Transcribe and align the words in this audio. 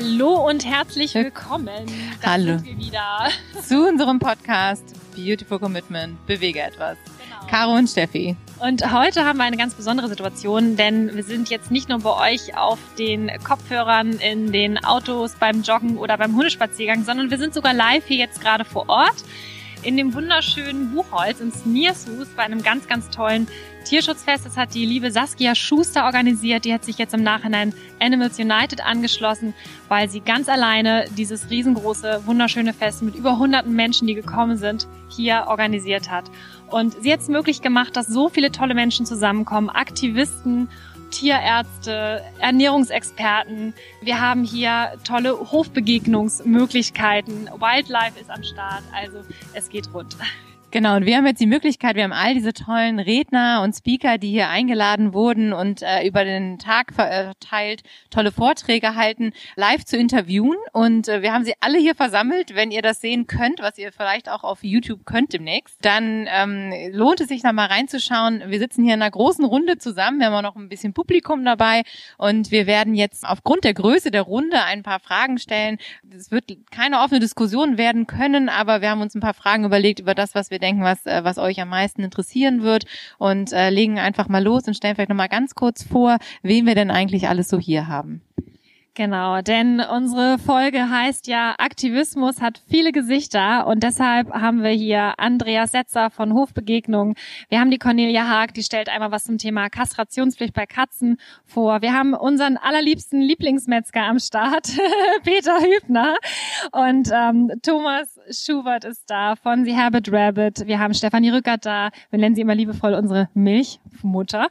Hallo 0.00 0.48
und 0.48 0.64
herzlich 0.64 1.12
willkommen. 1.14 1.86
Da 2.22 2.32
Hallo. 2.32 2.62
Wieder. 2.62 3.30
Zu 3.66 3.88
unserem 3.88 4.20
Podcast 4.20 4.84
Beautiful 5.16 5.58
Commitment. 5.58 6.24
Bewege 6.24 6.62
etwas. 6.62 6.96
Genau. 7.18 7.50
Caro 7.50 7.72
und 7.72 7.88
Steffi. 7.88 8.36
Und 8.60 8.92
heute 8.92 9.24
haben 9.24 9.38
wir 9.38 9.44
eine 9.44 9.56
ganz 9.56 9.74
besondere 9.74 10.08
Situation, 10.08 10.76
denn 10.76 11.16
wir 11.16 11.24
sind 11.24 11.50
jetzt 11.50 11.72
nicht 11.72 11.88
nur 11.88 11.98
bei 11.98 12.32
euch 12.32 12.56
auf 12.56 12.78
den 12.96 13.28
Kopfhörern, 13.42 14.12
in 14.12 14.52
den 14.52 14.78
Autos, 14.84 15.34
beim 15.34 15.62
Joggen 15.62 15.98
oder 15.98 16.16
beim 16.16 16.36
Hundespaziergang, 16.36 17.02
sondern 17.02 17.32
wir 17.32 17.38
sind 17.38 17.52
sogar 17.52 17.74
live 17.74 18.06
hier 18.06 18.18
jetzt 18.18 18.40
gerade 18.40 18.64
vor 18.64 18.88
Ort 18.88 19.24
in 19.82 19.96
dem 19.96 20.14
wunderschönen 20.14 20.92
Buchholz 20.92 21.40
in 21.40 21.50
Sniershuis 21.50 22.28
bei 22.36 22.44
einem 22.44 22.62
ganz, 22.62 22.86
ganz 22.86 23.10
tollen 23.10 23.48
Tierschutzfest. 23.88 24.44
Das 24.44 24.56
hat 24.56 24.74
die 24.74 24.84
liebe 24.84 25.10
Saskia 25.10 25.54
Schuster 25.54 26.04
organisiert. 26.04 26.66
Die 26.66 26.74
hat 26.74 26.84
sich 26.84 26.98
jetzt 26.98 27.14
im 27.14 27.22
Nachhinein 27.22 27.72
Animals 28.00 28.38
United 28.38 28.84
angeschlossen, 28.84 29.54
weil 29.88 30.10
sie 30.10 30.20
ganz 30.20 30.48
alleine 30.48 31.06
dieses 31.16 31.48
riesengroße, 31.48 32.22
wunderschöne 32.26 32.74
Fest 32.74 33.02
mit 33.02 33.14
über 33.14 33.38
hunderten 33.38 33.74
Menschen, 33.74 34.06
die 34.06 34.14
gekommen 34.14 34.58
sind, 34.58 34.86
hier 35.08 35.44
organisiert 35.48 36.10
hat. 36.10 36.30
Und 36.70 36.96
sie 37.02 37.12
hat 37.12 37.20
es 37.20 37.28
möglich 37.28 37.62
gemacht, 37.62 37.96
dass 37.96 38.08
so 38.08 38.28
viele 38.28 38.52
tolle 38.52 38.74
Menschen 38.74 39.06
zusammenkommen, 39.06 39.70
Aktivisten 39.70 40.68
Tierärzte, 41.10 42.22
Ernährungsexperten. 42.38 43.72
Wir 44.02 44.20
haben 44.20 44.44
hier 44.44 44.92
tolle 45.04 45.50
Hofbegegnungsmöglichkeiten. 45.50 47.48
Wildlife 47.58 48.20
ist 48.20 48.28
am 48.30 48.42
Start. 48.42 48.82
Also 48.92 49.24
es 49.54 49.70
geht 49.70 49.88
rund. 49.94 50.14
Genau, 50.70 50.96
und 50.96 51.06
wir 51.06 51.16
haben 51.16 51.26
jetzt 51.26 51.40
die 51.40 51.46
Möglichkeit, 51.46 51.96
wir 51.96 52.02
haben 52.02 52.12
all 52.12 52.34
diese 52.34 52.52
tollen 52.52 52.98
Redner 52.98 53.62
und 53.62 53.74
Speaker, 53.74 54.18
die 54.18 54.28
hier 54.28 54.50
eingeladen 54.50 55.14
wurden 55.14 55.54
und 55.54 55.80
äh, 55.80 56.06
über 56.06 56.24
den 56.24 56.58
Tag 56.58 56.92
verteilt 56.92 57.82
tolle 58.10 58.32
Vorträge 58.32 58.94
halten, 58.94 59.32
live 59.56 59.86
zu 59.86 59.96
interviewen. 59.96 60.58
Und 60.74 61.08
äh, 61.08 61.22
wir 61.22 61.32
haben 61.32 61.44
sie 61.44 61.54
alle 61.60 61.78
hier 61.78 61.94
versammelt. 61.94 62.54
Wenn 62.54 62.70
ihr 62.70 62.82
das 62.82 63.00
sehen 63.00 63.26
könnt, 63.26 63.60
was 63.60 63.78
ihr 63.78 63.92
vielleicht 63.92 64.28
auch 64.28 64.44
auf 64.44 64.62
YouTube 64.62 65.06
könnt 65.06 65.32
demnächst, 65.32 65.78
dann 65.80 66.28
ähm, 66.30 66.70
lohnt 66.92 67.22
es 67.22 67.28
sich 67.28 67.40
da 67.40 67.54
mal 67.54 67.68
reinzuschauen. 67.68 68.42
Wir 68.48 68.58
sitzen 68.58 68.84
hier 68.84 68.92
in 68.92 69.00
einer 69.00 69.10
großen 69.10 69.46
Runde 69.46 69.78
zusammen. 69.78 70.18
Wir 70.18 70.26
haben 70.26 70.34
auch 70.34 70.42
noch 70.42 70.56
ein 70.56 70.68
bisschen 70.68 70.92
Publikum 70.92 71.46
dabei 71.46 71.82
und 72.18 72.50
wir 72.50 72.66
werden 72.66 72.94
jetzt 72.94 73.26
aufgrund 73.26 73.64
der 73.64 73.72
Größe 73.72 74.10
der 74.10 74.22
Runde 74.22 74.62
ein 74.64 74.82
paar 74.82 75.00
Fragen 75.00 75.38
stellen. 75.38 75.78
Es 76.14 76.30
wird 76.30 76.44
keine 76.70 77.00
offene 77.00 77.20
Diskussion 77.20 77.78
werden 77.78 78.06
können, 78.06 78.50
aber 78.50 78.82
wir 78.82 78.90
haben 78.90 79.00
uns 79.00 79.14
ein 79.14 79.22
paar 79.22 79.32
Fragen 79.32 79.64
überlegt 79.64 80.00
über 80.00 80.14
das, 80.14 80.34
was 80.34 80.50
wir 80.50 80.57
wir 80.58 80.66
denken, 80.66 80.82
was, 80.82 81.06
äh, 81.06 81.22
was 81.24 81.38
euch 81.38 81.60
am 81.60 81.68
meisten 81.68 82.02
interessieren 82.02 82.62
wird 82.62 82.84
und 83.18 83.52
äh, 83.52 83.70
legen 83.70 83.98
einfach 83.98 84.28
mal 84.28 84.42
los 84.42 84.66
und 84.66 84.74
stellen 84.74 84.96
vielleicht 84.96 85.08
nochmal 85.08 85.28
ganz 85.28 85.54
kurz 85.54 85.82
vor, 85.82 86.18
wen 86.42 86.66
wir 86.66 86.74
denn 86.74 86.90
eigentlich 86.90 87.28
alles 87.28 87.48
so 87.48 87.58
hier 87.58 87.86
haben. 87.86 88.22
Genau, 88.98 89.42
denn 89.42 89.80
unsere 89.80 90.38
Folge 90.38 90.90
heißt 90.90 91.28
ja 91.28 91.54
Aktivismus 91.58 92.40
hat 92.40 92.60
viele 92.68 92.90
Gesichter 92.90 93.68
und 93.68 93.84
deshalb 93.84 94.32
haben 94.32 94.64
wir 94.64 94.70
hier 94.70 95.14
Andreas 95.20 95.70
Setzer 95.70 96.10
von 96.10 96.34
Hofbegegnung. 96.34 97.14
Wir 97.48 97.60
haben 97.60 97.70
die 97.70 97.78
Cornelia 97.78 98.26
Haag, 98.26 98.54
die 98.54 98.64
stellt 98.64 98.88
einmal 98.88 99.12
was 99.12 99.22
zum 99.22 99.38
Thema 99.38 99.70
Kastrationspflicht 99.70 100.52
bei 100.52 100.66
Katzen 100.66 101.18
vor. 101.44 101.80
Wir 101.80 101.94
haben 101.94 102.12
unseren 102.12 102.56
allerliebsten 102.56 103.20
Lieblingsmetzger 103.20 104.02
am 104.02 104.18
Start, 104.18 104.66
Peter 105.22 105.60
Hübner 105.60 106.16
und 106.72 107.08
ähm, 107.14 107.52
Thomas 107.62 108.18
Schubert 108.32 108.84
ist 108.84 109.08
da 109.08 109.36
von 109.36 109.64
The 109.64 109.76
Herbert 109.76 110.12
Rabbit. 110.12 110.66
Wir 110.66 110.80
haben 110.80 110.92
Stefanie 110.92 111.30
Rückert 111.30 111.64
da. 111.64 111.90
Wir 112.10 112.18
nennen 112.18 112.34
sie 112.34 112.40
immer 112.40 112.56
liebevoll 112.56 112.94
unsere 112.94 113.28
Milchmutter. 113.34 114.48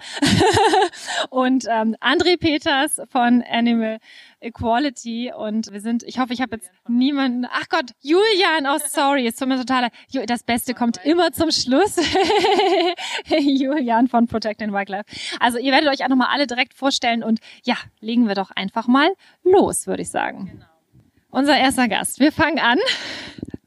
und 1.31 1.66
ähm, 1.69 1.97
André 2.00 2.40
Peters 2.40 3.02
von 3.12 3.44
Animal 3.52 3.97
Equality 4.40 5.31
und 5.36 5.72
wir 5.72 5.81
sind, 5.81 6.03
ich 6.03 6.20
hoffe, 6.20 6.34
ich 6.34 6.42
habe 6.42 6.56
jetzt 6.56 6.70
niemanden, 6.88 7.46
ach 7.52 7.70
Gott, 7.70 7.92
Julian, 8.02 8.68
oh 8.68 8.80
sorry, 8.88 9.28
es 9.28 9.36
tut 9.36 9.48
mir 9.48 9.58
total, 9.58 9.90
das 10.25 10.44
Beste 10.44 10.74
kommt 10.74 11.03
immer 11.06 11.31
zum 11.31 11.52
Schluss. 11.52 11.98
Julian 13.28 14.08
von 14.08 14.28
Protect 14.28 14.62
and 14.62 14.74
Wildlife. 14.74 15.06
Also 15.40 15.58
ihr 15.58 15.72
werdet 15.72 15.90
euch 15.90 16.03
auch 16.03 16.09
nochmal 16.09 16.30
alle 16.31 16.48
direkt 16.48 16.74
vorstellen 16.74 17.24
und 17.24 17.40
ja, 17.64 17.75
legen 18.00 18.28
wir 18.28 18.36
doch 18.36 18.52
einfach 18.52 18.88
mal 18.88 19.09
los, 19.44 19.88
würde 19.88 20.03
ich 20.03 20.09
sagen. 20.09 20.50
Genau. 20.52 20.76
Unser 21.38 21.56
erster 21.56 21.88
Gast. 21.88 22.20
Wir 22.20 22.31
fangen 22.31 22.58
an 22.58 22.80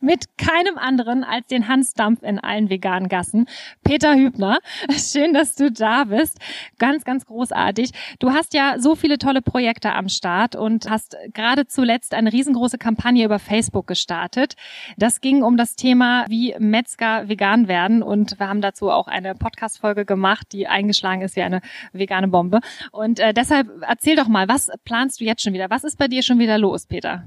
mit 0.00 0.36
keinem 0.38 0.76
anderen 0.76 1.22
als 1.22 1.46
den 1.46 1.68
Hans 1.68 1.94
Dampf 1.94 2.24
in 2.24 2.40
allen 2.40 2.68
veganen 2.68 3.08
Gassen. 3.08 3.46
Peter 3.84 4.16
Hübner, 4.16 4.58
schön, 4.90 5.32
dass 5.32 5.54
du 5.54 5.70
da 5.70 6.02
bist. 6.02 6.40
Ganz, 6.80 7.04
ganz 7.04 7.26
großartig. 7.26 7.92
Du 8.18 8.32
hast 8.32 8.54
ja 8.54 8.80
so 8.80 8.96
viele 8.96 9.18
tolle 9.18 9.40
Projekte 9.40 9.92
am 9.92 10.08
Start 10.08 10.56
und 10.56 10.90
hast 10.90 11.16
gerade 11.32 11.68
zuletzt 11.68 12.12
eine 12.12 12.32
riesengroße 12.32 12.76
Kampagne 12.76 13.24
über 13.24 13.38
Facebook 13.38 13.86
gestartet. 13.86 14.56
Das 14.96 15.20
ging 15.20 15.44
um 15.44 15.56
das 15.56 15.76
Thema, 15.76 16.24
wie 16.28 16.56
Metzger 16.58 17.28
vegan 17.28 17.68
werden 17.68 18.02
und 18.02 18.40
wir 18.40 18.48
haben 18.48 18.62
dazu 18.62 18.90
auch 18.90 19.06
eine 19.06 19.36
Podcast-Folge 19.36 20.06
gemacht, 20.06 20.48
die 20.50 20.66
eingeschlagen 20.66 21.22
ist 21.22 21.36
wie 21.36 21.42
eine 21.42 21.60
vegane 21.92 22.26
Bombe. 22.26 22.58
Und 22.90 23.20
äh, 23.20 23.32
deshalb 23.32 23.68
erzähl 23.82 24.16
doch 24.16 24.26
mal, 24.26 24.48
was 24.48 24.70
planst 24.84 25.20
du 25.20 25.24
jetzt 25.24 25.44
schon 25.44 25.52
wieder? 25.52 25.70
Was 25.70 25.84
ist 25.84 25.98
bei 25.98 26.08
dir 26.08 26.24
schon 26.24 26.40
wieder 26.40 26.58
los, 26.58 26.86
Peter? 26.86 27.22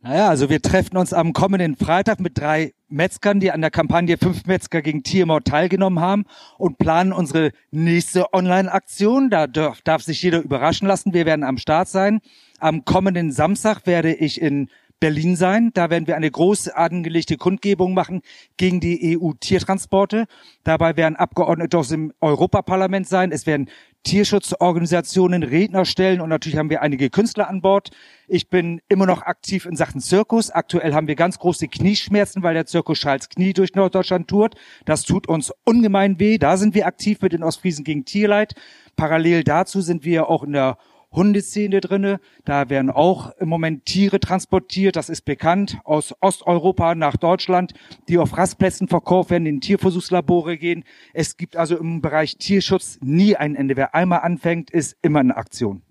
Naja, 0.00 0.28
also 0.28 0.48
wir 0.48 0.62
treffen 0.62 0.96
uns 0.96 1.12
am 1.12 1.32
kommenden 1.32 1.74
Freitag 1.74 2.20
mit 2.20 2.38
drei 2.38 2.72
Metzgern, 2.88 3.40
die 3.40 3.50
an 3.50 3.60
der 3.60 3.72
Kampagne 3.72 4.16
Fünf 4.16 4.46
Metzger 4.46 4.80
gegen 4.80 5.02
Tiermord 5.02 5.44
teilgenommen 5.44 5.98
haben 5.98 6.24
und 6.56 6.78
planen 6.78 7.12
unsere 7.12 7.50
nächste 7.72 8.32
Online-Aktion. 8.32 9.28
Da 9.28 9.48
darf, 9.48 9.82
darf 9.82 10.02
sich 10.02 10.22
jeder 10.22 10.40
überraschen 10.40 10.86
lassen. 10.86 11.14
Wir 11.14 11.26
werden 11.26 11.42
am 11.42 11.58
Start 11.58 11.88
sein. 11.88 12.20
Am 12.60 12.84
kommenden 12.84 13.32
Samstag 13.32 13.86
werde 13.86 14.14
ich 14.14 14.40
in 14.40 14.70
Berlin 15.00 15.36
sein. 15.36 15.70
Da 15.74 15.90
werden 15.90 16.06
wir 16.06 16.16
eine 16.16 16.30
groß 16.30 16.68
angelegte 16.68 17.36
Kundgebung 17.36 17.94
machen 17.94 18.22
gegen 18.56 18.80
die 18.80 19.18
EU-Tiertransporte. 19.18 20.26
Dabei 20.64 20.96
werden 20.96 21.16
Abgeordnete 21.16 21.78
aus 21.78 21.88
dem 21.88 22.12
Europaparlament 22.20 23.08
sein. 23.08 23.32
Es 23.32 23.46
werden 23.46 23.70
Tierschutzorganisationen 24.04 25.42
Redner 25.42 25.84
stellen 25.84 26.20
und 26.20 26.28
natürlich 26.28 26.58
haben 26.58 26.70
wir 26.70 26.82
einige 26.82 27.10
Künstler 27.10 27.48
an 27.48 27.60
Bord. 27.60 27.90
Ich 28.26 28.48
bin 28.48 28.80
immer 28.88 29.06
noch 29.06 29.22
aktiv 29.22 29.66
in 29.66 29.76
Sachen 29.76 30.00
Zirkus. 30.00 30.50
Aktuell 30.50 30.94
haben 30.94 31.08
wir 31.08 31.16
ganz 31.16 31.38
große 31.38 31.68
Knieschmerzen, 31.68 32.42
weil 32.42 32.54
der 32.54 32.66
Zirkus 32.66 32.98
Schalz 32.98 33.28
Knie 33.28 33.52
durch 33.52 33.74
Norddeutschland 33.74 34.28
tourt. 34.28 34.54
Das 34.84 35.02
tut 35.02 35.28
uns 35.28 35.52
ungemein 35.64 36.18
weh. 36.18 36.38
Da 36.38 36.56
sind 36.56 36.74
wir 36.74 36.86
aktiv 36.86 37.20
mit 37.20 37.32
den 37.32 37.42
Ostfriesen 37.42 37.84
gegen 37.84 38.04
Tierleid. 38.04 38.54
Parallel 38.96 39.44
dazu 39.44 39.80
sind 39.80 40.04
wir 40.04 40.28
auch 40.28 40.42
in 40.42 40.52
der 40.52 40.78
Hundeszene 41.10 41.80
drinne. 41.80 42.20
Da 42.44 42.68
werden 42.68 42.90
auch 42.90 43.30
im 43.38 43.48
Moment 43.48 43.86
Tiere 43.86 44.20
transportiert, 44.20 44.96
das 44.96 45.08
ist 45.08 45.24
bekannt, 45.24 45.78
aus 45.84 46.14
Osteuropa 46.20 46.94
nach 46.94 47.16
Deutschland, 47.16 47.72
die 48.08 48.18
auf 48.18 48.36
Rastplätzen 48.36 48.88
verkauft 48.88 49.30
werden, 49.30 49.46
in 49.46 49.60
Tierversuchslabore 49.60 50.58
gehen. 50.58 50.84
Es 51.14 51.36
gibt 51.36 51.56
also 51.56 51.76
im 51.78 52.00
Bereich 52.00 52.36
Tierschutz 52.36 52.98
nie 53.02 53.36
ein 53.36 53.54
Ende. 53.54 53.76
Wer 53.76 53.94
einmal 53.94 54.20
anfängt, 54.20 54.70
ist 54.70 54.96
immer 55.02 55.20
in 55.20 55.32
Aktion. 55.32 55.82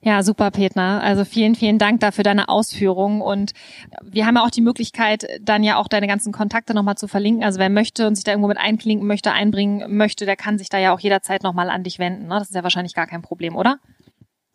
Ja, 0.00 0.22
super, 0.22 0.52
Petner. 0.52 1.02
Also 1.02 1.24
vielen, 1.24 1.56
vielen 1.56 1.78
Dank 1.78 1.98
dafür 1.98 2.22
deine 2.22 2.48
Ausführungen. 2.48 3.20
Und 3.20 3.52
wir 4.00 4.26
haben 4.26 4.36
ja 4.36 4.44
auch 4.44 4.50
die 4.50 4.60
Möglichkeit, 4.60 5.26
dann 5.42 5.64
ja 5.64 5.76
auch 5.76 5.88
deine 5.88 6.06
ganzen 6.06 6.32
Kontakte 6.32 6.72
nochmal 6.72 6.96
zu 6.96 7.08
verlinken. 7.08 7.42
Also 7.42 7.58
wer 7.58 7.68
möchte 7.68 8.06
und 8.06 8.14
sich 8.14 8.22
da 8.22 8.30
irgendwo 8.30 8.46
mit 8.46 8.58
einklinken 8.58 9.08
möchte, 9.08 9.32
einbringen 9.32 9.96
möchte, 9.96 10.24
der 10.24 10.36
kann 10.36 10.56
sich 10.56 10.68
da 10.68 10.78
ja 10.78 10.94
auch 10.94 11.00
jederzeit 11.00 11.42
nochmal 11.42 11.68
an 11.68 11.82
dich 11.82 11.98
wenden. 11.98 12.28
Ne? 12.28 12.38
Das 12.38 12.48
ist 12.48 12.54
ja 12.54 12.62
wahrscheinlich 12.62 12.94
gar 12.94 13.08
kein 13.08 13.22
Problem, 13.22 13.56
oder? 13.56 13.80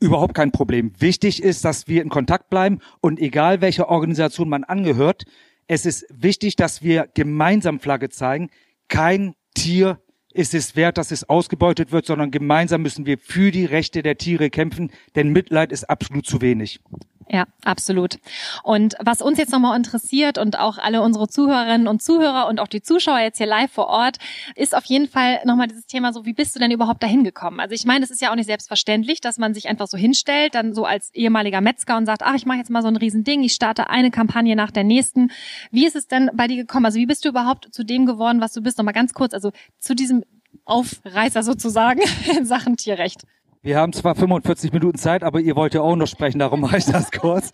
Überhaupt 0.03 0.33
kein 0.33 0.51
Problem. 0.51 0.91
Wichtig 0.99 1.41
ist, 1.41 1.63
dass 1.63 1.87
wir 1.87 2.01
in 2.01 2.09
Kontakt 2.09 2.49
bleiben 2.49 2.79
und 2.99 3.21
egal 3.21 3.61
welcher 3.61 3.87
Organisation 3.87 4.49
man 4.49 4.65
angehört, 4.65 5.23
es 5.67 5.85
ist 5.85 6.05
wichtig, 6.09 6.57
dass 6.57 6.83
wir 6.83 7.07
gemeinsam 7.13 7.79
Flagge 7.79 8.09
zeigen. 8.09 8.49
Kein 8.89 9.33
Tier 9.55 10.01
ist 10.33 10.53
es 10.53 10.75
wert, 10.75 10.97
dass 10.97 11.11
es 11.11 11.29
ausgebeutet 11.29 11.91
wird, 11.91 12.05
sondern 12.05 12.31
gemeinsam 12.31 12.81
müssen 12.81 13.05
wir 13.05 13.17
für 13.17 13.51
die 13.51 13.65
Rechte 13.65 14.03
der 14.03 14.17
Tiere 14.17 14.49
kämpfen, 14.49 14.91
denn 15.15 15.29
Mitleid 15.29 15.71
ist 15.71 15.89
absolut 15.89 16.25
zu 16.25 16.41
wenig. 16.41 16.79
Ja, 17.29 17.45
absolut. 17.63 18.19
Und 18.63 18.95
was 18.99 19.21
uns 19.21 19.37
jetzt 19.37 19.51
nochmal 19.51 19.77
interessiert 19.77 20.37
und 20.37 20.59
auch 20.59 20.77
alle 20.77 21.01
unsere 21.01 21.27
Zuhörerinnen 21.27 21.87
und 21.87 22.01
Zuhörer 22.01 22.47
und 22.47 22.59
auch 22.59 22.67
die 22.67 22.81
Zuschauer 22.81 23.19
jetzt 23.19 23.37
hier 23.37 23.47
live 23.47 23.71
vor 23.71 23.87
Ort, 23.87 24.17
ist 24.55 24.75
auf 24.75 24.85
jeden 24.85 25.07
Fall 25.07 25.39
nochmal 25.45 25.67
dieses 25.67 25.85
Thema 25.85 26.13
so, 26.13 26.25
wie 26.25 26.33
bist 26.33 26.55
du 26.55 26.59
denn 26.59 26.71
überhaupt 26.71 27.01
dahin 27.01 27.23
gekommen? 27.23 27.59
Also 27.59 27.73
ich 27.73 27.85
meine, 27.85 28.03
es 28.03 28.11
ist 28.11 28.21
ja 28.21 28.31
auch 28.31 28.35
nicht 28.35 28.45
selbstverständlich, 28.45 29.21
dass 29.21 29.37
man 29.37 29.53
sich 29.53 29.67
einfach 29.67 29.87
so 29.87 29.97
hinstellt, 29.97 30.55
dann 30.55 30.73
so 30.73 30.85
als 30.85 31.13
ehemaliger 31.13 31.61
Metzger 31.61 31.97
und 31.97 32.05
sagt, 32.05 32.23
ach, 32.23 32.35
ich 32.35 32.45
mache 32.45 32.57
jetzt 32.57 32.69
mal 32.69 32.81
so 32.81 32.87
ein 32.87 32.97
Riesending, 32.97 33.43
ich 33.43 33.53
starte 33.53 33.89
eine 33.89 34.11
Kampagne 34.11 34.55
nach 34.55 34.71
der 34.71 34.83
nächsten. 34.83 35.31
Wie 35.71 35.85
ist 35.85 35.95
es 35.95 36.07
denn 36.07 36.29
bei 36.33 36.47
dir 36.47 36.57
gekommen? 36.57 36.85
Also 36.85 36.99
wie 36.99 37.05
bist 37.05 37.25
du 37.25 37.29
überhaupt 37.29 37.73
zu 37.73 37.83
dem 37.83 38.05
geworden, 38.05 38.41
was 38.41 38.53
du 38.53 38.61
bist? 38.61 38.77
Nochmal 38.77 38.93
ganz 38.93 39.13
kurz, 39.13 39.33
also 39.33 39.51
zu 39.79 39.95
diesem 39.95 40.22
Aufreißer 40.65 41.43
sozusagen 41.43 42.01
in 42.37 42.45
Sachen 42.45 42.77
Tierrecht. 42.77 43.23
Wir 43.61 43.77
haben 43.77 43.93
zwar 43.93 44.15
45 44.15 44.73
Minuten 44.73 44.97
Zeit, 44.97 45.23
aber 45.23 45.39
ihr 45.39 45.55
wollt 45.55 45.73
ja 45.73 45.81
auch 45.81 45.95
noch 45.95 46.07
sprechen, 46.07 46.39
darum 46.39 46.61
mache 46.61 46.77
ich 46.77 46.85
das 46.85 47.11
kurz. 47.11 47.51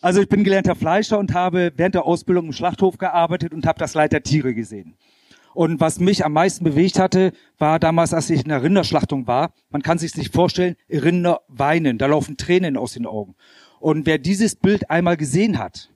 Also 0.00 0.20
ich 0.20 0.28
bin 0.28 0.44
gelernter 0.44 0.74
Fleischer 0.74 1.18
und 1.18 1.32
habe 1.32 1.72
während 1.76 1.94
der 1.94 2.04
Ausbildung 2.04 2.46
im 2.46 2.52
Schlachthof 2.52 2.98
gearbeitet 2.98 3.54
und 3.54 3.66
habe 3.66 3.78
das 3.78 3.94
Leid 3.94 4.12
der 4.12 4.22
Tiere 4.22 4.52
gesehen. 4.52 4.96
Und 5.54 5.80
was 5.80 6.00
mich 6.00 6.24
am 6.24 6.32
meisten 6.32 6.64
bewegt 6.64 6.98
hatte, 6.98 7.32
war 7.58 7.78
damals, 7.78 8.12
als 8.12 8.28
ich 8.28 8.42
in 8.42 8.48
der 8.48 8.62
Rinderschlachtung 8.62 9.26
war. 9.28 9.52
Man 9.70 9.82
kann 9.82 9.98
sich 9.98 10.16
nicht 10.16 10.34
vorstellen, 10.34 10.74
Rinder 10.90 11.42
weinen, 11.48 11.96
da 11.96 12.06
laufen 12.06 12.36
Tränen 12.36 12.76
aus 12.76 12.94
den 12.94 13.06
Augen. 13.06 13.36
Und 13.78 14.06
wer 14.06 14.18
dieses 14.18 14.56
Bild 14.56 14.90
einmal 14.90 15.16
gesehen 15.16 15.58
hat, 15.58 15.90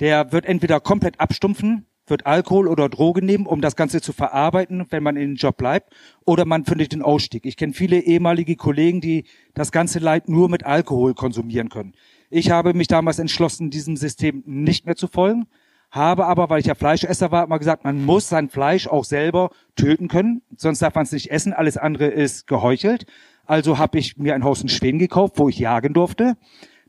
der 0.00 0.32
wird 0.32 0.44
entweder 0.44 0.80
komplett 0.80 1.18
abstumpfen, 1.18 1.86
wird 2.06 2.26
Alkohol 2.26 2.68
oder 2.68 2.88
Drogen 2.88 3.24
nehmen, 3.24 3.46
um 3.46 3.60
das 3.60 3.76
Ganze 3.76 4.00
zu 4.00 4.12
verarbeiten, 4.12 4.86
wenn 4.90 5.02
man 5.02 5.16
in 5.16 5.30
den 5.30 5.36
Job 5.36 5.56
bleibt, 5.56 5.94
oder 6.24 6.44
man 6.44 6.64
findet 6.64 6.92
den 6.92 7.02
Ausstieg. 7.02 7.46
Ich 7.46 7.56
kenne 7.56 7.72
viele 7.72 8.00
ehemalige 8.00 8.56
Kollegen, 8.56 9.00
die 9.00 9.24
das 9.54 9.72
ganze 9.72 9.98
Leid 9.98 10.28
nur 10.28 10.48
mit 10.48 10.64
Alkohol 10.64 11.14
konsumieren 11.14 11.68
können. 11.68 11.94
Ich 12.30 12.50
habe 12.50 12.74
mich 12.74 12.88
damals 12.88 13.18
entschlossen, 13.18 13.70
diesem 13.70 13.96
System 13.96 14.42
nicht 14.46 14.86
mehr 14.86 14.96
zu 14.96 15.06
folgen, 15.06 15.46
habe 15.90 16.26
aber, 16.26 16.50
weil 16.50 16.60
ich 16.60 16.66
ja 16.66 16.74
Fleischesser 16.74 17.30
war, 17.30 17.44
immer 17.44 17.58
gesagt, 17.58 17.84
man 17.84 18.04
muss 18.04 18.28
sein 18.28 18.48
Fleisch 18.48 18.88
auch 18.88 19.04
selber 19.04 19.50
töten 19.76 20.08
können, 20.08 20.42
sonst 20.56 20.82
darf 20.82 20.94
man 20.96 21.04
es 21.04 21.12
nicht 21.12 21.30
essen, 21.30 21.52
alles 21.52 21.76
andere 21.76 22.06
ist 22.06 22.46
geheuchelt. 22.46 23.06
Also 23.46 23.78
habe 23.78 23.98
ich 23.98 24.16
mir 24.16 24.34
ein 24.34 24.42
Haus 24.42 24.62
in 24.62 24.68
Schweden 24.68 24.98
gekauft, 24.98 25.34
wo 25.36 25.48
ich 25.48 25.58
jagen 25.58 25.94
durfte. 25.94 26.36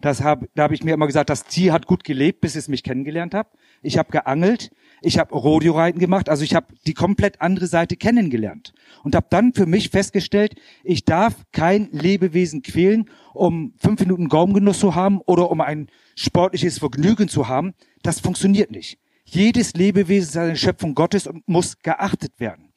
Das 0.02 0.24
hab, 0.24 0.46
da 0.56 0.64
habe 0.64 0.74
ich 0.74 0.84
mir 0.84 0.94
immer 0.94 1.08
gesagt, 1.08 1.30
das 1.30 1.46
Tier 1.46 1.74
hat 1.74 1.86
gut 1.86 2.04
gelebt, 2.04 2.42
bis 2.42 2.56
es 2.56 2.68
mich 2.68 2.84
kennengelernt 2.84 3.34
hat. 3.34 3.48
Ich 3.82 3.98
habe 3.98 4.12
geangelt, 4.12 4.72
ich 5.02 5.20
habe 5.20 5.36
Rodeo-Reiten 5.36 6.00
gemacht, 6.00 6.30
also 6.30 6.44
ich 6.44 6.56
habe 6.56 6.68
die 6.88 6.94
komplett 6.94 7.42
andere 7.42 7.68
Seite 7.68 7.96
kennengelernt 7.96 8.74
und 9.04 9.16
habe 9.16 9.28
dann 9.30 9.54
für 9.54 9.66
mich 9.66 9.90
festgestellt, 9.90 10.56
ich 10.84 11.06
darf 11.06 11.36
kein 11.52 11.90
Lebewesen 11.92 12.62
quälen, 12.62 13.10
um 13.34 13.74
fünf 13.78 14.00
Minuten 14.00 14.30
Gaumengenuss 14.30 14.80
zu 14.80 14.96
haben 14.96 15.22
oder 15.22 15.52
um 15.52 15.62
ein 15.62 15.88
sportliches 16.16 16.80
Vergnügen 16.80 17.28
zu 17.28 17.48
haben. 17.48 17.74
Das 18.04 18.20
funktioniert 18.20 18.72
nicht. 18.72 19.00
Jedes 19.26 19.74
Lebewesen 19.74 20.30
ist 20.30 20.38
eine 20.38 20.56
Schöpfung 20.56 20.96
Gottes 20.96 21.28
und 21.28 21.48
muss 21.48 21.80
geachtet 21.80 22.40
werden. 22.40 22.74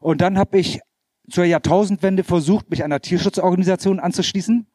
Und 0.00 0.20
dann 0.20 0.38
habe 0.38 0.58
ich 0.58 0.80
zur 1.28 1.44
Jahrtausendwende 1.44 2.22
versucht, 2.22 2.70
mich 2.70 2.84
einer 2.84 3.00
Tierschutzorganisation 3.00 3.98
anzuschließen 3.98 4.66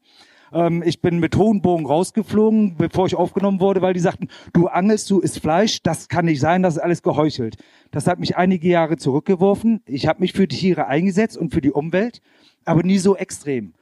ähm, 0.53 0.83
ich 0.85 1.01
bin 1.01 1.19
mit 1.19 1.35
hohen 1.35 1.61
Bogen 1.61 1.85
rausgeflogen, 1.85 2.75
bevor 2.77 3.07
ich 3.07 3.15
aufgenommen 3.15 3.59
wurde, 3.59 3.81
weil 3.81 3.93
die 3.93 3.99
sagten, 3.99 4.27
du 4.53 4.67
angelst, 4.67 5.09
du 5.09 5.19
isst 5.19 5.39
Fleisch, 5.39 5.81
das 5.83 6.07
kann 6.07 6.25
nicht 6.25 6.39
sein, 6.39 6.63
das 6.63 6.75
ist 6.75 6.81
alles 6.81 7.03
geheuchelt. 7.03 7.57
Das 7.91 8.07
hat 8.07 8.19
mich 8.19 8.37
einige 8.37 8.67
Jahre 8.67 8.97
zurückgeworfen. 8.97 9.81
Ich 9.85 10.07
habe 10.07 10.21
mich 10.21 10.33
für 10.33 10.47
die 10.47 10.57
Tiere 10.57 10.87
eingesetzt 10.87 11.37
und 11.37 11.53
für 11.53 11.61
die 11.61 11.71
Umwelt, 11.71 12.21
aber 12.65 12.83
nie 12.83 12.97
so 12.97 13.15
extrem. 13.15 13.73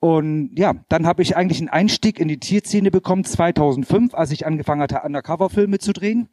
Und 0.00 0.52
ja, 0.56 0.74
dann 0.88 1.06
habe 1.06 1.22
ich 1.22 1.36
eigentlich 1.36 1.58
einen 1.58 1.68
Einstieg 1.68 2.20
in 2.20 2.28
die 2.28 2.38
Tierszene 2.38 2.90
bekommen 2.90 3.24
2005, 3.24 4.14
als 4.14 4.30
ich 4.30 4.46
angefangen 4.46 4.80
hatte, 4.80 5.00
Undercover-Filme 5.04 5.78
zu 5.78 5.92
drehen. 5.92 6.28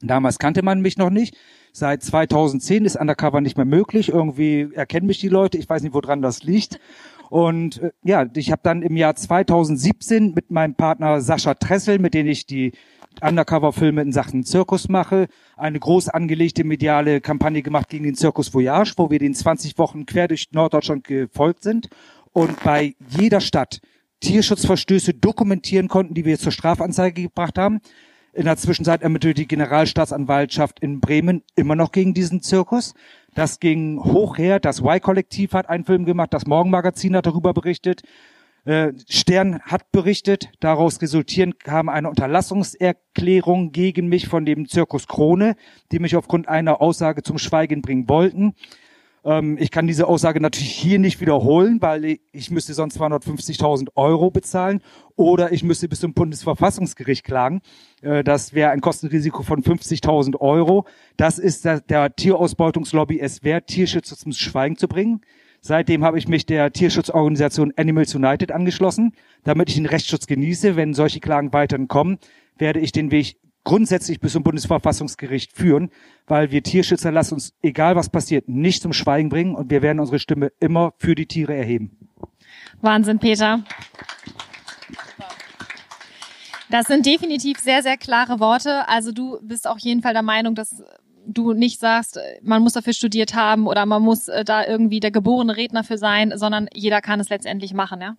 Damals 0.00 0.38
kannte 0.38 0.62
man 0.62 0.80
mich 0.80 0.96
noch 0.98 1.10
nicht. 1.10 1.36
Seit 1.72 2.02
2010 2.02 2.84
ist 2.84 2.96
Undercover 2.96 3.40
nicht 3.40 3.56
mehr 3.56 3.66
möglich. 3.66 4.10
Irgendwie 4.10 4.68
erkennen 4.74 5.06
mich 5.06 5.18
die 5.18 5.28
Leute. 5.28 5.58
Ich 5.58 5.68
weiß 5.68 5.82
nicht, 5.82 5.94
woran 5.94 6.22
das 6.22 6.42
liegt. 6.42 6.78
Und 7.34 7.82
äh, 7.82 7.90
ja, 8.04 8.26
ich 8.36 8.52
habe 8.52 8.60
dann 8.62 8.82
im 8.82 8.96
Jahr 8.96 9.16
2017 9.16 10.34
mit 10.34 10.52
meinem 10.52 10.76
Partner 10.76 11.20
Sascha 11.20 11.54
Tressel, 11.54 11.98
mit 11.98 12.14
dem 12.14 12.28
ich 12.28 12.46
die 12.46 12.70
Undercover-Filme 13.20 14.02
in 14.02 14.12
Sachen 14.12 14.44
Zirkus 14.44 14.88
mache, 14.88 15.26
eine 15.56 15.80
groß 15.80 16.10
angelegte 16.10 16.62
mediale 16.62 17.20
Kampagne 17.20 17.62
gemacht 17.62 17.88
gegen 17.88 18.04
den 18.04 18.14
Zirkus 18.14 18.54
Voyage, 18.54 18.92
wo 18.98 19.10
wir 19.10 19.18
den 19.18 19.34
20 19.34 19.76
Wochen 19.78 20.06
quer 20.06 20.28
durch 20.28 20.52
Norddeutschland 20.52 21.02
gefolgt 21.02 21.64
sind 21.64 21.88
und 22.32 22.62
bei 22.62 22.94
jeder 23.08 23.40
Stadt 23.40 23.80
Tierschutzverstöße 24.20 25.14
dokumentieren 25.14 25.88
konnten, 25.88 26.14
die 26.14 26.24
wir 26.24 26.38
zur 26.38 26.52
Strafanzeige 26.52 27.22
gebracht 27.22 27.58
haben. 27.58 27.80
In 28.34 28.46
der 28.46 28.56
Zwischenzeit 28.56 29.02
ermittelt 29.02 29.38
die 29.38 29.46
Generalstaatsanwaltschaft 29.46 30.80
in 30.80 30.98
Bremen 30.98 31.44
immer 31.54 31.76
noch 31.76 31.92
gegen 31.92 32.14
diesen 32.14 32.42
Zirkus. 32.42 32.94
Das 33.34 33.60
ging 33.60 34.02
hoch 34.02 34.38
her. 34.38 34.58
Das 34.58 34.80
Y-Kollektiv 34.80 35.52
hat 35.52 35.68
einen 35.68 35.84
Film 35.84 36.04
gemacht. 36.04 36.34
Das 36.34 36.44
Morgenmagazin 36.44 37.14
hat 37.14 37.26
darüber 37.26 37.54
berichtet. 37.54 38.02
Äh, 38.64 38.92
Stern 39.08 39.60
hat 39.60 39.92
berichtet. 39.92 40.50
Daraus 40.58 41.00
resultierend 41.00 41.60
kam 41.60 41.88
eine 41.88 42.08
Unterlassungserklärung 42.08 43.70
gegen 43.70 44.08
mich 44.08 44.26
von 44.26 44.44
dem 44.44 44.66
Zirkus 44.68 45.06
Krone, 45.06 45.54
die 45.92 46.00
mich 46.00 46.16
aufgrund 46.16 46.48
einer 46.48 46.80
Aussage 46.80 47.22
zum 47.22 47.38
Schweigen 47.38 47.82
bringen 47.82 48.08
wollten. 48.08 48.54
Ähm, 49.24 49.56
ich 49.58 49.70
kann 49.70 49.86
diese 49.86 50.06
Aussage 50.06 50.40
natürlich 50.40 50.72
hier 50.72 50.98
nicht 50.98 51.20
wiederholen, 51.20 51.80
weil 51.80 52.18
ich 52.32 52.50
müsste 52.50 52.74
sonst 52.74 53.00
250.000 53.00 53.88
Euro 53.94 54.30
bezahlen 54.30 54.80
oder 55.16 55.52
ich 55.52 55.64
müsste 55.64 55.88
bis 55.88 56.00
zum 56.00 56.14
Bundesverfassungsgericht 56.14 57.24
klagen. 57.24 57.62
Äh, 58.02 58.22
das 58.22 58.52
wäre 58.52 58.70
ein 58.70 58.80
Kostenrisiko 58.80 59.42
von 59.42 59.62
50.000 59.62 60.40
Euro. 60.40 60.86
Das 61.16 61.38
ist 61.38 61.64
der, 61.64 61.80
der 61.80 62.14
Tierausbeutungslobby 62.14 63.20
es 63.20 63.42
wert, 63.42 63.68
Tierschützer 63.68 64.16
zum 64.16 64.32
Schweigen 64.32 64.76
zu 64.76 64.88
bringen. 64.88 65.22
Seitdem 65.60 66.04
habe 66.04 66.18
ich 66.18 66.28
mich 66.28 66.44
der 66.44 66.72
Tierschutzorganisation 66.72 67.72
Animals 67.76 68.14
United 68.14 68.52
angeschlossen, 68.52 69.12
damit 69.44 69.70
ich 69.70 69.76
den 69.76 69.86
Rechtsschutz 69.86 70.26
genieße. 70.26 70.76
Wenn 70.76 70.92
solche 70.92 71.20
Klagen 71.20 71.54
weiterhin 71.54 71.88
kommen, 71.88 72.18
werde 72.58 72.80
ich 72.80 72.92
den 72.92 73.10
Weg 73.10 73.38
grundsätzlich 73.64 74.20
bis 74.20 74.32
zum 74.32 74.42
Bundesverfassungsgericht 74.42 75.52
führen, 75.52 75.90
weil 76.26 76.50
wir 76.50 76.62
Tierschützer 76.62 77.10
lassen 77.10 77.34
uns, 77.34 77.54
egal 77.62 77.96
was 77.96 78.10
passiert, 78.10 78.48
nicht 78.48 78.82
zum 78.82 78.92
Schweigen 78.92 79.30
bringen 79.30 79.54
und 79.54 79.70
wir 79.70 79.82
werden 79.82 80.00
unsere 80.00 80.18
Stimme 80.18 80.52
immer 80.60 80.92
für 80.98 81.14
die 81.14 81.26
Tiere 81.26 81.54
erheben. 81.54 82.10
Wahnsinn, 82.80 83.18
Peter. 83.18 83.64
Das 86.70 86.86
sind 86.86 87.06
definitiv 87.06 87.58
sehr, 87.58 87.82
sehr 87.82 87.96
klare 87.96 88.40
Worte. 88.40 88.88
Also 88.88 89.12
du 89.12 89.38
bist 89.42 89.66
auf 89.66 89.78
jeden 89.78 90.02
Fall 90.02 90.12
der 90.12 90.22
Meinung, 90.22 90.54
dass 90.54 90.82
du 91.26 91.52
nicht 91.52 91.80
sagst, 91.80 92.18
man 92.42 92.62
muss 92.62 92.74
dafür 92.74 92.92
studiert 92.92 93.34
haben 93.34 93.66
oder 93.66 93.86
man 93.86 94.02
muss 94.02 94.28
äh, 94.28 94.44
da 94.44 94.66
irgendwie 94.66 95.00
der 95.00 95.10
geborene 95.10 95.56
Redner 95.56 95.84
für 95.84 95.98
sein, 95.98 96.32
sondern 96.36 96.68
jeder 96.74 97.00
kann 97.00 97.20
es 97.20 97.28
letztendlich 97.30 97.72
machen, 97.72 98.00
ja? 98.00 98.14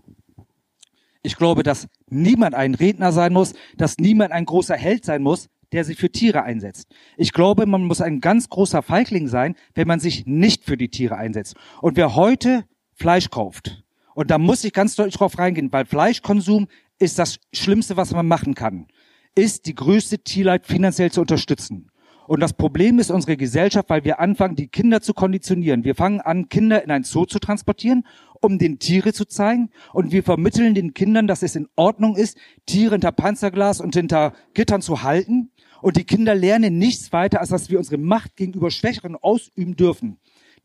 Ich 1.26 1.38
glaube, 1.38 1.64
dass 1.64 1.88
niemand 2.08 2.54
ein 2.54 2.76
Redner 2.76 3.12
sein 3.12 3.34
muss, 3.34 3.54
dass 3.78 3.98
niemand 3.98 4.32
ein 4.32 4.46
großer 4.46 4.76
Held 4.76 5.06
sein 5.06 5.24
muss, 5.24 5.50
der 5.72 5.84
sich 5.84 5.98
für 5.98 6.12
Tiere 6.12 6.44
einsetzt. 6.44 6.94
Ich 7.18 7.34
glaube, 7.34 7.66
man 7.66 7.84
muss 7.84 8.00
ein 8.00 8.22
ganz 8.22 8.48
großer 8.48 8.84
Feigling 8.84 9.28
sein, 9.28 9.56
wenn 9.74 9.88
man 9.88 10.00
sich 10.00 10.28
nicht 10.28 10.64
für 10.66 10.78
die 10.78 10.90
Tiere 10.90 11.18
einsetzt. 11.18 11.56
Und 11.82 11.98
wer 11.98 12.16
heute 12.16 12.66
Fleisch 12.94 13.32
kauft, 13.32 13.84
und 14.14 14.30
da 14.30 14.38
muss 14.38 14.64
ich 14.64 14.72
ganz 14.72 14.96
deutlich 14.96 15.16
drauf 15.16 15.40
reingehen, 15.40 15.74
weil 15.74 15.86
Fleischkonsum 15.86 16.68
ist 17.00 17.18
das 17.18 17.40
Schlimmste, 17.52 17.98
was 17.98 18.12
man 18.12 18.28
machen 18.28 18.54
kann, 18.54 18.86
ist 19.34 19.66
die 19.66 19.74
größte 19.74 20.20
Tierleid 20.20 20.68
finanziell 20.68 21.12
zu 21.12 21.22
unterstützen. 21.22 21.90
Und 22.28 22.40
das 22.40 22.54
Problem 22.54 23.00
ist 23.00 23.12
unsere 23.12 23.38
Gesellschaft, 23.38 23.90
weil 23.90 24.04
wir 24.04 24.20
anfangen, 24.20 24.56
die 24.56 24.68
Kinder 24.68 25.02
zu 25.02 25.14
konditionieren. 25.14 25.84
Wir 25.84 25.96
fangen 25.96 26.22
an, 26.22 26.50
Kinder 26.50 26.84
in 26.84 26.92
ein 26.92 27.04
Zoo 27.04 27.26
zu 27.26 27.40
transportieren, 27.40 28.06
um 28.46 28.60
den 28.60 28.80
Tiere 28.80 29.14
zu 29.14 29.26
zeigen. 29.26 29.70
Und 29.94 30.12
wir 30.12 30.24
vermitteln 30.24 30.76
den 30.76 30.94
Kindern, 30.94 31.28
dass 31.28 31.44
es 31.44 31.56
in 31.56 31.68
Ordnung 31.76 32.16
ist, 32.16 32.38
Tiere 32.66 32.96
hinter 32.96 33.12
Panzerglas 33.12 33.82
und 33.82 33.96
hinter 33.96 34.34
Gittern 34.54 34.82
zu 34.82 35.04
halten. 35.04 35.52
Und 35.82 35.98
die 35.98 36.04
Kinder 36.04 36.34
lernen 36.36 36.78
nichts 36.78 37.12
weiter, 37.12 37.42
als 37.42 37.50
dass 37.50 37.70
wir 37.70 37.78
unsere 37.78 37.98
Macht 37.98 38.36
gegenüber 38.36 38.72
Schwächeren 38.72 39.16
ausüben 39.16 39.76
dürfen. 39.76 40.18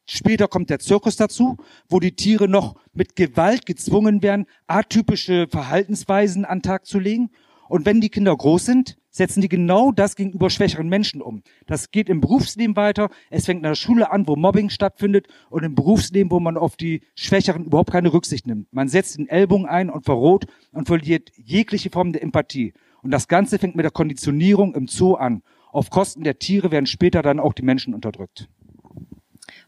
Später 0.07 0.49
kommt 0.49 0.71
der 0.71 0.81
Zirkus 0.81 1.17
dazu, 1.17 1.57
wo 1.89 2.01
die 2.01 2.17
Tiere 2.17 2.49
noch 2.49 2.75
mit 2.93 3.17
Gewalt 3.17 3.67
gezwungen 3.67 4.23
werden, 4.23 4.47
atypische 4.67 5.47
Verhaltensweisen 5.49 6.45
an 6.45 6.63
Tag 6.63 6.87
zu 6.87 6.99
legen. 6.99 7.31
Und 7.69 7.87
wenn 7.87 8.01
die 8.01 8.09
Kinder 8.09 8.37
groß 8.37 8.65
sind, 8.65 8.97
setzen 9.11 9.41
die 9.41 9.49
genau 9.49 9.93
das 9.93 10.17
gegenüber 10.17 10.51
schwächeren 10.51 10.89
Menschen 10.89 11.21
um. 11.21 11.43
Das 11.67 11.91
geht 11.91 12.09
im 12.09 12.21
Berufsleben 12.21 12.77
weiter. 12.77 13.11
Es 13.29 13.47
fängt 13.47 13.59
in 13.59 13.65
der 13.65 13.75
Schule 13.75 14.11
an, 14.11 14.27
wo 14.27 14.37
Mobbing 14.37 14.71
stattfindet 14.71 15.29
und 15.51 15.65
im 15.65 15.75
Berufsleben, 15.75 16.31
wo 16.31 16.41
man 16.41 16.57
auf 16.57 16.77
die 16.77 17.03
Schwächeren 17.15 17.65
überhaupt 17.65 17.91
keine 17.91 18.13
Rücksicht 18.13 18.47
nimmt. 18.47 18.73
Man 18.73 18.89
setzt 18.89 19.19
den 19.19 19.29
Ellbogen 19.29 19.67
ein 19.67 19.91
und 19.91 20.05
verroht 20.05 20.47
und 20.73 20.87
verliert 20.87 21.31
jegliche 21.37 21.91
Form 21.91 22.13
der 22.13 22.23
Empathie. 22.23 22.73
Und 23.03 23.11
das 23.11 23.29
Ganze 23.29 23.59
fängt 23.59 23.77
mit 23.77 23.85
der 23.85 23.91
Konditionierung 23.91 24.75
im 24.75 24.87
Zoo 24.87 25.15
an. 25.15 25.43
Auf 25.73 25.91
Kosten 25.91 26.25
der 26.25 26.39
Tiere 26.39 26.71
werden 26.71 26.87
später 26.87 27.23
dann 27.23 27.41
auch 27.41 27.53
die 27.53 27.63
Menschen 27.63 27.95
unterdrückt. 27.95 28.49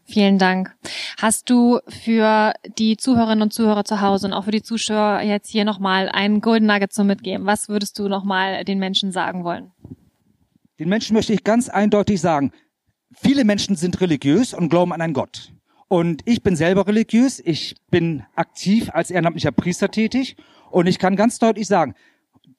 Vielen 0.05 0.37
Dank. 0.37 0.75
Hast 1.17 1.49
du 1.49 1.79
für 1.87 2.53
die 2.77 2.97
Zuhörerinnen 2.97 3.41
und 3.41 3.53
Zuhörer 3.53 3.85
zu 3.85 4.01
Hause 4.01 4.27
und 4.27 4.33
auch 4.33 4.43
für 4.43 4.51
die 4.51 4.61
Zuschauer 4.61 5.21
jetzt 5.21 5.49
hier 5.49 5.63
nochmal 5.63 6.09
einen 6.09 6.41
Golden 6.41 6.65
Nugget 6.65 6.91
zum 6.91 7.07
Mitgeben? 7.07 7.45
Was 7.45 7.69
würdest 7.69 7.97
du 7.99 8.09
nochmal 8.09 8.65
den 8.65 8.79
Menschen 8.79 9.11
sagen 9.11 9.43
wollen? 9.43 9.71
Den 10.79 10.89
Menschen 10.89 11.13
möchte 11.13 11.33
ich 11.33 11.43
ganz 11.43 11.69
eindeutig 11.69 12.19
sagen, 12.19 12.51
viele 13.13 13.45
Menschen 13.45 13.75
sind 13.75 14.01
religiös 14.01 14.53
und 14.53 14.69
glauben 14.69 14.91
an 14.91 15.01
einen 15.01 15.13
Gott. 15.13 15.53
Und 15.87 16.21
ich 16.25 16.43
bin 16.43 16.55
selber 16.55 16.87
religiös, 16.87 17.39
ich 17.39 17.75
bin 17.89 18.23
aktiv 18.35 18.89
als 18.91 19.11
ehrenamtlicher 19.11 19.51
Priester 19.51 19.89
tätig 19.89 20.35
und 20.71 20.87
ich 20.87 20.99
kann 20.99 21.15
ganz 21.15 21.39
deutlich 21.39 21.67
sagen, 21.67 21.93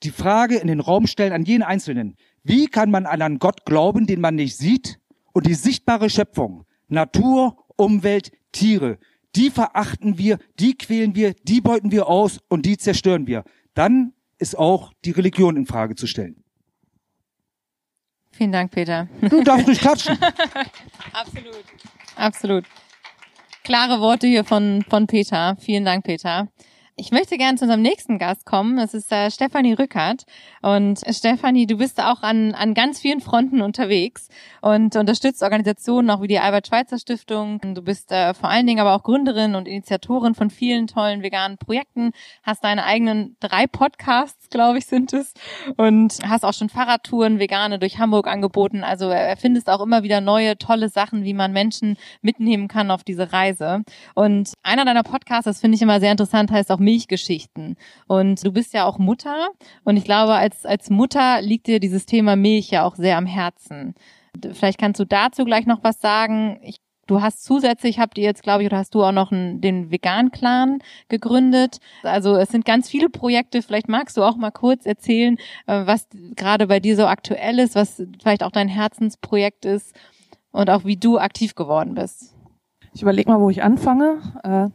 die 0.03 0.11
Frage 0.11 0.57
in 0.57 0.69
den 0.69 0.81
Raum 0.81 1.07
stellen 1.07 1.33
an 1.33 1.45
jeden 1.45 1.63
Einzelnen, 1.63 2.17
wie 2.43 2.67
kann 2.67 2.91
man 2.91 3.07
an 3.07 3.23
einen 3.23 3.39
Gott 3.39 3.65
glauben, 3.65 4.07
den 4.07 4.21
man 4.21 4.37
nicht 4.37 4.57
sieht 4.57 5.01
und 5.33 5.47
die 5.47 5.55
sichtbare 5.55 6.11
Schöpfung, 6.11 6.65
Natur, 6.89 7.57
Umwelt, 7.77 8.31
Tiere, 8.53 8.99
die 9.37 9.51
verachten 9.51 10.19
wir, 10.19 10.39
die 10.59 10.77
quälen 10.77 11.15
wir, 11.15 11.35
die 11.35 11.61
beuten 11.61 11.91
wir 11.91 12.09
aus 12.09 12.39
und 12.49 12.67
die 12.67 12.77
zerstören 12.77 13.27
wir. 13.27 13.45
Dann 13.75 14.13
ist 14.39 14.57
auch 14.57 14.93
die 15.05 15.11
Religion 15.11 15.57
in 15.57 15.67
Frage 15.67 15.97
zu 15.97 16.07
stellen. 16.07 16.45
Vielen 18.31 18.53
Dank, 18.53 18.73
Peter. 18.73 19.09
Du 19.21 19.43
darfst 19.43 19.69
nicht 19.69 19.81
klatschen. 19.81 20.19
Absolut. 21.13 21.65
Absolut. 22.17 22.65
Klare 23.63 24.01
Worte 24.01 24.27
hier 24.27 24.45
von, 24.45 24.85
von 24.89 25.07
Peter. 25.07 25.57
Vielen 25.61 25.85
Dank, 25.85 26.05
Peter. 26.05 26.49
Ich 26.97 27.11
möchte 27.11 27.37
gerne 27.39 27.59
zu 27.59 27.65
unserem 27.65 27.83
nächsten 27.83 28.21
Gast 28.21 28.47
kommen. 28.47 28.77
Das 28.77 28.95
ist 28.95 29.11
äh, 29.11 29.29
Stefanie 29.29 29.73
Rückert. 29.73 30.27
Und 30.63 31.05
äh, 31.05 31.13
Stefanie, 31.13 31.67
du 31.67 31.77
bist 31.77 32.01
auch 32.01 32.23
an, 32.23 32.55
an 32.55 32.73
ganz 32.73 33.01
vielen 33.01 33.21
Fronten 33.21 33.63
unterwegs 33.63 34.29
und 34.63 34.95
unterstützt 34.95 35.43
Organisationen 35.43 36.09
auch 36.11 36.23
wie 36.23 36.29
die 36.29 36.39
Albert-Schweitzer 36.39 37.01
Stiftung. 37.01 37.61
Du 37.75 37.83
bist 37.83 38.13
äh, 38.13 38.33
vor 38.33 38.49
allen 38.49 38.65
Dingen 38.69 38.79
aber 38.79 38.95
auch 38.95 39.03
Gründerin 39.03 39.57
und 39.57 39.67
Initiatorin 39.67 40.37
von 40.37 40.51
vielen 40.51 40.87
tollen 40.87 41.25
veganen 41.25 41.59
Projekten, 41.59 42.13
hast 42.45 42.63
deine 42.63 42.85
eigenen 42.85 43.37
drei 43.41 43.67
Podcasts, 43.67 44.49
glaube 44.49 44.79
ich, 44.79 44.87
sind 44.87 45.13
es, 45.13 45.35
und 45.77 46.19
hast 46.25 46.45
auch 46.45 46.55
schon 46.55 46.69
Fahrradtouren 46.69 47.41
vegane 47.41 47.81
durch 47.81 47.99
Hamburg 47.99 48.29
angeboten. 48.29 48.85
Also 48.85 49.09
erfindest 49.09 49.69
auch 49.69 49.81
immer 49.81 50.05
wieder 50.05 50.21
neue, 50.21 50.59
tolle 50.59 50.89
Sachen, 50.91 51.25
wie 51.25 51.35
man 51.35 51.53
Menschen 51.53 51.97
mitnehmen 52.23 52.69
kann 52.69 52.93
auf 52.93 53.03
diese 53.03 53.33
Reise. 53.33 53.83
Und 54.15 54.53
einer 54.63 54.85
deiner 54.85 55.03
Podcasts, 55.03 55.47
das 55.47 55.61
finde 55.61 55.75
ich 55.75 55.83
immer 55.83 55.99
sehr 55.99 56.13
interessant, 56.13 56.53
heißt 56.53 56.71
auch 56.71 56.84
Milchgeschichten. 56.85 57.77
Und 58.07 58.45
du 58.45 58.53
bist 58.53 58.75
ja 58.75 58.85
auch 58.85 58.99
Mutter. 58.99 59.49
Und 59.85 59.97
ich 59.97 60.05
glaube, 60.05 60.35
als, 60.35 60.65
als 60.65 60.91
Mutter 60.91 61.43
liegt 61.43 61.67
dir 61.67 61.81
dieses 61.81 62.07
Thema 62.07 62.37
Milch 62.37 62.71
ja 62.71 62.85
auch 62.85 62.97
sehr 62.97 63.17
am 63.17 63.27
Herzen. 63.27 63.95
Vielleicht 64.53 64.79
kannst 64.79 65.01
du 65.01 65.05
dazu 65.05 65.45
gleich 65.45 65.67
noch 65.67 65.83
was 65.83 66.01
sagen. 66.01 66.61
Ich 66.63 66.79
Du 67.07 67.21
hast 67.21 67.45
zusätzlich, 67.45 67.99
habt 67.99 68.17
ihr 68.17 68.25
jetzt, 68.25 68.43
glaube 68.43 68.63
ich, 68.63 68.67
oder 68.67 68.79
hast 68.79 68.95
du 68.95 69.03
auch 69.03 69.13
noch 69.13 69.31
einen, 69.31 69.61
den 69.61 69.91
Vegan-Clan 69.91 70.79
gegründet. 71.09 71.79
Also 72.03 72.37
es 72.37 72.49
sind 72.49 72.65
ganz 72.65 72.89
viele 72.89 73.11
Projekte. 73.11 73.63
Vielleicht 73.63 73.89
magst 73.89 74.17
du 74.17 74.23
auch 74.23 74.37
mal 74.37 74.51
kurz 74.51 74.87
erzählen, 74.87 75.37
äh, 75.67 75.87
was 75.87 76.09
gerade 76.35 76.67
bei 76.67 76.81
dir 76.81 76.97
so 76.97 77.07
aktuell 77.07 77.59
ist, 77.59 77.75
was 77.75 78.03
vielleicht 78.23 78.43
auch 78.43 78.51
dein 78.51 78.69
Herzensprojekt 78.69 79.67
ist 79.67 79.95
und 80.51 80.71
auch 80.71 80.85
wie 80.85 80.97
du 80.97 81.19
aktiv 81.19 81.55
geworden 81.55 81.95
bist. 81.95 82.35
Ich 82.95 83.03
überlege 83.03 83.31
mal, 83.31 83.41
wo 83.41 83.51
ich 83.51 83.63
anfange. 83.63 84.73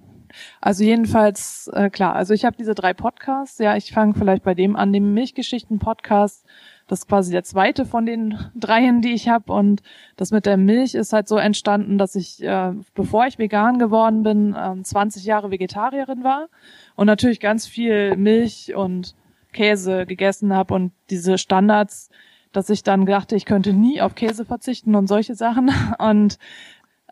Also 0.62 0.84
jedenfalls, 0.84 1.70
äh, 1.74 1.90
klar, 1.90 2.16
also 2.16 2.34
ich 2.34 2.46
habe 2.46 2.58
diese 2.58 2.76
drei 2.76 2.94
Podcasts. 2.94 3.58
Ja, 3.60 3.76
ich 3.76 3.92
fange 3.92 4.14
vielleicht 4.14 4.44
bei 4.44 4.54
dem 4.54 4.76
an, 4.76 4.94
dem 4.94 5.14
Milchgeschichten-Podcast. 5.14 6.46
Das 6.88 7.00
ist 7.00 7.08
quasi 7.08 7.32
der 7.32 7.44
zweite 7.44 7.86
von 7.86 8.06
den 8.06 8.38
dreien, 8.56 9.02
die 9.02 9.14
ich 9.14 9.30
habe. 9.30 9.54
Und 9.54 9.82
das 10.18 10.32
mit 10.32 10.46
der 10.46 10.58
Milch 10.58 10.96
ist 10.96 11.14
halt 11.14 11.28
so 11.28 11.38
entstanden, 11.38 11.98
dass 11.98 12.16
ich, 12.16 12.44
äh, 12.44 12.74
bevor 12.96 13.28
ich 13.28 13.38
vegan 13.38 13.80
geworden 13.80 14.24
bin, 14.24 14.54
äh, 14.54 14.82
20 14.82 15.24
Jahre 15.24 15.52
Vegetarierin 15.52 16.24
war 16.24 16.50
und 16.96 17.08
natürlich 17.08 17.40
ganz 17.40 17.68
viel 17.68 18.18
Milch 18.18 18.76
und 18.76 19.16
Käse 19.54 20.06
gegessen 20.06 20.54
habe 20.54 20.74
und 20.74 20.92
diese 21.10 21.38
Standards, 21.38 22.10
dass 22.52 22.70
ich 22.70 22.84
dann 22.84 23.06
dachte, 23.06 23.36
ich 23.36 23.46
könnte 23.46 23.74
nie 23.74 24.02
auf 24.02 24.16
Käse 24.16 24.46
verzichten 24.46 24.96
und 24.96 25.08
solche 25.08 25.36
Sachen. 25.36 25.72
Und 26.00 26.40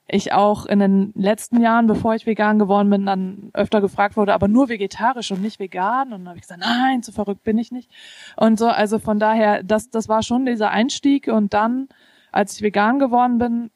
ich 0.10 0.32
auch 0.32 0.66
in 0.66 0.80
den 0.80 1.12
letzten 1.16 1.62
Jahren, 1.62 1.88
bevor 1.88 2.16
ich 2.16 2.26
vegan 2.26 2.60
geworden 2.60 2.90
bin, 2.90 3.06
dann 3.06 3.50
öfter 3.54 3.82
gefragt 3.82 4.16
wurde, 4.16 4.34
aber 4.34 4.48
nur 4.48 4.70
vegetarisch 4.70 5.32
und 5.32 5.42
nicht 5.42 5.60
vegan. 5.60 6.14
Und 6.14 6.20
dann 6.20 6.30
habe 6.30 6.38
ich 6.38 6.44
gesagt, 6.44 6.62
nein, 6.62 7.04
so 7.04 7.12
verrückt 7.12 7.44
bin 7.44 7.58
ich 7.58 7.72
nicht. 7.72 7.92
Und 8.38 8.58
so, 8.58 8.68
also 8.68 9.00
von 9.00 9.20
daher, 9.20 9.64
das, 9.64 9.90
das 9.90 10.08
war 10.08 10.24
schon 10.24 10.46
dieser 10.46 10.72
Einstieg. 10.72 11.28
Und 11.28 11.54
dann, 11.54 11.90
als 12.32 12.56
ich 12.56 12.62
vegan 12.62 13.00
geworden 13.00 13.38
bin, 13.38 13.70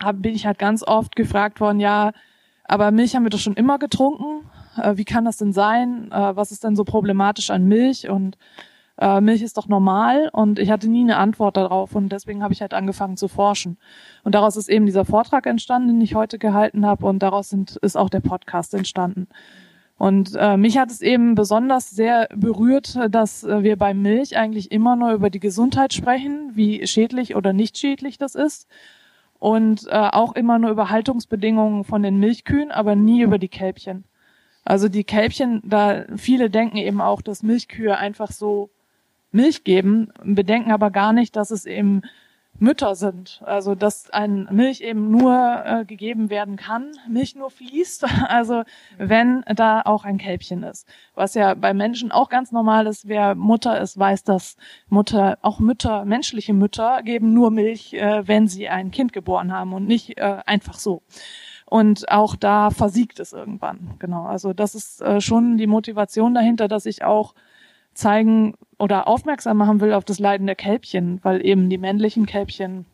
hab, 0.00 0.22
bin 0.22 0.34
ich 0.34 0.46
halt 0.46 0.58
ganz 0.58 0.84
oft 0.84 1.16
gefragt 1.16 1.60
worden, 1.60 1.80
ja, 1.80 2.12
aber 2.64 2.90
Milch 2.90 3.16
haben 3.16 3.24
wir 3.24 3.30
doch 3.30 3.38
schon 3.38 3.54
immer 3.54 3.78
getrunken. 3.78 4.48
Äh, 4.80 4.96
wie 4.96 5.04
kann 5.04 5.24
das 5.24 5.36
denn 5.36 5.52
sein? 5.52 6.10
Äh, 6.12 6.36
was 6.36 6.52
ist 6.52 6.64
denn 6.64 6.76
so 6.76 6.84
problematisch 6.84 7.50
an 7.50 7.64
Milch? 7.64 8.08
Und 8.08 8.36
äh, 8.98 9.20
Milch 9.20 9.42
ist 9.42 9.58
doch 9.58 9.68
normal 9.68 10.30
und 10.32 10.58
ich 10.58 10.70
hatte 10.70 10.88
nie 10.88 11.02
eine 11.02 11.18
Antwort 11.18 11.56
darauf 11.56 11.94
und 11.94 12.10
deswegen 12.10 12.42
habe 12.42 12.54
ich 12.54 12.62
halt 12.62 12.74
angefangen 12.74 13.16
zu 13.16 13.28
forschen. 13.28 13.76
Und 14.24 14.34
daraus 14.34 14.56
ist 14.56 14.68
eben 14.68 14.86
dieser 14.86 15.04
Vortrag 15.04 15.46
entstanden, 15.46 15.88
den 15.88 16.00
ich 16.00 16.14
heute 16.14 16.38
gehalten 16.38 16.86
habe 16.86 17.06
und 17.06 17.20
daraus 17.20 17.50
sind, 17.50 17.76
ist 17.76 17.96
auch 17.96 18.08
der 18.08 18.20
Podcast 18.20 18.72
entstanden. 18.74 19.28
Und 19.98 20.34
äh, 20.38 20.56
mich 20.56 20.76
hat 20.76 20.90
es 20.90 21.00
eben 21.00 21.34
besonders 21.34 21.90
sehr 21.90 22.28
berührt, 22.34 22.98
dass 23.10 23.44
äh, 23.44 23.62
wir 23.62 23.76
bei 23.76 23.94
Milch 23.94 24.36
eigentlich 24.36 24.70
immer 24.70 24.94
nur 24.94 25.12
über 25.12 25.30
die 25.30 25.40
Gesundheit 25.40 25.94
sprechen, 25.94 26.50
wie 26.54 26.86
schädlich 26.86 27.34
oder 27.34 27.52
nicht 27.52 27.78
schädlich 27.78 28.18
das 28.18 28.34
ist. 28.34 28.68
Und 29.38 29.86
äh, 29.88 29.94
auch 29.94 30.34
immer 30.34 30.58
nur 30.58 30.70
über 30.70 30.90
Haltungsbedingungen 30.90 31.84
von 31.84 32.02
den 32.02 32.18
Milchkühen, 32.18 32.70
aber 32.70 32.94
nie 32.94 33.22
über 33.22 33.38
die 33.38 33.48
Kälbchen. 33.48 34.04
Also 34.64 34.88
die 34.88 35.04
Kälbchen, 35.04 35.62
da 35.64 36.04
viele 36.16 36.50
denken 36.50 36.78
eben 36.78 37.00
auch, 37.00 37.22
dass 37.22 37.42
Milchkühe 37.42 37.96
einfach 37.96 38.32
so 38.32 38.70
Milch 39.36 39.64
geben, 39.64 40.12
bedenken 40.24 40.72
aber 40.72 40.90
gar 40.90 41.12
nicht, 41.12 41.36
dass 41.36 41.50
es 41.50 41.66
eben 41.66 42.02
Mütter 42.58 42.94
sind. 42.94 43.42
Also 43.44 43.74
dass 43.74 44.10
ein 44.10 44.48
Milch 44.50 44.80
eben 44.80 45.10
nur 45.10 45.62
äh, 45.64 45.84
gegeben 45.84 46.30
werden 46.30 46.56
kann, 46.56 46.92
Milch 47.08 47.36
nur 47.36 47.50
fließt, 47.50 48.04
also 48.28 48.62
wenn 48.98 49.44
da 49.54 49.82
auch 49.82 50.04
ein 50.04 50.18
Kälbchen 50.18 50.62
ist. 50.62 50.86
Was 51.14 51.34
ja 51.34 51.54
bei 51.54 51.74
Menschen 51.74 52.12
auch 52.12 52.28
ganz 52.28 52.52
normal 52.52 52.86
ist, 52.86 53.08
wer 53.08 53.34
Mutter 53.34 53.80
ist, 53.80 53.98
weiß, 53.98 54.24
dass 54.24 54.56
Mutter, 54.88 55.38
auch 55.42 55.60
Mütter, 55.60 56.04
menschliche 56.04 56.54
Mütter 56.54 57.02
geben 57.02 57.32
nur 57.32 57.50
Milch, 57.50 57.92
äh, 57.94 58.26
wenn 58.26 58.48
sie 58.48 58.68
ein 58.68 58.90
Kind 58.90 59.12
geboren 59.12 59.52
haben 59.52 59.72
und 59.72 59.86
nicht 59.86 60.18
äh, 60.18 60.38
einfach 60.46 60.78
so. 60.78 61.02
Und 61.68 62.10
auch 62.10 62.36
da 62.36 62.70
versiegt 62.70 63.18
es 63.18 63.32
irgendwann. 63.32 63.96
Genau. 63.98 64.24
Also 64.24 64.52
das 64.52 64.76
ist 64.76 65.02
äh, 65.02 65.20
schon 65.20 65.58
die 65.58 65.66
Motivation 65.66 66.32
dahinter, 66.32 66.68
dass 66.68 66.86
ich 66.86 67.02
auch 67.02 67.34
zeigen 67.92 68.54
oder 68.78 69.08
aufmerksam 69.08 69.56
machen 69.56 69.80
will 69.80 69.92
auf 69.92 70.04
das 70.04 70.18
Leiden 70.18 70.46
der 70.46 70.56
Kälbchen, 70.56 71.20
weil 71.22 71.44
eben 71.44 71.70
die 71.70 71.78
männlichen 71.78 72.26
Kälbchen 72.26 72.86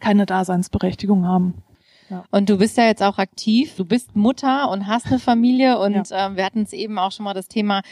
keine 0.00 0.26
Daseinsberechtigung 0.26 1.26
haben. 1.26 1.62
Ja. 2.10 2.24
Und 2.30 2.48
du 2.48 2.58
bist 2.58 2.76
ja 2.76 2.86
jetzt 2.86 3.02
auch 3.02 3.18
aktiv. 3.18 3.76
Du 3.76 3.84
bist 3.84 4.16
Mutter 4.16 4.68
und 4.70 4.88
hast 4.88 5.06
eine 5.06 5.20
Familie 5.20 5.78
und 5.78 6.10
ja. 6.10 6.26
ähm, 6.26 6.36
wir 6.36 6.44
hatten 6.44 6.62
es 6.62 6.72
eben 6.72 6.98
auch 6.98 7.12
schon 7.12 7.24
mal 7.24 7.34
das 7.34 7.46
Thema, 7.46 7.82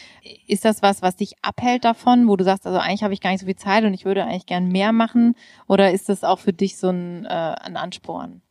ist 0.47 0.65
das 0.65 0.83
was, 0.83 1.03
was 1.03 1.17
dich 1.17 1.35
abhält 1.43 1.85
davon, 1.85 2.27
wo 2.27 2.37
du 2.37 2.45
sagst, 2.45 2.67
also 2.67 2.79
eigentlich 2.79 3.05
habe 3.05 3.15
ich 3.15 3.21
gar 3.21 3.31
nicht 3.31 3.41
so 3.41 3.47
viel 3.47 3.57
Zeit 3.57 3.85
und 3.85 3.95
ich 3.95 4.05
würde 4.05 4.25
eigentlich 4.25 4.47
gern 4.47 4.69
mehr 4.69 4.93
machen? 4.93 5.35
Oder 5.69 5.93
ist 5.93 6.09
das 6.09 6.25
auch 6.25 6.41
für 6.41 6.53
dich 6.53 6.77
so 6.79 6.89
ein, 6.89 7.27
äh, 7.27 7.29
ein 7.29 7.77
Ansporn? 7.77 8.43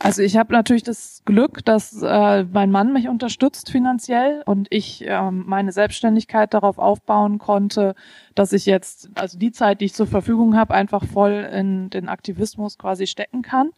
Also 0.00 0.22
ich 0.22 0.36
habe 0.36 0.52
natürlich 0.52 0.84
das 0.84 1.22
Glück, 1.24 1.64
dass 1.64 2.02
äh, 2.02 2.44
mein 2.44 2.70
Mann 2.70 2.92
mich 2.92 3.08
unterstützt 3.08 3.70
finanziell 3.70 4.42
und 4.46 4.68
ich 4.70 5.06
äh, 5.06 5.30
meine 5.30 5.72
Selbstständigkeit 5.72 6.54
darauf 6.54 6.78
aufbauen 6.78 7.38
konnte, 7.38 7.94
dass 8.34 8.52
ich 8.52 8.66
jetzt, 8.66 9.10
also 9.14 9.38
die 9.38 9.50
Zeit, 9.50 9.80
die 9.80 9.86
ich 9.86 9.94
zur 9.94 10.06
Verfügung 10.06 10.56
habe, 10.56 10.74
einfach 10.74 11.04
voll 11.04 11.48
in 11.52 11.90
den 11.90 12.08
Aktivismus 12.08 12.78
quasi 12.78 13.06
stecken 13.06 13.42
kann. 13.42 13.70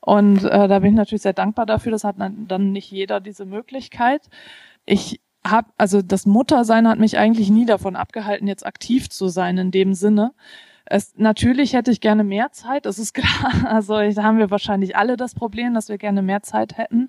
Und 0.00 0.42
äh, 0.42 0.66
da 0.66 0.80
bin 0.80 0.90
ich 0.90 0.96
natürlich 0.96 1.22
sehr 1.22 1.32
dankbar 1.32 1.66
dafür. 1.66 1.92
Das 1.92 2.02
hat 2.02 2.16
dann 2.18 2.72
nicht 2.72 2.90
jeder 2.90 3.20
diese 3.20 3.44
Möglichkeit. 3.44 4.28
Ich 4.84 5.20
habe, 5.46 5.68
also 5.78 6.02
das 6.02 6.26
Muttersein 6.26 6.88
hat 6.88 6.98
mich 6.98 7.18
eigentlich 7.18 7.50
nie 7.50 7.66
davon 7.66 7.94
abgehalten, 7.94 8.48
jetzt 8.48 8.66
aktiv 8.66 9.08
zu 9.10 9.28
sein 9.28 9.58
in 9.58 9.70
dem 9.70 9.94
Sinne. 9.94 10.32
Es, 10.86 11.14
natürlich 11.16 11.74
hätte 11.74 11.90
ich 11.90 12.00
gerne 12.00 12.24
mehr 12.24 12.52
Zeit, 12.52 12.86
das 12.86 12.98
ist 12.98 13.14
klar. 13.14 13.52
Also 13.64 13.94
da 13.94 14.22
haben 14.22 14.38
wir 14.38 14.50
wahrscheinlich 14.50 14.96
alle 14.96 15.16
das 15.16 15.34
Problem, 15.34 15.74
dass 15.74 15.88
wir 15.88 15.98
gerne 15.98 16.22
mehr 16.22 16.42
Zeit 16.42 16.76
hätten. 16.78 17.08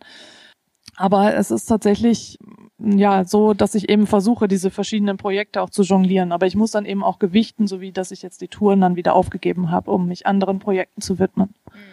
Aber 0.95 1.33
es 1.35 1.49
ist 1.49 1.65
tatsächlich 1.65 2.37
ja 2.77 3.23
so, 3.25 3.53
dass 3.53 3.73
ich 3.73 3.89
eben 3.89 4.05
versuche, 4.05 4.47
diese 4.47 4.69
verschiedenen 4.69 5.17
Projekte 5.17 5.61
auch 5.61 5.69
zu 5.69 5.81
jonglieren. 5.83 6.31
Aber 6.31 6.45
ich 6.45 6.55
muss 6.55 6.71
dann 6.71 6.85
eben 6.85 7.03
auch 7.03 7.17
gewichten, 7.17 7.65
so 7.67 7.81
wie 7.81 7.91
dass 7.91 8.11
ich 8.11 8.21
jetzt 8.21 8.41
die 8.41 8.47
Touren 8.47 8.81
dann 8.81 8.95
wieder 8.95 9.15
aufgegeben 9.15 9.71
habe, 9.71 9.91
um 9.91 10.07
mich 10.07 10.27
anderen 10.27 10.59
Projekten 10.59 11.01
zu 11.01 11.17
widmen. 11.17 11.55
Mhm. 11.71 11.92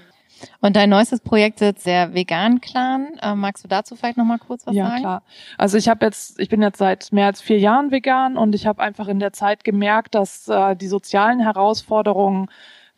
Und 0.60 0.76
dein 0.76 0.90
neuestes 0.90 1.20
Projekt 1.20 1.60
ist 1.60 1.86
der 1.86 2.14
Vegan-Clan. 2.14 3.18
Äh, 3.20 3.34
magst 3.34 3.64
du 3.64 3.68
dazu 3.68 3.96
vielleicht 3.96 4.16
noch 4.16 4.24
mal 4.24 4.38
kurz 4.38 4.66
was 4.66 4.74
ja, 4.74 4.84
sagen? 4.84 4.96
Ja, 4.96 5.00
klar. 5.00 5.22
Also 5.58 5.78
ich 5.78 5.88
habe 5.88 6.04
jetzt, 6.06 6.38
ich 6.40 6.48
bin 6.48 6.62
jetzt 6.62 6.78
seit 6.78 7.12
mehr 7.12 7.26
als 7.26 7.40
vier 7.40 7.58
Jahren 7.58 7.90
vegan 7.90 8.36
und 8.36 8.54
ich 8.54 8.66
habe 8.66 8.82
einfach 8.82 9.08
in 9.08 9.18
der 9.18 9.32
Zeit 9.32 9.64
gemerkt, 9.64 10.14
dass 10.14 10.48
äh, 10.48 10.76
die 10.76 10.88
sozialen 10.88 11.40
Herausforderungen 11.40 12.48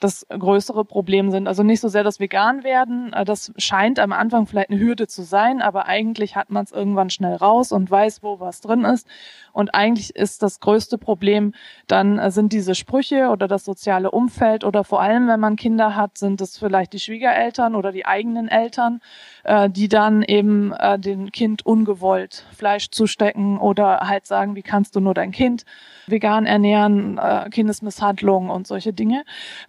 das 0.03 0.27
größere 0.29 0.85
Problem 0.85 1.31
sind. 1.31 1.47
Also 1.47 1.63
nicht 1.63 1.81
so 1.81 1.89
sehr 1.89 2.03
das 2.03 2.19
Vegan-Werden, 2.19 3.13
äh, 3.13 3.25
das 3.25 3.53
scheint 3.57 4.01
am 4.01 4.13
Anfang 4.13 4.47
vielleicht 4.47 4.71
eine 4.71 4.81
Hürde 4.81 5.07
zu 5.07 5.23
sein, 5.23 5.63
aber 5.63 5.87
eigentlich 5.87 6.35
hat 6.35 6.51
man 6.51 6.65
es 6.65 6.73
irgendwann 6.73 7.11
schnell 7.11 7.37
raus 7.37 7.73
und 7.73 7.91
weiß, 7.91 8.23
wo 8.23 8.41
was 8.41 8.61
drin 8.61 8.85
ist. 8.85 9.07
Und 9.53 9.75
eigentlich 9.75 10.17
ist 10.17 10.43
das 10.43 10.61
größte 10.61 10.99
Problem, 10.99 11.55
dann 11.87 12.19
äh, 12.19 12.31
sind 12.31 12.53
diese 12.53 12.75
Sprüche 12.75 13.29
oder 13.29 13.47
das 13.47 13.65
soziale 13.65 14.11
Umfeld 14.11 14.65
oder 14.65 14.83
vor 14.83 15.01
allem, 15.01 15.29
wenn 15.29 15.41
man 15.41 15.57
Kinder 15.57 15.95
hat, 15.95 16.19
sind 16.19 16.41
es 16.41 16.59
vielleicht 16.59 16.93
die 16.95 17.01
Schwiegereltern 17.01 17.75
oder 17.77 17.93
die 17.93 18.07
eigenen 18.07 18.49
Eltern, 18.49 19.01
äh, 19.45 19.71
die 19.71 19.89
dann 19.89 20.23
eben 20.23 20.73
dem 20.99 21.31
Kind 21.33 21.65
ungewollt 21.67 22.47
Fleisch 22.57 22.91
zustecken 22.91 23.59
oder 23.59 24.01
halt 24.09 24.27
sagen, 24.27 24.57
wie 24.57 24.63
kannst 24.63 24.97
du 24.97 25.01
nur 25.01 25.15
dein 25.15 25.31
Kind 25.31 25.65
vegan 26.07 26.47
ernähren, 26.47 27.21
Kindesmisshandlung 27.51 28.51
und 28.51 28.67
solche 28.67 28.93
Dinge. 28.93 29.25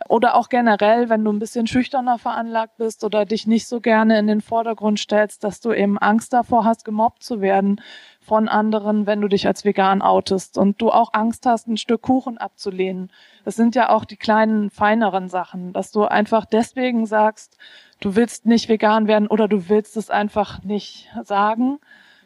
Oder 0.08 0.23
oder 0.24 0.36
auch 0.36 0.48
generell, 0.48 1.10
wenn 1.10 1.26
du 1.26 1.34
ein 1.34 1.40
bisschen 1.40 1.68
schüchterner 1.68 2.18
veranlagt 2.18 2.78
bist 2.78 3.04
oder 3.04 3.26
dich 3.26 3.46
nicht 3.46 3.68
so 3.68 3.82
gerne 3.82 4.18
in 4.18 4.28
den 4.28 4.40
Vordergrund 4.40 4.98
stellst, 4.98 5.44
dass 5.44 5.60
du 5.60 5.74
eben 5.74 5.98
Angst 5.98 6.32
davor 6.32 6.64
hast, 6.64 6.86
gemobbt 6.86 7.24
zu 7.24 7.42
werden 7.42 7.82
von 8.22 8.48
anderen, 8.48 9.06
wenn 9.06 9.20
du 9.20 9.28
dich 9.28 9.48
als 9.48 9.66
vegan 9.66 10.02
outest 10.02 10.58
und 10.58 10.82
du 10.82 10.92
auch 10.92 11.10
Angst 11.12 11.46
hast, 11.46 11.68
ein 11.68 11.76
Stück 11.76 12.04
Kuchen 12.04 12.38
abzulehnen. 12.38 13.12
Das 13.44 13.58
sind 13.58 13.76
ja 13.76 13.90
auch 13.90 14.06
die 14.06 14.16
kleinen, 14.16 14.70
feineren 14.70 15.28
Sachen, 15.28 15.74
dass 15.74 15.92
du 15.92 16.06
einfach 16.06 16.46
deswegen 16.46 17.06
sagst, 17.06 17.58
du 18.00 18.16
willst 18.16 18.46
nicht 18.46 18.70
vegan 18.70 19.10
werden 19.10 19.28
oder 19.28 19.50
du 19.50 19.68
willst 19.68 19.98
es 19.98 20.10
einfach 20.10 20.64
nicht 20.64 21.10
sagen 21.26 21.80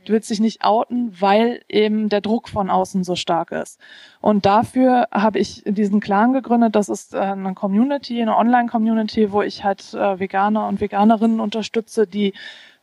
du 0.07 0.13
willst 0.13 0.29
dich 0.29 0.39
nicht 0.39 0.63
outen, 0.63 1.13
weil 1.19 1.61
eben 1.67 2.09
der 2.09 2.21
Druck 2.21 2.47
von 2.47 2.69
außen 2.69 3.03
so 3.03 3.15
stark 3.15 3.51
ist. 3.51 3.79
Und 4.21 4.45
dafür 4.45 5.07
habe 5.11 5.39
ich 5.39 5.63
diesen 5.65 5.99
Clan 5.99 6.33
gegründet. 6.33 6.75
Das 6.75 6.89
ist 6.89 7.13
äh, 7.13 7.17
eine 7.17 7.53
Community, 7.53 8.21
eine 8.21 8.37
Online-Community, 8.37 9.31
wo 9.31 9.41
ich 9.41 9.63
halt 9.63 9.93
äh, 9.93 10.19
Veganer 10.19 10.67
und 10.67 10.79
Veganerinnen 10.79 11.39
unterstütze, 11.39 12.07
die 12.07 12.33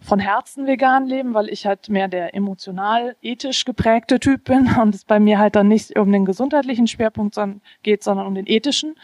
von 0.01 0.19
Herzen 0.19 0.67
vegan 0.67 1.07
leben, 1.07 1.33
weil 1.33 1.49
ich 1.49 1.67
halt 1.67 1.89
mehr 1.89 2.09
der 2.09 2.35
emotional 2.35 3.17
ethisch 3.23 3.65
geprägte 3.65 4.21
Typ 4.21 4.45
bin 4.45 4.69
und 4.81 4.95
es 4.95 5.05
bei 5.05 5.19
mir 5.19 5.39
halt 5.39 5.57
dann 5.57 5.69
nicht 5.69 5.99
um 5.99 6.13
den 6.13 6.27
gesundheitlichen 6.27 6.87
Schwerpunkt 6.87 7.39
geht, 7.83 8.03
sondern 8.03 8.27
um 8.27 8.35
den 8.35 8.47
ethischen 8.47 8.97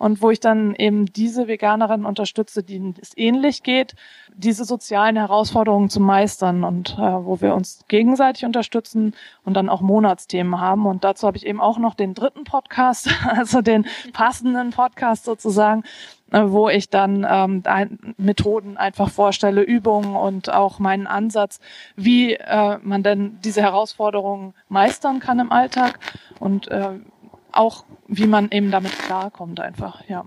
und 0.00 0.22
wo 0.22 0.30
ich 0.30 0.40
dann 0.40 0.74
eben 0.76 1.04
diese 1.12 1.46
Veganerinnen 1.46 2.06
unterstütze, 2.06 2.62
denen 2.62 2.94
es 3.02 3.14
ähnlich 3.18 3.62
geht, 3.62 3.94
diese 4.34 4.64
sozialen 4.64 5.16
Herausforderungen 5.16 5.90
zu 5.90 6.00
meistern 6.00 6.64
und 6.64 6.94
äh, 6.94 7.02
wo 7.02 7.42
wir 7.42 7.54
uns 7.54 7.84
gegenseitig 7.86 8.46
unterstützen 8.46 9.14
und 9.44 9.52
dann 9.54 9.68
auch 9.68 9.82
Monatsthemen 9.82 10.58
haben. 10.58 10.86
Und 10.86 11.04
dazu 11.04 11.26
habe 11.26 11.36
ich 11.36 11.44
eben 11.44 11.60
auch 11.60 11.76
noch 11.76 11.94
den 11.94 12.14
dritten 12.14 12.44
Podcast, 12.44 13.10
also 13.28 13.60
den 13.60 13.86
passenden 14.14 14.70
Podcast 14.70 15.26
sozusagen, 15.26 15.82
äh, 16.30 16.44
wo 16.46 16.70
ich 16.70 16.88
dann 16.88 17.26
ähm, 17.28 17.62
ein, 17.66 18.14
Methoden 18.16 18.78
einfach 18.78 19.10
vorstelle, 19.10 19.60
Übungen 19.60 20.16
und 20.16 20.50
auch 20.50 20.78
meinen 20.78 21.08
Ansatz, 21.08 21.60
wie 21.94 22.36
äh, 22.36 22.78
man 22.82 23.02
denn 23.02 23.38
diese 23.44 23.60
Herausforderungen 23.60 24.54
meistern 24.70 25.20
kann 25.20 25.40
im 25.40 25.52
Alltag 25.52 25.98
und 26.38 26.68
äh, 26.68 26.92
auch 27.52 27.84
wie 28.08 28.26
man 28.26 28.50
eben 28.50 28.70
damit 28.70 28.92
klarkommt 28.98 29.60
einfach, 29.60 30.08
ja. 30.08 30.24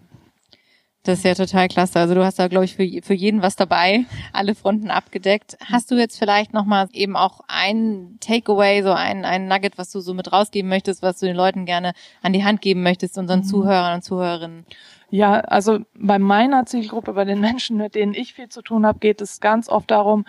Das 1.06 1.18
ist 1.20 1.25
ja 1.25 1.36
total 1.36 1.68
klasse. 1.68 2.00
Also 2.00 2.15
du 2.15 2.24
hast 2.24 2.39
da, 2.39 2.48
glaube 2.48 2.63
ich, 2.63 2.77
für, 2.77 2.88
für 3.03 3.13
jeden 3.13 3.42
was 3.42 3.58
dabei, 3.58 4.06
alle 4.34 4.56
Fronten 4.56 4.89
abgedeckt. 4.89 5.58
Hast 5.70 5.92
du 5.92 5.96
jetzt 5.96 6.18
vielleicht 6.18 6.53
nochmal 6.53 6.88
eben 6.94 7.18
auch 7.18 7.42
ein 7.50 8.18
Takeaway, 8.22 8.82
so 8.84 8.94
ein, 8.94 9.25
ein 9.25 9.48
Nugget, 9.50 9.77
was 9.77 9.92
du 9.92 10.00
so 10.00 10.13
mit 10.13 10.32
rausgeben 10.32 10.70
möchtest, 10.70 11.01
was 11.01 11.20
du 11.20 11.25
den 11.25 11.36
Leuten 11.36 11.65
gerne 11.65 11.92
an 12.22 12.32
die 12.32 12.46
Hand 12.46 12.62
geben 12.62 12.84
möchtest, 12.84 13.18
unseren 13.18 13.42
mhm. 13.42 13.46
Zuhörern 13.46 13.96
und 13.96 14.03
Zuhörerinnen? 14.03 14.65
Ja, 15.10 15.42
also 15.42 15.80
bei 15.94 16.20
meiner 16.20 16.65
Zielgruppe, 16.65 17.13
bei 17.13 17.25
den 17.25 17.39
Menschen, 17.42 17.75
mit 17.75 17.96
denen 17.96 18.13
ich 18.13 18.34
viel 18.34 18.48
zu 18.48 18.62
tun 18.62 18.86
habe, 18.86 19.00
geht 19.00 19.20
es 19.20 19.42
ganz 19.42 19.68
oft 19.68 19.92
darum, 19.92 20.25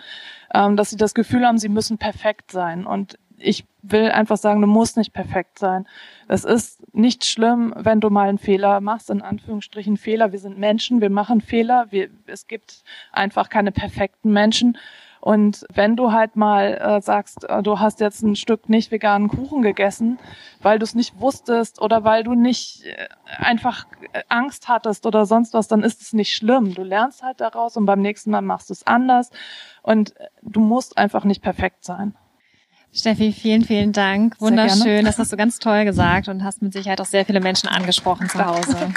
ähm, 0.53 0.75
dass 0.75 0.89
sie 0.89 0.97
das 0.97 1.13
Gefühl 1.13 1.45
haben, 1.45 1.57
sie 1.57 1.69
müssen 1.69 1.97
perfekt 1.97 2.51
sein. 2.51 2.85
Und 2.85 3.17
ich 3.37 3.65
will 3.81 4.09
einfach 4.11 4.37
sagen, 4.37 4.61
du 4.61 4.67
musst 4.67 4.97
nicht 4.97 5.13
perfekt 5.13 5.59
sein. 5.59 5.87
Es 6.27 6.43
ist 6.43 6.93
nicht 6.95 7.25
schlimm, 7.25 7.73
wenn 7.77 7.99
du 7.99 8.09
mal 8.09 8.29
einen 8.29 8.37
Fehler 8.37 8.81
machst, 8.81 9.09
in 9.09 9.21
Anführungsstrichen 9.21 9.97
Fehler. 9.97 10.31
Wir 10.31 10.39
sind 10.39 10.57
Menschen, 10.57 11.01
wir 11.01 11.09
machen 11.09 11.41
Fehler. 11.41 11.87
Wir, 11.91 12.09
es 12.27 12.47
gibt 12.47 12.83
einfach 13.11 13.49
keine 13.49 13.71
perfekten 13.71 14.31
Menschen. 14.31 14.77
Und 15.25 15.65
wenn 15.73 15.95
du 15.95 16.11
halt 16.11 16.35
mal 16.35 16.75
äh, 16.75 17.01
sagst, 17.01 17.49
äh, 17.49 17.63
du 17.63 17.79
hast 17.79 17.99
jetzt 17.99 18.21
ein 18.21 18.35
Stück 18.35 18.69
nicht 18.69 18.91
veganen 18.91 19.27
Kuchen 19.27 19.63
gegessen, 19.63 20.19
weil 20.61 20.77
du 20.77 20.83
es 20.83 20.93
nicht 20.93 21.19
wusstest 21.19 21.81
oder 21.81 22.03
weil 22.03 22.23
du 22.23 22.35
nicht 22.35 22.85
äh, 22.85 23.07
einfach 23.37 23.87
äh, 24.13 24.21
Angst 24.29 24.67
hattest 24.67 25.07
oder 25.07 25.25
sonst 25.25 25.55
was, 25.55 25.67
dann 25.67 25.81
ist 25.81 25.99
es 26.03 26.13
nicht 26.13 26.31
schlimm. 26.31 26.75
Du 26.75 26.83
lernst 26.83 27.23
halt 27.23 27.41
daraus 27.41 27.75
und 27.75 27.87
beim 27.87 28.03
nächsten 28.03 28.29
Mal 28.29 28.43
machst 28.43 28.69
du 28.69 28.73
es 28.73 28.85
anders. 28.85 29.31
Und 29.81 30.13
du 30.43 30.59
musst 30.59 30.95
einfach 30.95 31.23
nicht 31.23 31.41
perfekt 31.41 31.85
sein. 31.85 32.13
Steffi, 32.95 33.33
vielen, 33.33 33.63
vielen 33.65 33.91
Dank. 33.91 34.39
Wunderschön. 34.39 35.03
Das 35.03 35.19
hast 35.19 35.33
du 35.33 35.35
ganz 35.35 35.59
toll 35.59 35.83
gesagt 35.83 36.29
und 36.29 36.45
hast 36.45 36.61
mit 36.61 36.71
Sicherheit 36.71 37.01
auch 37.01 37.05
sehr 37.05 37.25
viele 37.25 37.41
Menschen 37.41 37.67
angesprochen 37.67 38.29
zu 38.29 38.43
Hause. 38.45 38.93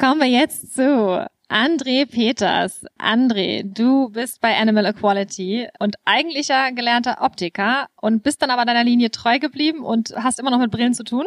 Kommen 0.00 0.20
wir 0.20 0.28
jetzt 0.28 0.74
zu 0.74 1.28
André 1.50 2.06
Peters. 2.06 2.86
André, 2.98 3.62
du 3.64 4.08
bist 4.08 4.40
bei 4.40 4.56
Animal 4.56 4.86
Equality 4.86 5.68
und 5.78 5.96
eigentlicher 6.06 6.72
gelernter 6.72 7.18
Optiker 7.20 7.88
und 8.00 8.22
bist 8.22 8.40
dann 8.40 8.50
aber 8.50 8.64
deiner 8.64 8.84
Linie 8.84 9.10
treu 9.10 9.38
geblieben 9.38 9.84
und 9.84 10.14
hast 10.16 10.40
immer 10.40 10.50
noch 10.50 10.58
mit 10.58 10.70
Brillen 10.70 10.94
zu 10.94 11.04
tun. 11.04 11.26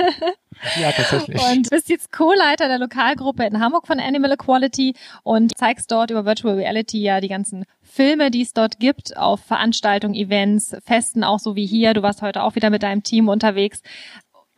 Ja, 0.80 0.92
tatsächlich. 0.92 1.40
Und 1.42 1.70
bist 1.70 1.88
jetzt 1.88 2.12
Co-Leiter 2.12 2.68
der 2.68 2.78
Lokalgruppe 2.78 3.44
in 3.44 3.60
Hamburg 3.60 3.86
von 3.86 4.00
Animal 4.00 4.32
Equality 4.32 4.94
und 5.22 5.56
zeigst 5.56 5.90
dort 5.90 6.10
über 6.10 6.24
Virtual 6.24 6.54
Reality 6.54 7.00
ja 7.00 7.20
die 7.20 7.28
ganzen 7.28 7.64
Filme, 7.82 8.30
die 8.30 8.42
es 8.42 8.52
dort 8.52 8.78
gibt, 8.78 9.16
auf 9.16 9.40
Veranstaltungen, 9.40 10.14
Events, 10.14 10.76
Festen, 10.84 11.24
auch 11.24 11.38
so 11.38 11.56
wie 11.56 11.66
hier. 11.66 11.94
Du 11.94 12.02
warst 12.02 12.22
heute 12.22 12.42
auch 12.42 12.54
wieder 12.54 12.70
mit 12.70 12.82
deinem 12.82 13.02
Team 13.02 13.28
unterwegs. 13.28 13.82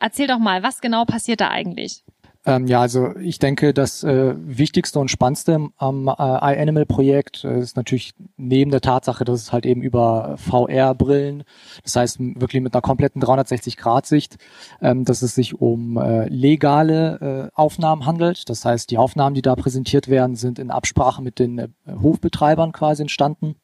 Erzähl 0.00 0.28
doch 0.28 0.38
mal, 0.38 0.62
was 0.62 0.80
genau 0.80 1.04
passiert 1.04 1.40
da 1.40 1.50
eigentlich? 1.50 2.04
Ähm, 2.48 2.66
ja, 2.66 2.80
also 2.80 3.14
ich 3.18 3.38
denke, 3.38 3.74
das 3.74 4.02
äh, 4.04 4.34
Wichtigste 4.38 4.98
und 4.98 5.10
Spannendste 5.10 5.68
am 5.76 6.08
äh, 6.08 6.12
iAnimal-Projekt 6.12 7.44
äh, 7.44 7.60
ist 7.60 7.76
natürlich 7.76 8.14
neben 8.38 8.70
der 8.70 8.80
Tatsache, 8.80 9.26
dass 9.26 9.42
es 9.42 9.52
halt 9.52 9.66
eben 9.66 9.82
über 9.82 10.38
VR-Brillen, 10.38 11.44
das 11.82 11.96
heißt 11.96 12.18
wirklich 12.18 12.62
mit 12.62 12.74
einer 12.74 12.80
kompletten 12.80 13.22
360-Grad-Sicht, 13.22 14.38
ähm, 14.80 15.04
dass 15.04 15.20
es 15.20 15.34
sich 15.34 15.60
um 15.60 15.98
äh, 15.98 16.26
legale 16.28 17.50
äh, 17.52 17.54
Aufnahmen 17.54 18.06
handelt. 18.06 18.48
Das 18.48 18.64
heißt, 18.64 18.90
die 18.90 18.96
Aufnahmen, 18.96 19.34
die 19.34 19.42
da 19.42 19.54
präsentiert 19.54 20.08
werden, 20.08 20.34
sind 20.34 20.58
in 20.58 20.70
Absprache 20.70 21.20
mit 21.20 21.38
den 21.40 21.58
äh, 21.58 21.68
Hofbetreibern 22.00 22.72
quasi 22.72 23.02
entstanden. 23.02 23.56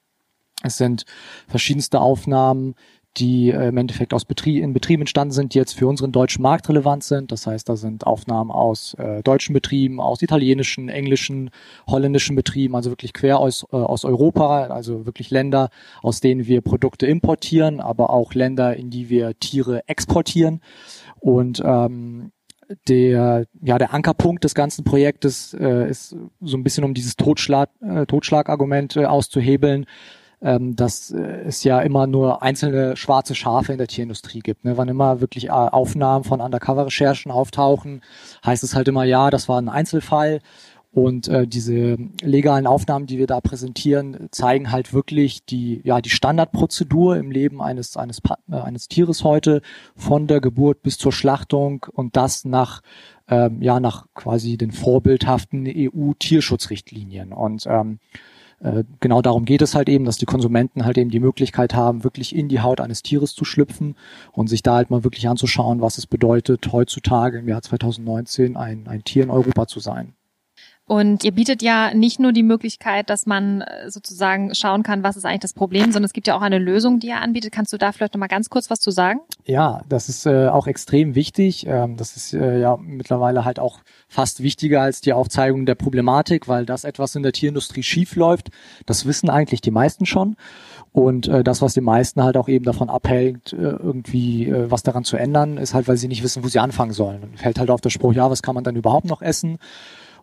Es 0.62 0.76
sind 0.76 1.04
verschiedenste 1.48 2.00
Aufnahmen, 2.00 2.74
die 3.16 3.50
äh, 3.50 3.68
im 3.68 3.76
Endeffekt 3.76 4.12
aus 4.12 4.24
Betrieb, 4.24 4.62
in 4.62 4.72
Betrieben 4.72 5.02
entstanden 5.02 5.32
sind, 5.32 5.54
die 5.54 5.58
jetzt 5.58 5.76
für 5.76 5.86
unseren 5.86 6.12
deutschen 6.12 6.42
Markt 6.42 6.68
relevant 6.68 7.04
sind. 7.04 7.30
Das 7.32 7.46
heißt, 7.46 7.68
da 7.68 7.76
sind 7.76 8.06
Aufnahmen 8.06 8.50
aus 8.50 8.94
äh, 8.94 9.22
deutschen 9.22 9.52
Betrieben, 9.52 10.00
aus 10.00 10.22
italienischen, 10.22 10.88
englischen, 10.88 11.50
holländischen 11.86 12.36
Betrieben, 12.36 12.74
also 12.74 12.90
wirklich 12.90 13.12
quer 13.12 13.38
aus, 13.38 13.64
äh, 13.72 13.76
aus 13.76 14.04
Europa, 14.04 14.66
also 14.66 15.06
wirklich 15.06 15.30
Länder, 15.30 15.70
aus 16.02 16.20
denen 16.20 16.46
wir 16.46 16.60
Produkte 16.60 17.06
importieren, 17.06 17.80
aber 17.80 18.10
auch 18.10 18.34
Länder, 18.34 18.76
in 18.76 18.90
die 18.90 19.08
wir 19.08 19.38
Tiere 19.38 19.88
exportieren. 19.88 20.60
Und 21.20 21.62
ähm, 21.64 22.32
der, 22.88 23.46
ja, 23.62 23.78
der 23.78 23.94
Ankerpunkt 23.94 24.44
des 24.44 24.54
ganzen 24.54 24.84
Projektes 24.84 25.54
äh, 25.54 25.88
ist 25.88 26.16
so 26.40 26.56
ein 26.56 26.64
bisschen 26.64 26.84
um 26.84 26.94
dieses 26.94 27.16
Totschlag, 27.16 27.70
äh, 27.80 28.06
Totschlagargument 28.06 28.96
äh, 28.96 29.04
auszuhebeln 29.04 29.86
ähm, 30.44 30.76
dass 30.76 31.10
äh, 31.10 31.42
es 31.46 31.64
ja 31.64 31.80
immer 31.80 32.06
nur 32.06 32.42
einzelne 32.42 32.96
schwarze 32.96 33.34
Schafe 33.34 33.72
in 33.72 33.78
der 33.78 33.88
Tierindustrie 33.88 34.40
gibt. 34.40 34.64
Ne? 34.64 34.76
Wann 34.76 34.88
immer 34.88 35.22
wirklich 35.22 35.46
äh, 35.46 35.50
Aufnahmen 35.50 36.22
von 36.22 36.42
Undercover-Recherchen 36.42 37.32
auftauchen, 37.32 38.02
heißt 38.44 38.62
es 38.62 38.74
halt 38.76 38.86
immer, 38.86 39.04
ja, 39.04 39.30
das 39.30 39.48
war 39.48 39.60
ein 39.60 39.70
Einzelfall. 39.70 40.40
Und 40.92 41.26
äh, 41.26 41.46
diese 41.48 41.96
legalen 42.22 42.68
Aufnahmen, 42.68 43.06
die 43.06 43.18
wir 43.18 43.26
da 43.26 43.40
präsentieren, 43.40 44.28
zeigen 44.30 44.70
halt 44.70 44.92
wirklich 44.92 45.44
die 45.44 45.80
ja 45.82 46.00
die 46.00 46.10
Standardprozedur 46.10 47.16
im 47.16 47.32
Leben 47.32 47.60
eines 47.60 47.96
eines 47.96 48.20
äh, 48.48 48.54
eines 48.54 48.86
Tieres 48.86 49.24
heute 49.24 49.60
von 49.96 50.28
der 50.28 50.40
Geburt 50.40 50.82
bis 50.82 50.96
zur 50.96 51.10
Schlachtung 51.10 51.84
und 51.92 52.16
das 52.16 52.44
nach 52.44 52.80
ähm, 53.26 53.60
ja 53.60 53.80
nach 53.80 54.06
quasi 54.14 54.56
den 54.56 54.70
vorbildhaften 54.70 55.66
EU-Tierschutzrichtlinien. 55.66 57.32
Und 57.32 57.66
ähm, 57.66 57.98
äh, 58.60 58.84
genau 59.00 59.22
darum 59.22 59.44
geht 59.44 59.62
es 59.62 59.74
halt 59.74 59.88
eben, 59.88 60.04
dass 60.04 60.18
die 60.18 60.26
Konsumenten 60.26 60.84
halt 60.84 60.98
eben 60.98 61.10
die 61.10 61.20
Möglichkeit 61.20 61.74
haben, 61.74 62.04
wirklich 62.04 62.34
in 62.34 62.48
die 62.48 62.60
Haut 62.60 62.80
eines 62.80 63.02
Tieres 63.02 63.34
zu 63.34 63.44
schlüpfen 63.44 63.96
und 64.32 64.48
sich 64.48 64.62
da 64.62 64.76
halt 64.76 64.90
mal 64.90 65.04
wirklich 65.04 65.28
anzuschauen, 65.28 65.80
was 65.80 65.98
es 65.98 66.06
bedeutet, 66.06 66.72
heutzutage 66.72 67.38
im 67.38 67.48
Jahr 67.48 67.62
2019 67.62 68.56
ein, 68.56 68.86
ein 68.86 69.04
Tier 69.04 69.24
in 69.24 69.30
Europa 69.30 69.66
zu 69.66 69.80
sein. 69.80 70.14
Und 70.86 71.24
ihr 71.24 71.32
bietet 71.32 71.62
ja 71.62 71.94
nicht 71.94 72.20
nur 72.20 72.32
die 72.32 72.42
Möglichkeit, 72.42 73.08
dass 73.08 73.24
man 73.24 73.62
äh, 73.62 73.90
sozusagen 73.90 74.54
schauen 74.54 74.82
kann, 74.82 75.02
was 75.02 75.16
ist 75.16 75.24
eigentlich 75.24 75.40
das 75.40 75.54
Problem, 75.54 75.84
sondern 75.84 76.04
es 76.04 76.12
gibt 76.12 76.26
ja 76.26 76.36
auch 76.36 76.42
eine 76.42 76.58
Lösung, 76.58 77.00
die 77.00 77.06
ihr 77.08 77.20
anbietet. 77.20 77.52
Kannst 77.52 77.72
du 77.72 77.78
da 77.78 77.90
vielleicht 77.92 78.12
noch 78.12 78.18
mal 78.18 78.26
ganz 78.26 78.50
kurz 78.50 78.68
was 78.68 78.80
zu 78.80 78.90
sagen? 78.90 79.20
Ja, 79.46 79.80
das 79.88 80.10
ist 80.10 80.26
äh, 80.26 80.48
auch 80.48 80.66
extrem 80.66 81.14
wichtig. 81.14 81.66
Ähm, 81.66 81.96
das 81.96 82.16
ist 82.16 82.34
äh, 82.34 82.60
ja 82.60 82.76
mittlerweile 82.76 83.46
halt 83.46 83.58
auch 83.58 83.78
fast 84.08 84.42
wichtiger 84.42 84.82
als 84.82 85.00
die 85.00 85.14
Aufzeigung 85.14 85.64
der 85.64 85.74
Problematik, 85.74 86.48
weil 86.48 86.66
das 86.66 86.84
etwas 86.84 87.14
in 87.14 87.22
der 87.22 87.32
Tierindustrie 87.32 87.82
schief 87.82 88.14
läuft. 88.14 88.50
Das 88.84 89.06
wissen 89.06 89.30
eigentlich 89.30 89.62
die 89.62 89.70
meisten 89.70 90.04
schon. 90.04 90.36
Und 90.92 91.28
äh, 91.28 91.42
das, 91.42 91.62
was 91.62 91.72
die 91.72 91.80
meisten 91.80 92.22
halt 92.22 92.36
auch 92.36 92.48
eben 92.48 92.66
davon 92.66 92.90
abhält, 92.90 93.54
äh, 93.54 93.56
irgendwie 93.56 94.48
äh, 94.50 94.70
was 94.70 94.82
daran 94.82 95.04
zu 95.04 95.16
ändern, 95.16 95.56
ist 95.56 95.72
halt, 95.72 95.88
weil 95.88 95.96
sie 95.96 96.08
nicht 96.08 96.22
wissen, 96.22 96.44
wo 96.44 96.48
sie 96.48 96.58
anfangen 96.58 96.92
sollen. 96.92 97.22
Und 97.22 97.38
fällt 97.38 97.58
halt 97.58 97.70
auf 97.70 97.80
der 97.80 97.90
Spruch, 97.90 98.12
ja, 98.12 98.30
was 98.30 98.42
kann 98.42 98.54
man 98.54 98.64
dann 98.64 98.76
überhaupt 98.76 99.06
noch 99.06 99.22
essen? 99.22 99.58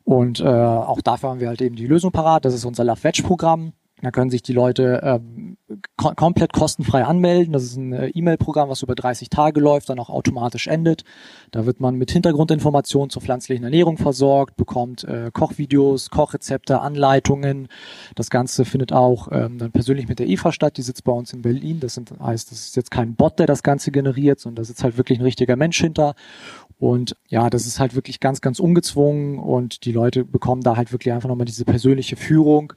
Und 0.03 0.39
äh, 0.39 0.45
auch 0.45 1.01
dafür 1.01 1.29
haben 1.29 1.39
wir 1.39 1.47
halt 1.47 1.61
eben 1.61 1.75
die 1.75 1.87
Lösung 1.87 2.11
parat. 2.11 2.45
Das 2.45 2.53
ist 2.53 2.65
unser 2.65 2.83
Love 2.83 3.03
Veg 3.03 3.23
Programm. 3.23 3.73
Da 4.01 4.09
können 4.09 4.31
sich 4.31 4.41
die 4.41 4.53
Leute 4.53 4.99
ähm, 5.03 5.57
kom 5.95 6.15
komplett 6.15 6.53
kostenfrei 6.53 7.05
anmelden. 7.05 7.53
Das 7.53 7.63
ist 7.63 7.77
ein 7.77 7.93
äh, 7.93 8.07
E-Mail-Programm, 8.07 8.67
was 8.67 8.81
über 8.81 8.95
30 8.95 9.29
Tage 9.29 9.59
läuft, 9.59 9.89
dann 9.89 9.99
auch 9.99 10.09
automatisch 10.09 10.67
endet. 10.67 11.03
Da 11.51 11.67
wird 11.67 11.79
man 11.79 11.95
mit 11.95 12.09
Hintergrundinformationen 12.11 13.11
zur 13.11 13.21
pflanzlichen 13.21 13.63
Ernährung 13.63 13.97
versorgt, 13.97 14.55
bekommt 14.55 15.03
äh, 15.03 15.29
Kochvideos, 15.31 16.09
Kochrezepte, 16.09 16.81
Anleitungen. 16.81 17.67
Das 18.15 18.31
Ganze 18.31 18.65
findet 18.65 18.91
auch 18.91 19.27
ähm, 19.31 19.59
dann 19.59 19.71
persönlich 19.71 20.07
mit 20.07 20.17
der 20.17 20.27
Eva 20.27 20.51
statt. 20.51 20.77
Die 20.77 20.81
sitzt 20.81 21.03
bei 21.03 21.11
uns 21.11 21.31
in 21.31 21.43
Berlin. 21.43 21.79
Das 21.79 21.93
sind, 21.93 22.11
heißt, 22.19 22.51
das 22.51 22.59
ist 22.59 22.75
jetzt 22.75 22.89
kein 22.89 23.15
Bot, 23.15 23.37
der 23.37 23.45
das 23.45 23.61
Ganze 23.61 23.91
generiert, 23.91 24.39
sondern 24.39 24.63
da 24.63 24.65
sitzt 24.65 24.83
halt 24.83 24.97
wirklich 24.97 25.19
ein 25.19 25.23
richtiger 25.23 25.55
Mensch 25.55 25.79
hinter. 25.79 26.15
Und 26.81 27.15
ja, 27.29 27.49
das 27.49 27.65
ist 27.65 27.79
halt 27.79 27.95
wirklich 27.95 28.19
ganz, 28.19 28.41
ganz 28.41 28.59
ungezwungen 28.59 29.39
und 29.39 29.85
die 29.85 29.93
Leute 29.93 30.25
bekommen 30.25 30.63
da 30.63 30.75
halt 30.75 30.91
wirklich 30.91 31.13
einfach 31.13 31.29
nochmal 31.29 31.45
diese 31.45 31.63
persönliche 31.63 32.17
Führung 32.17 32.73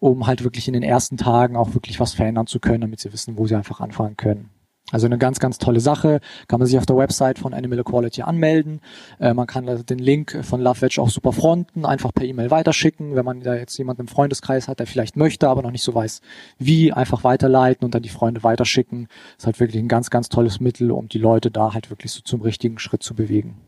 um 0.00 0.26
halt 0.26 0.44
wirklich 0.44 0.68
in 0.68 0.74
den 0.74 0.82
ersten 0.82 1.16
Tagen 1.16 1.56
auch 1.56 1.74
wirklich 1.74 1.98
was 2.00 2.14
verändern 2.14 2.46
zu 2.46 2.60
können, 2.60 2.82
damit 2.82 3.00
sie 3.00 3.12
wissen, 3.12 3.36
wo 3.36 3.46
sie 3.46 3.56
einfach 3.56 3.80
anfangen 3.80 4.16
können. 4.16 4.50
Also 4.90 5.06
eine 5.06 5.18
ganz, 5.18 5.38
ganz 5.38 5.58
tolle 5.58 5.80
Sache. 5.80 6.20
Kann 6.46 6.60
man 6.60 6.66
sich 6.66 6.78
auf 6.78 6.86
der 6.86 6.96
Website 6.96 7.38
von 7.38 7.52
Animal 7.52 7.80
Equality 7.80 8.22
anmelden. 8.22 8.80
Äh, 9.20 9.34
man 9.34 9.46
kann 9.46 9.66
den 9.66 9.98
Link 9.98 10.38
von 10.42 10.60
LoveVeg 10.60 10.98
auch 10.98 11.10
super 11.10 11.32
fronten, 11.32 11.84
einfach 11.84 12.12
per 12.14 12.24
E-Mail 12.24 12.50
weiterschicken. 12.50 13.14
Wenn 13.14 13.24
man 13.24 13.40
da 13.40 13.54
jetzt 13.54 13.76
jemanden 13.76 14.02
im 14.02 14.08
Freundeskreis 14.08 14.66
hat, 14.66 14.78
der 14.80 14.86
vielleicht 14.86 15.16
möchte, 15.16 15.48
aber 15.48 15.62
noch 15.62 15.70
nicht 15.70 15.82
so 15.82 15.94
weiß, 15.94 16.22
wie, 16.58 16.92
einfach 16.92 17.22
weiterleiten 17.24 17.84
und 17.84 17.94
dann 17.94 18.02
die 18.02 18.08
Freunde 18.08 18.42
weiterschicken. 18.42 19.08
Ist 19.36 19.46
halt 19.46 19.60
wirklich 19.60 19.82
ein 19.82 19.88
ganz, 19.88 20.08
ganz 20.10 20.28
tolles 20.30 20.60
Mittel, 20.60 20.90
um 20.90 21.08
die 21.08 21.18
Leute 21.18 21.50
da 21.50 21.74
halt 21.74 21.90
wirklich 21.90 22.12
so 22.12 22.22
zum 22.22 22.40
richtigen 22.40 22.78
Schritt 22.78 23.02
zu 23.02 23.14
bewegen. 23.14 23.67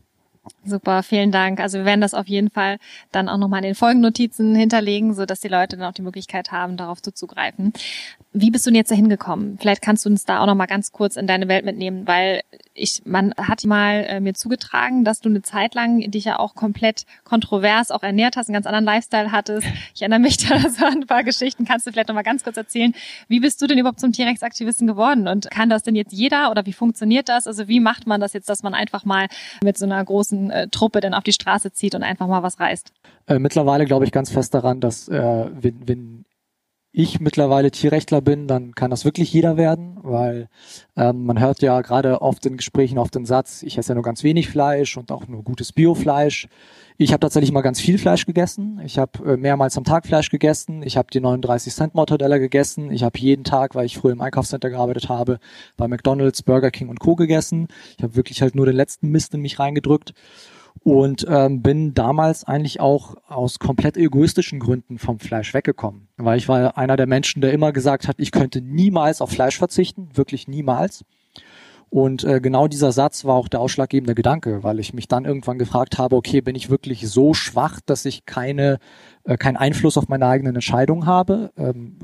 Super, 0.63 1.03
vielen 1.03 1.31
Dank. 1.31 1.59
Also 1.59 1.79
wir 1.79 1.85
werden 1.85 2.01
das 2.01 2.13
auf 2.13 2.27
jeden 2.27 2.49
Fall 2.49 2.77
dann 3.11 3.29
auch 3.29 3.37
nochmal 3.37 3.59
in 3.59 3.69
den 3.69 3.75
Folgennotizen 3.75 4.55
hinterlegen, 4.55 5.13
so 5.13 5.25
dass 5.25 5.39
die 5.39 5.47
Leute 5.47 5.77
dann 5.77 5.87
auch 5.87 5.93
die 5.93 6.01
Möglichkeit 6.01 6.51
haben, 6.51 6.77
darauf 6.77 7.01
zuzugreifen. 7.01 7.73
Wie 8.33 8.49
bist 8.49 8.65
du 8.65 8.69
denn 8.69 8.77
jetzt 8.77 8.91
dahin 8.91 9.09
gekommen? 9.09 9.57
Vielleicht 9.59 9.81
kannst 9.81 10.05
du 10.05 10.09
uns 10.09 10.25
da 10.25 10.39
auch 10.39 10.47
nochmal 10.47 10.67
ganz 10.67 10.91
kurz 10.91 11.15
in 11.15 11.27
deine 11.27 11.47
Welt 11.47 11.65
mitnehmen, 11.65 12.07
weil 12.07 12.41
ich, 12.81 13.03
man 13.05 13.33
hat 13.37 13.63
mal 13.65 14.05
äh, 14.07 14.19
mir 14.19 14.33
zugetragen, 14.33 15.05
dass 15.05 15.21
du 15.21 15.29
eine 15.29 15.41
Zeit 15.41 15.75
lang 15.75 15.99
dich 16.11 16.25
ja 16.25 16.39
auch 16.39 16.55
komplett 16.55 17.05
kontrovers 17.23 17.91
auch 17.91 18.03
ernährt 18.03 18.35
hast, 18.35 18.49
einen 18.49 18.55
ganz 18.55 18.65
anderen 18.65 18.85
Lifestyle 18.85 19.31
hattest. 19.31 19.67
Ich 19.93 20.01
erinnere 20.01 20.19
mich 20.19 20.37
da 20.49 20.59
so 20.69 20.85
an 20.85 21.01
ein 21.01 21.07
paar 21.07 21.23
Geschichten. 21.23 21.65
Kannst 21.65 21.85
du 21.85 21.91
vielleicht 21.91 22.07
nochmal 22.07 22.23
ganz 22.23 22.43
kurz 22.43 22.57
erzählen, 22.57 22.93
wie 23.27 23.39
bist 23.39 23.61
du 23.61 23.67
denn 23.67 23.77
überhaupt 23.77 23.99
zum 23.99 24.11
T-Rex-Aktivisten 24.11 24.87
geworden? 24.87 25.27
Und 25.27 25.49
kann 25.51 25.69
das 25.69 25.83
denn 25.83 25.95
jetzt 25.95 26.11
jeder 26.11 26.51
oder 26.51 26.65
wie 26.65 26.73
funktioniert 26.73 27.29
das? 27.29 27.47
Also 27.47 27.67
wie 27.67 27.79
macht 27.79 28.07
man 28.07 28.19
das 28.19 28.33
jetzt, 28.33 28.49
dass 28.49 28.63
man 28.63 28.73
einfach 28.73 29.05
mal 29.05 29.27
mit 29.63 29.77
so 29.77 29.85
einer 29.85 30.03
großen 30.03 30.49
äh, 30.49 30.67
Truppe 30.69 30.99
dann 30.99 31.13
auf 31.13 31.23
die 31.23 31.33
Straße 31.33 31.71
zieht 31.71 31.95
und 31.95 32.03
einfach 32.03 32.27
mal 32.27 32.43
was 32.43 32.59
reißt? 32.59 32.91
Äh, 33.27 33.39
mittlerweile 33.39 33.85
glaube 33.85 34.05
ich 34.05 34.11
ganz 34.11 34.31
fest 34.31 34.53
daran, 34.53 34.79
dass 34.79 35.07
äh, 35.07 35.45
wenn, 35.53 35.87
wenn 35.87 36.20
ich 36.93 37.21
mittlerweile 37.21 37.71
Tierrechtler 37.71 38.21
bin, 38.21 38.47
dann 38.47 38.75
kann 38.75 38.91
das 38.91 39.05
wirklich 39.05 39.31
jeder 39.31 39.55
werden, 39.55 39.97
weil 40.01 40.49
ähm, 40.97 41.25
man 41.25 41.39
hört 41.39 41.61
ja 41.61 41.79
gerade 41.81 42.21
oft 42.21 42.45
in 42.45 42.57
Gesprächen 42.57 42.97
auf 42.97 43.09
den 43.09 43.25
Satz, 43.25 43.63
ich 43.63 43.77
esse 43.77 43.89
ja 43.89 43.95
nur 43.95 44.03
ganz 44.03 44.23
wenig 44.23 44.49
Fleisch 44.49 44.97
und 44.97 45.11
auch 45.11 45.27
nur 45.27 45.43
gutes 45.43 45.71
Biofleisch. 45.71 46.47
Ich 46.97 47.13
habe 47.13 47.21
tatsächlich 47.21 47.51
mal 47.51 47.61
ganz 47.61 47.79
viel 47.79 47.97
Fleisch 47.97 48.25
gegessen. 48.25 48.81
Ich 48.85 48.99
habe 48.99 49.33
äh, 49.33 49.37
mehrmals 49.37 49.77
am 49.77 49.85
Tag 49.85 50.05
Fleisch 50.05 50.29
gegessen. 50.29 50.83
Ich 50.83 50.97
habe 50.97 51.07
die 51.11 51.21
39 51.21 51.73
Cent 51.73 51.95
Mortadella 51.95 52.37
gegessen. 52.37 52.91
Ich 52.91 53.03
habe 53.03 53.17
jeden 53.17 53.43
Tag, 53.43 53.73
weil 53.73 53.85
ich 53.85 53.97
früher 53.97 54.11
im 54.11 54.21
Einkaufscenter 54.21 54.69
gearbeitet 54.69 55.09
habe, 55.09 55.39
bei 55.77 55.87
McDonald's, 55.87 56.43
Burger 56.43 56.69
King 56.69 56.89
und 56.89 56.99
Co. 56.99 57.15
gegessen. 57.15 57.69
Ich 57.97 58.03
habe 58.03 58.15
wirklich 58.15 58.41
halt 58.41 58.53
nur 58.53 58.65
den 58.65 58.75
letzten 58.75 59.09
Mist 59.09 59.33
in 59.33 59.41
mich 59.41 59.57
reingedrückt 59.57 60.13
und 60.83 61.25
ähm, 61.29 61.61
bin 61.61 61.93
damals 61.93 62.43
eigentlich 62.43 62.79
auch 62.79 63.15
aus 63.27 63.59
komplett 63.59 63.97
egoistischen 63.97 64.59
Gründen 64.59 64.97
vom 64.97 65.19
Fleisch 65.19 65.53
weggekommen, 65.53 66.07
weil 66.17 66.37
ich 66.37 66.47
war 66.47 66.77
einer 66.77 66.97
der 66.97 67.07
Menschen, 67.07 67.41
der 67.41 67.53
immer 67.53 67.71
gesagt 67.71 68.07
hat, 68.07 68.15
ich 68.19 68.31
könnte 68.31 68.61
niemals 68.61 69.21
auf 69.21 69.31
Fleisch 69.31 69.57
verzichten, 69.57 70.09
wirklich 70.15 70.47
niemals. 70.47 71.05
Und 71.91 72.23
äh, 72.23 72.39
genau 72.39 72.69
dieser 72.69 72.93
Satz 72.93 73.25
war 73.25 73.35
auch 73.35 73.49
der 73.49 73.59
ausschlaggebende 73.59 74.15
Gedanke, 74.15 74.63
weil 74.63 74.79
ich 74.79 74.93
mich 74.93 75.09
dann 75.09 75.25
irgendwann 75.25 75.59
gefragt 75.59 75.97
habe, 75.97 76.15
okay, 76.15 76.39
bin 76.39 76.55
ich 76.55 76.69
wirklich 76.69 77.09
so 77.09 77.33
schwach, 77.33 77.81
dass 77.85 78.05
ich 78.05 78.25
keine, 78.25 78.79
äh, 79.25 79.35
keinen 79.35 79.57
Einfluss 79.57 79.97
auf 79.97 80.07
meine 80.07 80.25
eigenen 80.25 80.55
Entscheidungen 80.55 81.05
habe? 81.05 81.51
Ähm, 81.57 81.97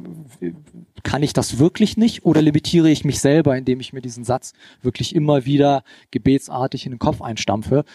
kann 1.04 1.23
ich 1.23 1.32
das 1.32 1.58
wirklich 1.58 1.95
nicht 1.95 2.26
oder 2.26 2.41
limitiere 2.41 2.89
ich 2.89 3.06
mich 3.06 3.21
selber, 3.21 3.56
indem 3.56 3.80
ich 3.80 3.93
mir 3.93 4.02
diesen 4.02 4.26
Satz 4.26 4.52
wirklich 4.82 5.15
immer 5.15 5.45
wieder 5.45 5.84
gebetsartig 6.12 6.86
in 6.86 6.91
den 6.91 7.00
Kopf 7.00 7.21
einstampfe 7.21 7.86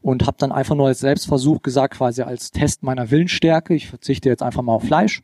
und 0.00 0.26
habe 0.26 0.38
dann 0.38 0.52
einfach 0.52 0.74
nur 0.74 0.86
als 0.86 1.00
Selbstversuch 1.00 1.60
gesagt, 1.60 1.98
quasi 1.98 2.22
als 2.22 2.52
Test 2.52 2.82
meiner 2.82 3.10
Willensstärke, 3.10 3.74
ich 3.74 3.88
verzichte 3.88 4.30
jetzt 4.30 4.42
einfach 4.42 4.62
mal 4.62 4.72
auf 4.72 4.84
Fleisch 4.84 5.22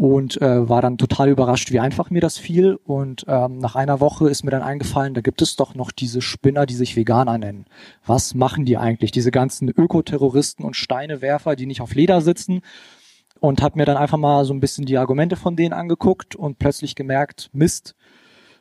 und 0.00 0.40
äh, 0.40 0.66
war 0.66 0.80
dann 0.80 0.96
total 0.96 1.28
überrascht, 1.28 1.72
wie 1.72 1.78
einfach 1.78 2.08
mir 2.08 2.22
das 2.22 2.38
fiel. 2.38 2.78
Und 2.84 3.26
ähm, 3.28 3.58
nach 3.58 3.76
einer 3.76 4.00
Woche 4.00 4.30
ist 4.30 4.44
mir 4.44 4.50
dann 4.50 4.62
eingefallen, 4.62 5.12
da 5.12 5.20
gibt 5.20 5.42
es 5.42 5.56
doch 5.56 5.74
noch 5.74 5.90
diese 5.92 6.22
Spinner, 6.22 6.64
die 6.64 6.74
sich 6.74 6.96
Veganer 6.96 7.36
nennen. 7.36 7.66
Was 8.06 8.34
machen 8.34 8.64
die 8.64 8.78
eigentlich? 8.78 9.10
Diese 9.10 9.30
ganzen 9.30 9.68
Ökoterroristen 9.68 10.64
und 10.64 10.74
Steinewerfer, 10.74 11.54
die 11.54 11.66
nicht 11.66 11.82
auf 11.82 11.94
Leder 11.94 12.22
sitzen. 12.22 12.62
Und 13.40 13.60
habe 13.60 13.78
mir 13.78 13.84
dann 13.84 13.98
einfach 13.98 14.16
mal 14.16 14.46
so 14.46 14.54
ein 14.54 14.60
bisschen 14.60 14.86
die 14.86 14.96
Argumente 14.96 15.36
von 15.36 15.54
denen 15.54 15.74
angeguckt 15.74 16.34
und 16.34 16.58
plötzlich 16.58 16.94
gemerkt, 16.94 17.50
Mist, 17.52 17.94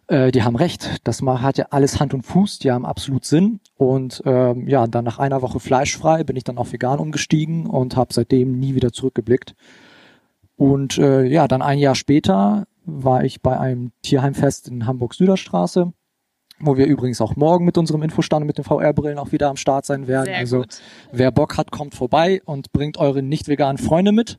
äh, 0.07 0.31
die 0.31 0.43
haben 0.43 0.57
recht. 0.57 0.99
Das 1.05 1.21
hat 1.21 1.57
ja 1.57 1.67
alles 1.69 2.01
Hand 2.01 2.13
und 2.13 2.23
Fuß, 2.23 2.59
die 2.59 2.71
haben 2.71 2.85
absolut 2.85 3.23
Sinn. 3.23 3.61
Und 3.77 4.21
ähm, 4.25 4.67
ja, 4.67 4.87
dann 4.87 5.05
nach 5.05 5.19
einer 5.19 5.41
Woche 5.41 5.61
fleischfrei 5.61 6.25
bin 6.25 6.35
ich 6.35 6.43
dann 6.43 6.57
auf 6.57 6.73
vegan 6.73 6.99
umgestiegen 6.99 7.65
und 7.65 7.95
habe 7.95 8.13
seitdem 8.13 8.59
nie 8.59 8.75
wieder 8.75 8.91
zurückgeblickt. 8.91 9.55
Und 10.59 10.97
äh, 10.97 11.23
ja, 11.23 11.47
dann 11.47 11.61
ein 11.61 11.79
Jahr 11.79 11.95
später 11.95 12.67
war 12.83 13.23
ich 13.23 13.41
bei 13.41 13.57
einem 13.57 13.93
Tierheimfest 14.01 14.67
in 14.67 14.85
Hamburg-Süderstraße, 14.85 15.93
wo 16.59 16.75
wir 16.75 16.85
übrigens 16.85 17.21
auch 17.21 17.37
morgen 17.37 17.63
mit 17.63 17.77
unserem 17.77 18.03
Infostand 18.03 18.45
mit 18.45 18.57
den 18.57 18.65
VR-Brillen 18.65 19.19
auch 19.19 19.31
wieder 19.31 19.47
am 19.47 19.55
Start 19.55 19.85
sein 19.85 20.09
werden. 20.09 20.25
Sehr 20.25 20.37
also 20.37 20.57
gut. 20.57 20.81
wer 21.13 21.31
Bock 21.31 21.57
hat, 21.57 21.71
kommt 21.71 21.95
vorbei 21.95 22.41
und 22.43 22.73
bringt 22.73 22.97
eure 22.97 23.23
nicht 23.23 23.47
veganen 23.47 23.77
Freunde 23.77 24.11
mit. 24.11 24.37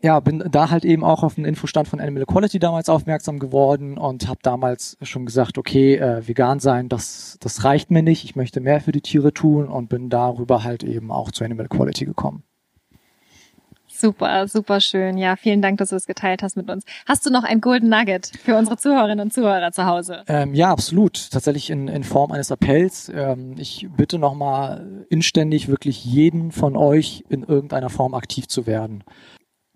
Ja, 0.00 0.20
bin 0.20 0.44
da 0.48 0.70
halt 0.70 0.84
eben 0.84 1.02
auch 1.02 1.24
auf 1.24 1.34
den 1.34 1.44
Infostand 1.44 1.88
von 1.88 1.98
Animal 1.98 2.22
Equality 2.22 2.60
damals 2.60 2.88
aufmerksam 2.88 3.40
geworden 3.40 3.98
und 3.98 4.28
habe 4.28 4.38
damals 4.44 4.96
schon 5.02 5.26
gesagt, 5.26 5.58
okay, 5.58 5.96
äh, 5.96 6.28
vegan 6.28 6.60
sein, 6.60 6.88
das, 6.88 7.36
das 7.40 7.64
reicht 7.64 7.90
mir 7.90 8.04
nicht, 8.04 8.22
ich 8.22 8.36
möchte 8.36 8.60
mehr 8.60 8.80
für 8.80 8.92
die 8.92 9.00
Tiere 9.00 9.34
tun 9.34 9.66
und 9.66 9.88
bin 9.88 10.08
darüber 10.08 10.62
halt 10.62 10.84
eben 10.84 11.10
auch 11.10 11.32
zu 11.32 11.42
Animal 11.42 11.66
Equality 11.66 12.04
gekommen. 12.04 12.44
Super, 14.02 14.48
super 14.48 14.80
schön. 14.80 15.16
Ja, 15.16 15.36
vielen 15.36 15.62
Dank, 15.62 15.78
dass 15.78 15.90
du 15.90 15.96
es 15.96 16.06
geteilt 16.06 16.42
hast 16.42 16.56
mit 16.56 16.68
uns. 16.68 16.84
Hast 17.06 17.24
du 17.24 17.30
noch 17.30 17.44
ein 17.44 17.60
Golden 17.60 17.88
Nugget 17.88 18.32
für 18.42 18.56
unsere 18.56 18.76
Zuhörerinnen 18.76 19.20
und 19.20 19.32
Zuhörer 19.32 19.70
zu 19.70 19.86
Hause? 19.86 20.24
Ähm, 20.26 20.54
ja, 20.54 20.72
absolut. 20.72 21.30
Tatsächlich 21.30 21.70
in, 21.70 21.86
in 21.86 22.02
Form 22.02 22.32
eines 22.32 22.50
Appells. 22.50 23.12
Ähm, 23.14 23.54
ich 23.58 23.86
bitte 23.96 24.18
nochmal 24.18 25.06
inständig 25.08 25.68
wirklich 25.68 26.04
jeden 26.04 26.50
von 26.50 26.76
euch 26.76 27.22
in 27.28 27.44
irgendeiner 27.44 27.90
Form 27.90 28.14
aktiv 28.14 28.48
zu 28.48 28.66
werden. 28.66 29.04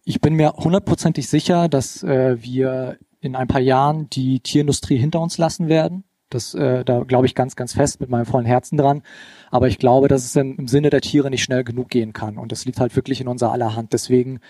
Ich 0.04 0.20
bin 0.20 0.34
mir 0.34 0.54
hundertprozentig 0.54 1.28
sicher, 1.28 1.68
dass 1.68 2.02
äh, 2.02 2.42
wir 2.42 2.98
in 3.20 3.36
ein 3.36 3.46
paar 3.46 3.60
Jahren 3.60 4.10
die 4.10 4.40
Tierindustrie 4.40 4.96
hinter 4.96 5.20
uns 5.20 5.38
lassen 5.38 5.68
werden. 5.68 6.02
Das, 6.28 6.54
äh, 6.54 6.84
da 6.84 7.04
glaube 7.04 7.26
ich 7.26 7.34
ganz, 7.34 7.54
ganz 7.56 7.74
fest 7.74 8.00
mit 8.00 8.10
meinem 8.10 8.26
vollen 8.26 8.46
Herzen 8.46 8.76
dran. 8.76 9.02
Aber 9.50 9.68
ich 9.68 9.78
glaube, 9.78 10.08
dass 10.08 10.24
es 10.24 10.34
im 10.36 10.66
Sinne 10.66 10.90
der 10.90 11.00
Tiere 11.00 11.30
nicht 11.30 11.42
schnell 11.42 11.64
genug 11.64 11.88
gehen 11.88 12.12
kann. 12.12 12.36
Und 12.36 12.52
das 12.52 12.64
liegt 12.64 12.80
halt 12.80 12.96
wirklich 12.96 13.20
in 13.20 13.28
unserer 13.28 13.52
aller 13.52 13.76
Hand. 13.76 13.92
Deswegen 13.92 14.40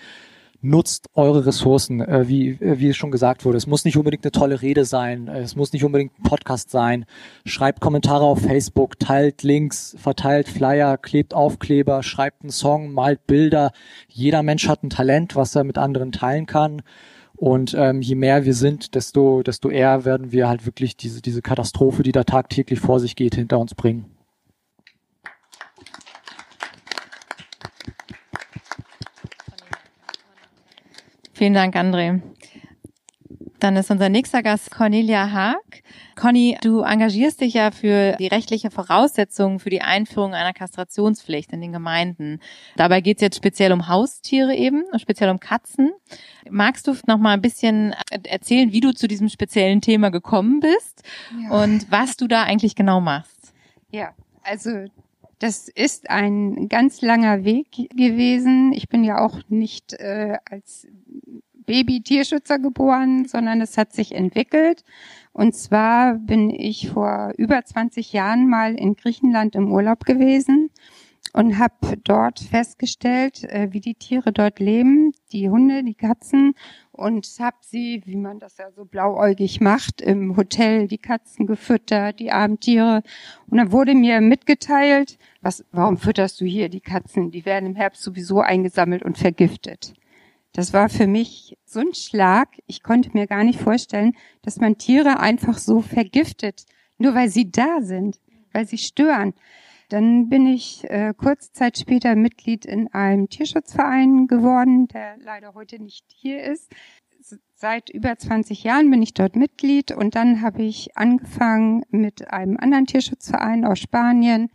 nutzt 0.61 1.07
eure 1.13 1.45
Ressourcen, 1.45 2.01
äh, 2.01 2.27
wie, 2.27 2.49
äh, 2.49 2.79
wie 2.79 2.89
es 2.89 2.97
schon 2.97 3.11
gesagt 3.11 3.45
wurde. 3.45 3.57
Es 3.57 3.67
muss 3.67 3.85
nicht 3.85 3.97
unbedingt 3.97 4.25
eine 4.25 4.31
tolle 4.31 4.61
Rede 4.61 4.85
sein, 4.85 5.27
es 5.27 5.55
muss 5.55 5.73
nicht 5.73 5.83
unbedingt 5.83 6.17
ein 6.19 6.23
Podcast 6.23 6.71
sein. 6.71 7.05
Schreibt 7.45 7.79
Kommentare 7.79 8.23
auf 8.23 8.41
Facebook, 8.41 8.99
teilt 8.99 9.43
Links, 9.43 9.95
verteilt 9.99 10.47
Flyer, 10.47 10.97
klebt 10.97 11.33
Aufkleber, 11.33 12.01
schreibt 12.03 12.41
einen 12.41 12.51
Song, 12.51 12.91
malt 12.91 13.25
Bilder. 13.27 13.71
Jeder 14.07 14.43
Mensch 14.43 14.67
hat 14.67 14.83
ein 14.83 14.89
Talent, 14.89 15.35
was 15.35 15.55
er 15.55 15.63
mit 15.63 15.77
anderen 15.77 16.11
teilen 16.11 16.47
kann. 16.47 16.81
Und 17.37 17.75
ähm, 17.77 18.01
je 18.01 18.15
mehr 18.15 18.45
wir 18.45 18.55
sind, 18.55 18.95
desto, 18.95 19.43
desto 19.43 19.69
eher 19.69 20.05
werden 20.05 20.31
wir 20.31 20.47
halt 20.47 20.65
wirklich 20.65 20.97
diese, 20.97 21.21
diese 21.21 21.43
Katastrophe, 21.43 22.01
die 22.01 22.11
da 22.11 22.23
tagtäglich 22.23 22.79
vor 22.79 22.99
sich 22.99 23.15
geht, 23.15 23.35
hinter 23.35 23.59
uns 23.59 23.75
bringen. 23.75 24.05
Vielen 31.33 31.53
Dank, 31.53 31.75
André. 31.75 32.21
Dann 33.59 33.75
ist 33.75 33.91
unser 33.91 34.09
nächster 34.09 34.41
Gast 34.41 34.71
Cornelia 34.71 35.31
Haag. 35.31 35.83
Conny, 36.17 36.57
du 36.61 36.81
engagierst 36.81 37.41
dich 37.41 37.53
ja 37.53 37.71
für 37.71 38.17
die 38.17 38.27
rechtliche 38.27 38.71
Voraussetzungen 38.71 39.59
für 39.59 39.69
die 39.69 39.81
Einführung 39.81 40.33
einer 40.33 40.51
Kastrationspflicht 40.51 41.53
in 41.53 41.61
den 41.61 41.71
Gemeinden. 41.71 42.39
Dabei 42.75 43.01
geht 43.01 43.17
es 43.17 43.21
jetzt 43.21 43.37
speziell 43.37 43.71
um 43.71 43.87
Haustiere 43.87 44.55
eben, 44.55 44.83
speziell 44.97 45.29
um 45.29 45.39
Katzen. 45.39 45.91
Magst 46.49 46.87
du 46.87 46.95
noch 47.05 47.19
mal 47.19 47.33
ein 47.33 47.41
bisschen 47.41 47.93
erzählen, 48.23 48.73
wie 48.73 48.79
du 48.81 48.93
zu 48.93 49.07
diesem 49.07 49.29
speziellen 49.29 49.79
Thema 49.79 50.09
gekommen 50.09 50.59
bist 50.59 51.03
ja. 51.41 51.63
und 51.63 51.89
was 51.91 52.17
du 52.17 52.27
da 52.27 52.43
eigentlich 52.43 52.75
genau 52.75 52.99
machst? 52.99 53.53
Ja, 53.91 54.13
also 54.41 54.87
das 55.39 55.67
ist 55.67 56.09
ein 56.09 56.67
ganz 56.67 57.01
langer 57.01 57.43
Weg 57.43 57.71
gewesen. 57.95 58.73
Ich 58.73 58.89
bin 58.89 59.03
ja 59.03 59.23
auch 59.23 59.39
nicht 59.49 59.93
äh, 59.93 60.37
als 60.49 60.87
Baby-Tierschützer 61.67 62.57
geboren, 62.57 63.25
sondern 63.27 63.61
es 63.61 63.77
hat 63.77 63.93
sich 63.93 64.15
entwickelt. 64.15 64.83
Und 65.33 65.53
zwar 65.53 66.15
bin 66.15 66.49
ich 66.49 66.89
vor 66.89 67.33
über 67.37 67.63
20 67.63 68.11
Jahren 68.13 68.49
mal 68.49 68.73
in 68.73 68.95
Griechenland 68.95 69.55
im 69.55 69.71
Urlaub 69.71 70.05
gewesen 70.05 70.71
und 71.33 71.59
habe 71.59 71.97
dort 72.03 72.39
festgestellt, 72.39 73.43
äh, 73.43 73.67
wie 73.71 73.79
die 73.79 73.93
Tiere 73.93 74.31
dort 74.31 74.59
leben, 74.59 75.11
die 75.31 75.49
Hunde, 75.49 75.83
die 75.83 75.93
Katzen 75.93 76.55
und 76.91 77.27
habe 77.39 77.57
sie, 77.61 78.01
wie 78.05 78.15
man 78.15 78.39
das 78.39 78.57
ja 78.57 78.71
so 78.71 78.85
blauäugig 78.85 79.61
macht, 79.61 80.01
im 80.01 80.35
Hotel 80.35 80.87
die 80.87 80.97
Katzen 80.97 81.45
gefüttert, 81.45 82.19
die 82.19 82.31
armen 82.31 82.59
Tiere 82.59 83.03
und 83.47 83.57
dann 83.57 83.71
wurde 83.71 83.93
mir 83.93 84.21
mitgeteilt, 84.21 85.19
was 85.41 85.63
warum 85.71 85.97
fütterst 85.97 86.41
du 86.41 86.45
hier 86.45 86.69
die 86.69 86.81
Katzen? 86.81 87.29
Die 87.29 87.45
werden 87.45 87.67
im 87.67 87.75
Herbst 87.75 88.01
sowieso 88.01 88.39
eingesammelt 88.41 89.03
und 89.03 89.17
vergiftet. 89.17 89.93
Das 90.57 90.73
war 90.73 90.89
für 90.89 91.05
mich 91.05 91.55
so 91.65 91.81
ein 91.81 91.93
Schlag. 91.93 92.49
Ich 92.65 92.81
konnte 92.81 93.11
mir 93.13 93.27
gar 93.27 93.43
nicht 93.43 93.59
vorstellen, 93.59 94.13
dass 94.41 94.57
man 94.57 94.79
Tiere 94.79 95.19
einfach 95.19 95.59
so 95.59 95.81
vergiftet, 95.81 96.65
nur 96.97 97.13
weil 97.13 97.29
sie 97.29 97.51
da 97.51 97.81
sind, 97.81 98.19
weil 98.53 98.65
sie 98.65 98.79
stören. 98.79 99.35
Dann 99.89 100.29
bin 100.29 100.47
ich 100.47 100.83
äh, 100.85 101.13
kurze 101.15 101.51
Zeit 101.51 101.77
später 101.77 102.15
Mitglied 102.15 102.65
in 102.65 102.91
einem 102.91 103.29
Tierschutzverein 103.29 104.25
geworden, 104.25 104.87
der 104.87 105.17
leider 105.19 105.53
heute 105.53 105.79
nicht 105.79 106.05
hier 106.07 106.41
ist. 106.41 106.73
Seit 107.53 107.91
über 107.91 108.17
20 108.17 108.63
Jahren 108.63 108.89
bin 108.89 109.03
ich 109.03 109.13
dort 109.13 109.35
Mitglied 109.35 109.91
und 109.91 110.15
dann 110.15 110.41
habe 110.41 110.63
ich 110.63 110.97
angefangen 110.97 111.83
mit 111.91 112.33
einem 112.33 112.57
anderen 112.57 112.87
Tierschutzverein 112.87 113.63
aus 113.63 113.77
Spanien 113.77 114.49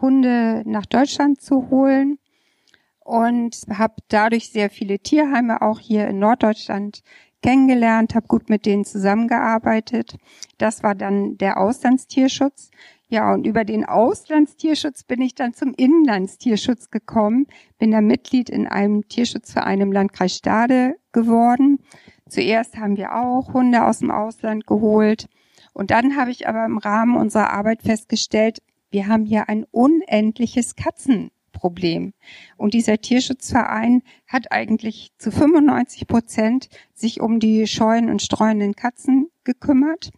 Hunde 0.00 0.64
nach 0.66 0.86
Deutschland 0.86 1.40
zu 1.40 1.70
holen 1.70 2.18
und 3.06 3.56
habe 3.72 3.94
dadurch 4.08 4.50
sehr 4.50 4.68
viele 4.68 4.98
Tierheime 4.98 5.62
auch 5.62 5.78
hier 5.78 6.08
in 6.08 6.18
Norddeutschland 6.18 7.02
kennengelernt, 7.40 8.16
habe 8.16 8.26
gut 8.26 8.50
mit 8.50 8.66
denen 8.66 8.84
zusammengearbeitet. 8.84 10.16
Das 10.58 10.82
war 10.82 10.96
dann 10.96 11.38
der 11.38 11.58
Auslandstierschutz. 11.58 12.70
Ja, 13.08 13.32
und 13.32 13.46
über 13.46 13.64
den 13.64 13.84
Auslandstierschutz 13.84 15.04
bin 15.04 15.22
ich 15.22 15.36
dann 15.36 15.54
zum 15.54 15.72
Inlandstierschutz 15.74 16.90
gekommen, 16.90 17.46
bin 17.78 17.92
da 17.92 18.00
Mitglied 18.00 18.50
in 18.50 18.66
einem 18.66 19.06
Tierschutzverein 19.08 19.80
im 19.80 19.92
Landkreis 19.92 20.34
Stade 20.34 20.96
geworden. 21.12 21.78
Zuerst 22.28 22.76
haben 22.76 22.96
wir 22.96 23.14
auch 23.14 23.52
Hunde 23.54 23.84
aus 23.84 24.00
dem 24.00 24.10
Ausland 24.10 24.66
geholt. 24.66 25.28
Und 25.72 25.92
dann 25.92 26.16
habe 26.16 26.32
ich 26.32 26.48
aber 26.48 26.64
im 26.64 26.78
Rahmen 26.78 27.16
unserer 27.16 27.52
Arbeit 27.52 27.82
festgestellt, 27.82 28.58
wir 28.90 29.06
haben 29.06 29.24
hier 29.24 29.48
ein 29.48 29.64
unendliches 29.70 30.74
Katzenproblem. 31.56 32.12
Und 32.56 32.74
dieser 32.74 32.98
Tierschutzverein 32.98 34.02
hat 34.26 34.52
eigentlich 34.52 35.12
zu 35.18 35.30
95 35.30 36.06
Prozent 36.06 36.68
sich 36.94 37.20
um 37.20 37.40
die 37.40 37.66
scheuen 37.66 38.10
und 38.10 38.22
streuenden 38.22 38.74
Katzen 38.74 39.30
gekümmert. 39.44 40.10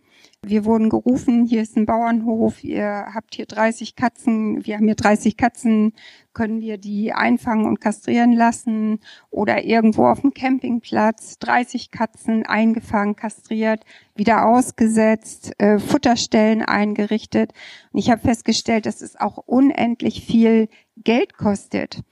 Wir 0.44 0.64
wurden 0.64 0.88
gerufen, 0.88 1.44
hier 1.46 1.62
ist 1.62 1.76
ein 1.76 1.84
Bauernhof, 1.84 2.62
ihr 2.62 3.08
habt 3.12 3.34
hier 3.34 3.46
30 3.46 3.96
Katzen, 3.96 4.64
wir 4.64 4.76
haben 4.76 4.86
hier 4.86 4.94
30 4.94 5.36
Katzen, 5.36 5.94
können 6.32 6.60
wir 6.60 6.78
die 6.78 7.12
einfangen 7.12 7.66
und 7.66 7.80
kastrieren 7.80 8.32
lassen? 8.32 9.00
Oder 9.30 9.64
irgendwo 9.64 10.06
auf 10.06 10.20
dem 10.20 10.32
Campingplatz 10.32 11.40
30 11.40 11.90
Katzen 11.90 12.46
eingefangen, 12.46 13.16
kastriert, 13.16 13.84
wieder 14.14 14.46
ausgesetzt, 14.46 15.52
äh, 15.58 15.80
Futterstellen 15.80 16.62
eingerichtet. 16.62 17.52
Und 17.92 17.98
ich 17.98 18.08
habe 18.08 18.20
festgestellt, 18.20 18.86
dass 18.86 19.02
es 19.02 19.16
auch 19.16 19.38
unendlich 19.38 20.24
viel 20.24 20.68
Geld 20.96 21.36
kostet. 21.36 22.02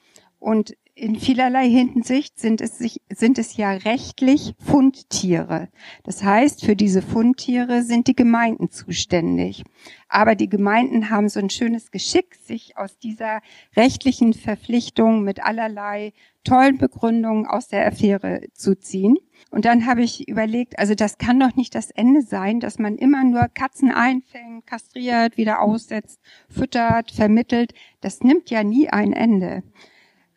Und 0.40 0.76
in 0.98 1.16
vielerlei 1.16 1.68
Hinsicht 1.68 2.40
sind 2.40 2.62
es, 2.62 2.78
sich, 2.78 3.02
sind 3.10 3.36
es 3.38 3.58
ja 3.58 3.72
rechtlich 3.72 4.54
Fundtiere. 4.58 5.68
Das 6.04 6.24
heißt, 6.24 6.64
für 6.64 6.74
diese 6.74 7.02
Fundtiere 7.02 7.82
sind 7.82 8.08
die 8.08 8.16
Gemeinden 8.16 8.70
zuständig. 8.70 9.62
Aber 10.08 10.34
die 10.34 10.48
Gemeinden 10.48 11.10
haben 11.10 11.28
so 11.28 11.38
ein 11.38 11.50
schönes 11.50 11.90
Geschick, 11.90 12.36
sich 12.36 12.78
aus 12.78 12.96
dieser 12.96 13.42
rechtlichen 13.76 14.32
Verpflichtung 14.32 15.22
mit 15.22 15.44
allerlei 15.44 16.14
tollen 16.44 16.78
Begründungen 16.78 17.46
aus 17.46 17.68
der 17.68 17.86
Affäre 17.86 18.40
zu 18.54 18.74
ziehen. 18.78 19.18
Und 19.50 19.66
dann 19.66 19.84
habe 19.84 20.02
ich 20.02 20.26
überlegt, 20.26 20.78
also 20.78 20.94
das 20.94 21.18
kann 21.18 21.38
doch 21.38 21.56
nicht 21.56 21.74
das 21.74 21.90
Ende 21.90 22.22
sein, 22.22 22.58
dass 22.58 22.78
man 22.78 22.96
immer 22.96 23.22
nur 23.22 23.48
Katzen 23.48 23.92
einfängt, 23.92 24.66
kastriert, 24.66 25.36
wieder 25.36 25.60
aussetzt, 25.60 26.20
füttert, 26.48 27.10
vermittelt. 27.10 27.74
Das 28.00 28.20
nimmt 28.20 28.48
ja 28.48 28.64
nie 28.64 28.88
ein 28.88 29.12
Ende. 29.12 29.62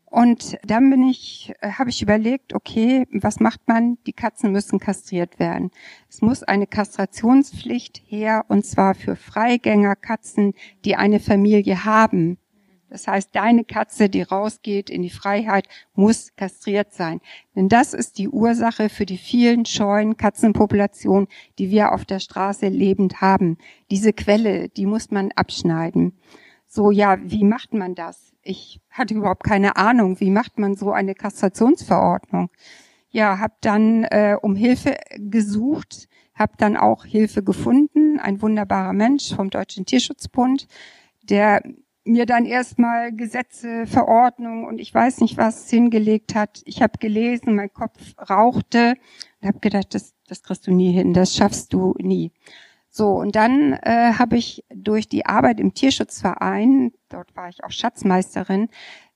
Und 0.09 0.57
dann 0.65 0.89
bin 0.89 1.03
ich, 1.03 1.53
äh, 1.61 1.71
habe 1.71 1.91
ich 1.91 2.01
überlegt, 2.01 2.53
okay, 2.53 3.07
was 3.11 3.39
macht 3.39 3.67
man? 3.67 3.97
Die 4.07 4.13
Katzen 4.13 4.51
müssen 4.51 4.79
kastriert 4.79 5.39
werden. 5.39 5.71
Es 6.09 6.21
muss 6.21 6.41
eine 6.41 6.65
Kastrationspflicht 6.67 8.01
her, 8.05 8.45
und 8.47 8.65
zwar 8.65 8.95
für 8.95 9.15
Freigängerkatzen, 9.15 10.53
die 10.83 10.95
eine 10.95 11.19
Familie 11.19 11.85
haben. 11.85 12.39
Das 12.89 13.07
heißt, 13.07 13.35
deine 13.35 13.63
Katze, 13.63 14.09
die 14.09 14.23
rausgeht 14.23 14.89
in 14.89 15.03
die 15.03 15.11
Freiheit, 15.11 15.67
muss 15.93 16.35
kastriert 16.35 16.91
sein. 16.91 17.21
Denn 17.55 17.69
das 17.69 17.93
ist 17.93 18.17
die 18.17 18.29
Ursache 18.29 18.89
für 18.89 19.05
die 19.05 19.17
vielen 19.17 19.65
scheuen 19.65 20.17
Katzenpopulationen, 20.17 21.27
die 21.59 21.69
wir 21.69 21.91
auf 21.91 22.05
der 22.05 22.19
Straße 22.19 22.67
lebend 22.67 23.21
haben. 23.21 23.57
Diese 23.91 24.11
Quelle, 24.11 24.69
die 24.69 24.87
muss 24.87 25.11
man 25.11 25.31
abschneiden. 25.33 26.17
So, 26.71 26.91
ja, 26.91 27.17
wie 27.23 27.43
macht 27.43 27.73
man 27.73 27.95
das? 27.95 28.32
Ich 28.43 28.79
hatte 28.91 29.15
überhaupt 29.15 29.43
keine 29.43 29.75
Ahnung, 29.75 30.19
wie 30.19 30.29
macht 30.29 30.60
man 30.60 30.75
so 30.75 30.91
eine 30.91 31.15
Kastrationsverordnung. 31.15 32.51
Ja, 33.10 33.39
habe 33.39 33.55
dann 33.62 34.03
äh, 34.03 34.38
um 34.39 34.55
Hilfe 34.55 34.95
gesucht, 35.17 36.08
habe 36.36 36.53
dann 36.58 36.77
auch 36.77 37.05
Hilfe 37.05 37.41
gefunden. 37.41 38.19
Ein 38.19 38.39
wunderbarer 38.43 38.93
Mensch 38.93 39.34
vom 39.34 39.49
Deutschen 39.49 39.88
Tierschutzbund, 39.88 40.67
der 41.23 41.63
mir 42.03 42.27
dann 42.27 42.45
erstmal 42.45 43.15
Gesetze, 43.15 43.88
Verordnungen 43.88 44.65
und 44.65 44.79
ich 44.79 44.93
weiß 44.93 45.21
nicht 45.21 45.38
was 45.38 45.71
hingelegt 45.71 46.36
hat. 46.36 46.62
Ich 46.65 46.84
habe 46.84 46.99
gelesen, 46.99 47.55
mein 47.55 47.73
Kopf 47.73 48.13
rauchte 48.29 48.93
und 49.41 49.47
habe 49.47 49.60
gedacht, 49.60 49.95
das, 49.95 50.13
das 50.27 50.43
kriegst 50.43 50.67
du 50.67 50.71
nie 50.71 50.91
hin, 50.91 51.13
das 51.13 51.36
schaffst 51.36 51.73
du 51.73 51.95
nie. 51.97 52.32
So, 52.89 53.12
und 53.12 53.36
dann 53.36 53.73
äh, 53.73 54.13
habe 54.17 54.38
ich 54.38 54.63
durch 54.73 55.08
die 55.08 55.25
Arbeit 55.25 55.60
im 55.60 55.73
Tierschutzverein, 55.73 56.91
dort 57.10 57.36
war 57.36 57.49
ich 57.49 57.63
auch 57.63 57.71
Schatzmeisterin, 57.71 58.69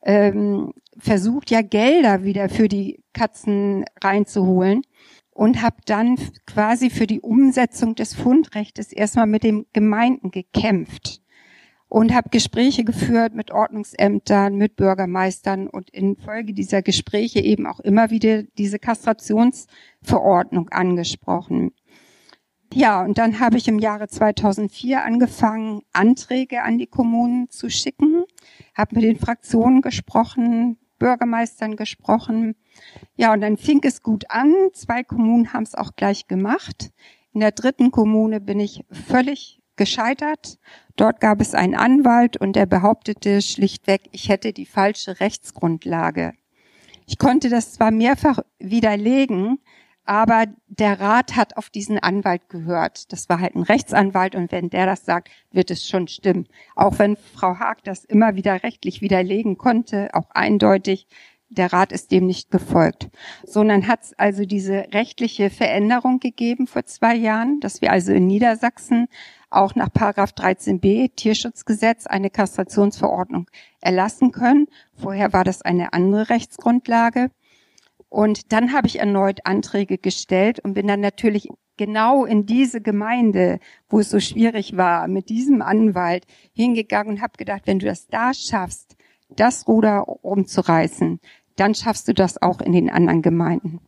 ähm, 0.04 0.74
versucht, 0.98 1.50
ja 1.50 1.62
Gelder 1.62 2.24
wieder 2.24 2.50
für 2.50 2.68
die 2.68 3.04
Katzen 3.14 3.86
reinzuholen 4.02 4.84
und 5.32 5.62
habe 5.62 5.78
dann 5.86 6.18
quasi 6.46 6.90
für 6.90 7.08
die 7.08 7.22
Umsetzung 7.22 7.96
des 7.96 8.14
Fundrechtes 8.14 8.92
erstmal 8.92 9.28
mit 9.28 9.44
den 9.44 9.66
Gemeinden 9.74 10.30
gekämpft 10.30 11.22
und 11.94 12.14
habe 12.14 12.30
Gespräche 12.30 12.84
geführt 12.84 13.36
mit 13.36 13.52
Ordnungsämtern, 13.52 14.56
mit 14.56 14.76
Bürgermeistern 14.76 15.68
und 15.68 15.90
infolge 15.92 16.54
dieser 16.54 16.82
Gespräche 16.82 17.40
eben 17.40 17.68
auch 17.68 17.80
immer 17.80 18.10
wieder 18.10 18.44
diese 18.58 18.80
Kastrationsverordnung 18.80 20.70
angesprochen. 20.70 21.72
Ja, 22.76 23.04
und 23.04 23.20
dann 23.20 23.40
habe 23.40 23.58
ich 23.58 23.68
im 23.68 23.78
Jahre 23.78 24.08
2004 24.08 25.04
angefangen, 25.04 25.84
Anträge 25.94 26.64
an 26.64 26.80
die 26.80 26.88
Kommunen 26.88 27.50
zu 27.52 27.70
schicken, 27.70 28.24
habe 28.74 28.96
mit 28.96 29.04
den 29.04 29.20
Fraktionen 29.20 29.82
gesprochen, 29.82 30.78
Bürgermeistern 30.98 31.76
gesprochen. 31.76 32.56
Ja, 33.16 33.32
und 33.32 33.42
dann 33.42 33.58
fing 33.58 33.82
es 33.84 34.02
gut 34.02 34.26
an. 34.32 34.54
Zwei 34.74 35.04
Kommunen 35.04 35.54
haben 35.54 35.64
es 35.64 35.76
auch 35.76 35.96
gleich 35.96 36.28
gemacht. 36.28 36.90
In 37.32 37.42
der 37.42 37.52
dritten 37.52 37.92
Kommune 37.92 38.42
bin 38.42 38.60
ich 38.60 38.84
völlig 38.90 39.62
gescheitert. 39.76 40.58
Dort 40.96 41.20
gab 41.20 41.42
es 41.42 41.54
einen 41.54 41.76
Anwalt 41.76 42.38
und 42.38 42.56
der 42.56 42.66
behauptete 42.66 43.44
schlichtweg, 43.44 44.10
ich 44.12 44.30
hätte 44.30 44.52
die 44.52 44.66
falsche 44.66 45.20
Rechtsgrundlage. 45.20 46.34
Ich 47.06 47.20
konnte 47.20 47.50
das 47.50 47.74
zwar 47.74 47.92
mehrfach 47.92 48.40
widerlegen, 48.60 49.60
aber 50.06 50.46
der 50.68 51.00
Rat 51.00 51.36
hat 51.36 51.58
auf 51.58 51.70
diesen 51.70 52.00
Anwalt 52.00 52.50
gehört. 52.50 53.12
Das 53.14 53.30
war 53.30 53.40
halt 53.40 53.56
ein 53.56 53.64
Rechtsanwalt 53.64 54.36
und 54.36 54.52
wenn 54.52 54.70
der 54.70 54.86
das 54.86 55.06
sagt, 55.06 55.30
wird 55.52 55.72
es 55.72 55.88
schon 55.88 56.08
stimmen. 56.08 56.48
Auch 56.76 57.00
wenn 57.00 57.16
Frau 57.16 57.60
Haag 57.60 57.84
das 57.84 58.04
immer 58.04 58.36
wieder 58.36 58.64
rechtlich 58.64 59.02
widerlegen 59.02 59.58
konnte, 59.58 60.10
auch 60.14 60.30
eindeutig, 60.32 61.08
der 61.50 61.72
Rat 61.72 61.92
ist 61.92 62.12
dem 62.12 62.26
nicht 62.26 62.52
gefolgt. 62.52 63.10
Sondern 63.46 63.88
hat 63.88 64.04
es 64.04 64.14
also 64.18 64.46
diese 64.46 64.88
rechtliche 64.92 65.50
Veränderung 65.50 66.20
gegeben 66.20 66.68
vor 66.68 66.86
zwei 66.86 67.16
Jahren, 67.16 67.60
dass 67.60 67.82
wir 67.82 67.92
also 67.92 68.12
in 68.12 68.28
Niedersachsen 68.28 69.08
auch 69.50 69.76
nach 69.76 69.94
Paragraph 69.94 70.32
13b 70.32 71.16
Tierschutzgesetz 71.16 72.08
eine 72.08 72.32
Kastrationsverordnung 72.32 73.48
erlassen 73.82 74.32
können. 74.32 74.68
Vorher 74.96 75.32
war 75.32 75.44
das 75.44 75.62
eine 75.62 75.94
andere 75.94 76.30
Rechtsgrundlage. 76.30 77.30
Und 78.14 78.52
dann 78.54 78.74
habe 78.74 78.86
ich 78.86 79.00
erneut 79.00 79.40
Anträge 79.44 79.98
gestellt 79.98 80.60
und 80.60 80.76
bin 80.76 80.86
dann 80.86 81.00
natürlich 81.00 81.50
genau 81.78 82.26
in 82.26 82.46
diese 82.46 82.80
Gemeinde, 82.80 83.58
wo 83.90 84.02
es 84.02 84.12
so 84.12 84.20
schwierig 84.20 84.78
war, 84.78 85.08
mit 85.08 85.30
diesem 85.30 85.64
Anwalt 85.64 86.28
hingegangen 86.54 87.16
und 87.16 87.22
habe 87.24 87.38
gedacht, 87.38 87.64
wenn 87.66 87.80
du 87.80 87.88
das 87.88 88.06
da 88.06 88.36
schaffst, 88.36 88.96
das 89.30 89.68
Ruder 89.68 90.08
umzureißen, 90.24 91.22
dann 91.56 91.74
schaffst 91.74 92.08
du 92.08 92.14
das 92.14 92.40
auch 92.40 92.62
in 92.62 92.74
den 92.74 92.92
anderen 92.92 93.24
Gemeinden. 93.24 93.80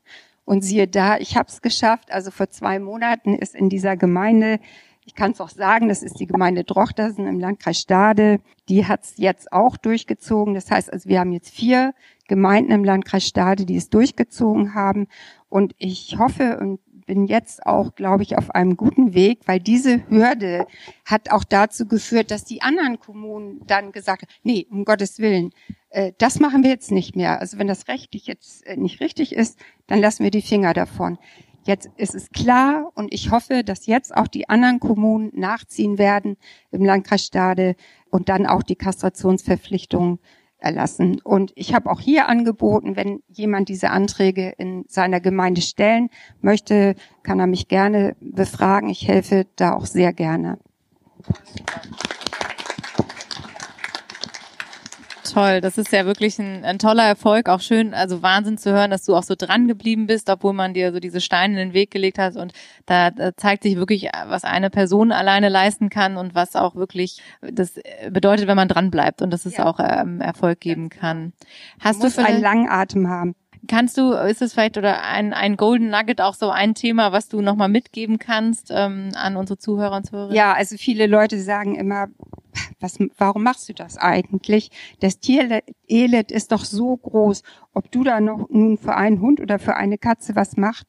Und 0.44 0.64
siehe 0.64 0.88
da, 0.88 1.20
ich 1.20 1.38
habe 1.38 1.50
es 1.50 1.62
geschafft. 1.62 2.12
Also 2.12 2.32
vor 2.32 2.50
zwei 2.50 2.80
Monaten 2.80 3.36
ist 3.36 3.54
in 3.54 3.70
dieser 3.70 3.96
Gemeinde 3.96 4.60
ich 5.08 5.14
kann 5.14 5.32
es 5.32 5.40
auch 5.40 5.50
sagen, 5.50 5.88
das 5.88 6.02
ist 6.02 6.20
die 6.20 6.26
Gemeinde 6.26 6.64
Drochtersen 6.64 7.28
im 7.28 7.40
Landkreis 7.40 7.78
Stade. 7.78 8.40
Die 8.68 8.88
hat 8.88 9.04
es 9.04 9.14
jetzt 9.18 9.54
auch 9.54 9.78
durchgezogen. 9.78 10.56
Das 10.56 10.72
heißt, 10.72 10.92
also 10.92 11.08
wir 11.08 11.20
haben 11.20 11.32
jetzt 11.32 11.52
vier 11.52 11.94
Gemeinden 12.28 12.72
im 12.72 12.84
Landkreis 12.84 13.26
Stade, 13.26 13.66
die 13.66 13.78
es 13.78 13.90
durchgezogen 13.90 14.74
haben. 14.74 15.08
Und 15.50 15.74
ich 15.78 16.18
hoffe 16.18 16.58
und 16.60 16.80
bin 17.06 17.26
jetzt 17.26 17.66
auch, 17.66 17.96
glaube 17.96 18.24
ich, 18.24 18.38
auf 18.38 18.52
einem 18.52 18.78
guten 18.78 19.14
Weg, 19.14 19.42
weil 19.46 19.60
diese 19.60 20.08
Hürde 20.10 20.66
hat 21.06 21.32
auch 21.32 21.44
dazu 21.44 21.88
geführt, 21.88 22.32
dass 22.32 22.46
die 22.46 22.62
anderen 22.62 23.00
Kommunen 23.00 23.62
dann 23.68 23.92
gesagt 23.92 24.24
haben, 24.24 24.32
nee, 24.44 24.68
um 24.70 24.86
Gottes 24.86 25.20
Willen, 25.20 25.52
äh, 25.90 26.14
das 26.18 26.40
machen 26.40 26.64
wir 26.64 26.72
jetzt 26.72 26.92
nicht 26.92 27.16
mehr. 27.16 27.40
Also 27.40 27.58
wenn 27.58 27.68
das 27.68 27.88
rechtlich 27.88 28.28
jetzt 28.28 28.66
äh, 28.66 28.76
nicht 28.76 29.02
richtig 29.02 29.34
ist, 29.34 29.60
dann 29.88 30.00
lassen 30.00 30.24
wir 30.24 30.32
die 30.32 30.42
Finger 30.42 30.74
davon. 30.74 31.18
Jetzt 31.68 31.90
ist 31.98 32.14
es 32.14 32.30
klar 32.30 32.92
und 32.94 33.12
ich 33.12 33.32
hoffe, 33.32 33.64
dass 33.64 33.88
jetzt 33.88 34.16
auch 34.16 34.28
die 34.28 34.50
anderen 34.50 34.80
Kommunen 34.80 35.32
nachziehen 35.34 35.98
werden 35.98 36.38
im 36.72 36.86
Landkreis 36.86 37.26
Stade 37.26 37.76
und 38.12 38.30
dann 38.30 38.46
auch 38.46 38.62
die 38.62 38.76
Kastrationsverpflichtung 38.76 40.20
erlassen. 40.66 41.22
Und 41.24 41.54
ich 41.56 41.74
habe 41.74 41.90
auch 41.90 42.00
hier 42.00 42.28
angeboten, 42.28 42.96
wenn 42.96 43.22
jemand 43.28 43.70
diese 43.70 43.92
Anträge 43.92 44.50
in 44.58 44.86
seiner 44.88 45.20
Gemeinde 45.20 45.62
stellen 45.62 46.10
möchte, 46.42 46.96
kann 47.24 47.40
er 47.40 47.48
mich 47.48 47.68
gerne 47.68 48.16
befragen. 48.20 48.90
Ich 48.90 49.08
helfe 49.08 49.46
da 49.56 49.74
auch 49.74 49.86
sehr 49.86 50.12
gerne. 50.12 50.58
Toll. 55.36 55.62
Das 55.62 55.78
ist 55.78 55.92
ja 55.92 56.06
wirklich 56.06 56.40
ein, 56.40 56.64
ein, 56.64 56.80
toller 56.80 57.04
Erfolg. 57.04 57.50
Auch 57.50 57.60
schön, 57.60 57.94
also 57.94 58.22
Wahnsinn 58.22 58.58
zu 58.58 58.72
hören, 58.72 58.92
dass 58.92 59.06
du 59.06 59.16
auch 59.16 59.24
so 59.24 59.36
dran 59.38 59.68
geblieben 59.68 60.08
bist, 60.08 60.30
obwohl 60.30 60.54
man 60.54 60.74
dir 60.74 60.92
so 60.94 61.00
diese 61.00 61.22
Steine 61.22 61.62
in 61.62 61.70
den 61.70 61.74
Weg 61.74 61.92
gelegt 61.92 62.18
hat. 62.18 62.36
Und 62.36 62.54
da, 62.86 63.12
da 63.12 63.36
zeigt 63.36 63.64
sich 63.64 63.76
wirklich, 63.76 64.10
was 64.28 64.44
eine 64.44 64.70
Person 64.70 65.12
alleine 65.12 65.50
leisten 65.50 65.90
kann 65.90 66.18
und 66.18 66.36
was 66.36 66.56
auch 66.56 66.76
wirklich 66.76 67.22
das 67.42 67.74
bedeutet, 68.10 68.48
wenn 68.48 68.56
man 68.56 68.68
dran 68.68 68.92
bleibt 68.92 69.22
und 69.22 69.32
dass 69.32 69.46
es 69.46 69.58
ja. 69.58 69.66
auch 69.66 69.80
ähm, 69.80 70.22
Erfolg 70.22 70.60
geben 70.60 70.90
kann. 70.90 71.34
Hast 71.80 72.00
man 72.00 72.08
du 72.08 72.14
vielleicht, 72.14 72.34
einen 72.34 72.42
langen 72.42 72.70
Atem 72.70 73.10
haben. 73.10 73.36
Kannst 73.68 73.98
du, 73.98 74.12
ist 74.14 74.42
es 74.42 74.54
vielleicht 74.54 74.78
oder 74.78 75.04
ein, 75.04 75.34
ein 75.34 75.58
Golden 75.58 75.90
Nugget 75.90 76.22
auch 76.22 76.34
so 76.34 76.50
ein 76.50 76.76
Thema, 76.76 77.12
was 77.12 77.30
du 77.30 77.42
nochmal 77.42 77.70
mitgeben 77.70 78.20
kannst 78.20 78.72
ähm, 78.72 79.12
an 79.16 79.38
unsere 79.38 79.58
Zuhörer 79.58 79.96
und 79.98 80.06
Zuhörerinnen? 80.06 80.36
Ja, 80.36 80.54
also 80.54 80.78
viele 80.78 81.08
Leute 81.08 81.40
sagen 81.40 81.76
immer, 81.76 82.08
was, 82.80 82.98
warum 83.18 83.44
machst 83.44 83.68
du 83.70 83.74
das 83.74 83.98
eigentlich? 83.98 84.72
Das 85.00 85.20
Tierelend 85.20 86.32
ist 86.32 86.52
doch 86.52 86.66
so 86.66 86.96
groß. 86.98 87.44
Ob 87.74 87.92
du 87.92 88.04
da 88.04 88.20
noch 88.20 88.50
nun 88.50 88.78
für 88.78 88.96
einen 88.96 89.22
Hund 89.22 89.40
oder 89.42 89.60
für 89.60 89.76
eine 89.76 89.98
Katze 89.98 90.36
was 90.36 90.58
macht, 90.58 90.88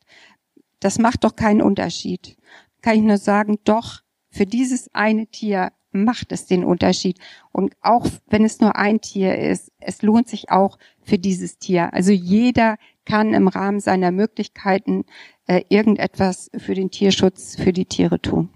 das 0.81 0.99
macht 0.99 1.25
doch 1.25 1.37
keinen 1.37 1.63
Unterschied. 1.63 2.37
Kann 2.83 2.97
ich 2.97 3.03
nur 3.03 3.19
sagen, 3.19 3.59
doch, 3.65 4.01
für 4.31 4.47
dieses 4.47 4.93
eine 4.95 5.27
Tier 5.27 5.73
macht 5.93 6.33
es 6.33 6.47
den 6.47 6.65
Unterschied. 6.65 7.19
Und 7.53 7.75
auch 7.81 8.07
wenn 8.27 8.45
es 8.45 8.61
nur 8.61 8.77
ein 8.77 9.01
Tier 9.01 9.39
ist, 9.39 9.73
es 9.79 10.03
lohnt 10.03 10.29
sich 10.29 10.51
auch 10.51 10.79
für 11.07 11.19
dieses 11.19 11.59
Tier. 11.59 11.95
Also 11.95 12.13
jeder 12.13 12.77
kann 13.07 13.33
im 13.33 13.49
Rahmen 13.49 13.81
seiner 13.81 14.11
Möglichkeiten 14.11 15.05
äh, 15.47 15.63
irgendetwas 15.69 16.51
für 16.59 16.75
den 16.75 16.91
Tierschutz, 16.91 17.57
für 17.57 17.73
die 17.73 17.87
Tiere 17.87 18.21
tun. 18.21 18.51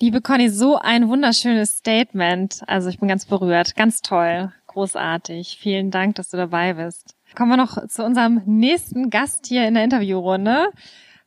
Liebe 0.00 0.20
Conny, 0.20 0.48
so 0.48 0.78
ein 0.78 1.08
wunderschönes 1.08 1.78
Statement. 1.78 2.62
Also 2.66 2.88
ich 2.88 2.98
bin 2.98 3.08
ganz 3.08 3.26
berührt. 3.26 3.74
Ganz 3.74 4.00
toll. 4.00 4.52
Großartig. 4.68 5.58
Vielen 5.60 5.90
Dank, 5.90 6.14
dass 6.14 6.30
du 6.30 6.36
dabei 6.36 6.74
bist. 6.74 7.16
Kommen 7.34 7.50
wir 7.50 7.56
noch 7.56 7.86
zu 7.88 8.04
unserem 8.04 8.40
nächsten 8.46 9.10
Gast 9.10 9.46
hier 9.46 9.66
in 9.66 9.74
der 9.74 9.84
Interviewrunde. 9.84 10.70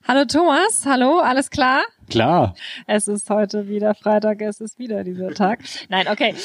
Hallo 0.08 0.26
Thomas, 0.26 0.86
hallo, 0.86 1.20
alles 1.20 1.52
klar? 1.52 1.84
Klar. 2.12 2.56
Es 2.88 3.08
ist 3.08 3.30
heute 3.30 3.70
wieder 3.70 3.96
Freitag, 3.96 4.42
es 4.42 4.60
ist 4.60 4.78
wieder 4.78 5.06
dieser 5.06 5.34
Tag. 5.34 5.60
Nein, 5.88 6.10
okay. 6.10 6.36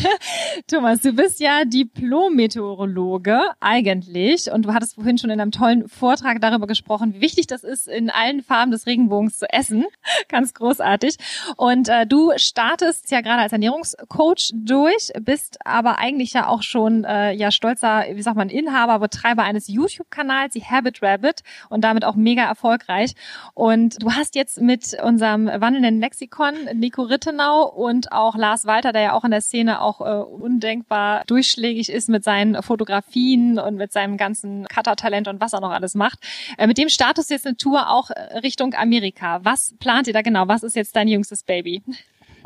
Thomas, 0.66 1.00
du 1.00 1.14
bist 1.14 1.40
ja 1.40 1.64
Diplom-Meteorologe 1.64 3.40
eigentlich 3.58 4.52
und 4.52 4.66
du 4.66 4.74
hattest 4.74 4.96
vorhin 4.96 5.16
schon 5.16 5.30
in 5.30 5.40
einem 5.40 5.50
tollen 5.50 5.88
Vortrag 5.88 6.42
darüber 6.42 6.66
gesprochen, 6.66 7.14
wie 7.14 7.22
wichtig 7.22 7.46
das 7.46 7.64
ist, 7.64 7.88
in 7.88 8.10
allen 8.10 8.42
Farben 8.42 8.70
des 8.70 8.86
Regenbogens 8.86 9.38
zu 9.38 9.50
essen. 9.50 9.86
Ganz 10.28 10.52
großartig. 10.52 11.16
Und 11.56 11.88
äh, 11.88 12.06
du 12.06 12.32
startest 12.36 13.10
ja 13.10 13.22
gerade 13.22 13.40
als 13.40 13.52
Ernährungscoach 13.52 14.50
durch, 14.52 15.10
bist 15.22 15.56
aber 15.64 15.98
eigentlich 15.98 16.34
ja 16.34 16.48
auch 16.48 16.60
schon 16.60 17.04
äh, 17.04 17.32
ja 17.32 17.50
stolzer, 17.50 18.04
wie 18.12 18.20
sagt 18.20 18.36
man, 18.36 18.50
Inhaber, 18.50 18.98
Betreiber 18.98 19.44
eines 19.44 19.68
YouTube-Kanals, 19.68 20.52
die 20.52 20.64
Habit 20.64 21.02
Rabbit 21.02 21.40
und 21.70 21.82
damit 21.82 22.04
auch 22.04 22.14
mega 22.14 22.44
erfolgreich. 22.44 23.14
Und 23.54 24.02
du 24.02 24.12
hast 24.12 24.34
jetzt 24.34 24.60
mit 24.60 24.97
unserem 25.02 25.46
wandelnden 25.46 26.00
Lexikon, 26.00 26.54
Nico 26.74 27.02
Rittenau 27.02 27.68
und 27.68 28.12
auch 28.12 28.36
Lars 28.36 28.66
Walter, 28.66 28.92
der 28.92 29.02
ja 29.02 29.12
auch 29.12 29.24
in 29.24 29.30
der 29.30 29.40
Szene 29.40 29.80
auch 29.80 30.00
äh, 30.00 30.22
undenkbar 30.22 31.24
durchschlägig 31.26 31.90
ist 31.90 32.08
mit 32.08 32.24
seinen 32.24 32.62
Fotografien 32.62 33.58
und 33.58 33.76
mit 33.76 33.92
seinem 33.92 34.16
ganzen 34.16 34.66
Cutter-Talent 34.66 35.28
und 35.28 35.40
was 35.40 35.52
er 35.52 35.60
noch 35.60 35.70
alles 35.70 35.94
macht. 35.94 36.18
Äh, 36.56 36.66
mit 36.66 36.78
dem 36.78 36.88
Status 36.88 37.28
jetzt 37.28 37.46
eine 37.46 37.56
Tour 37.56 37.90
auch 37.90 38.10
Richtung 38.42 38.74
Amerika. 38.74 39.40
Was 39.42 39.74
plant 39.78 40.06
ihr 40.06 40.12
da 40.12 40.22
genau? 40.22 40.48
Was 40.48 40.62
ist 40.62 40.76
jetzt 40.76 40.96
dein 40.96 41.08
jüngstes 41.08 41.42
Baby? 41.42 41.82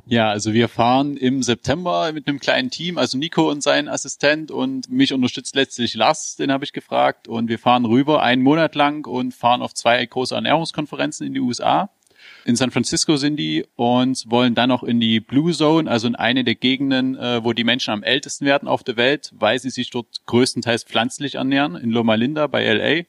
Ja, 0.06 0.30
also 0.30 0.52
wir 0.52 0.68
fahren 0.68 1.16
im 1.16 1.42
September 1.42 2.12
mit 2.12 2.26
einem 2.26 2.40
kleinen 2.40 2.70
Team, 2.70 2.98
also 2.98 3.16
Nico 3.16 3.48
und 3.48 3.62
sein 3.62 3.88
Assistent 3.88 4.50
und 4.50 4.90
mich 4.90 5.12
unterstützt 5.12 5.54
letztlich 5.54 5.94
Lars, 5.94 6.34
den 6.34 6.50
habe 6.50 6.64
ich 6.64 6.72
gefragt 6.72 7.28
und 7.28 7.48
wir 7.48 7.58
fahren 7.58 7.84
rüber 7.84 8.20
einen 8.20 8.42
Monat 8.42 8.74
lang 8.74 9.06
und 9.06 9.32
fahren 9.32 9.62
auf 9.62 9.74
zwei 9.74 10.04
große 10.04 10.34
Ernährungskonferenzen 10.34 11.26
in 11.26 11.34
die 11.34 11.40
USA. 11.40 11.88
In 12.44 12.56
San 12.56 12.72
Francisco 12.72 13.16
sind 13.16 13.36
die 13.36 13.64
und 13.76 14.24
wollen 14.28 14.56
dann 14.56 14.68
noch 14.68 14.82
in 14.82 14.98
die 14.98 15.20
Blue 15.20 15.52
Zone, 15.52 15.88
also 15.88 16.08
in 16.08 16.16
eine 16.16 16.42
der 16.42 16.56
Gegenden, 16.56 17.16
äh, 17.16 17.44
wo 17.44 17.52
die 17.52 17.62
Menschen 17.62 17.92
am 17.92 18.02
ältesten 18.02 18.46
werden 18.46 18.66
auf 18.66 18.82
der 18.82 18.96
Welt, 18.96 19.32
weil 19.36 19.60
sie 19.60 19.70
sich 19.70 19.90
dort 19.90 20.26
größtenteils 20.26 20.82
pflanzlich 20.82 21.36
ernähren, 21.36 21.76
in 21.76 21.90
Loma 21.90 22.16
Linda 22.16 22.48
bei 22.48 22.64
LA. 22.64 23.04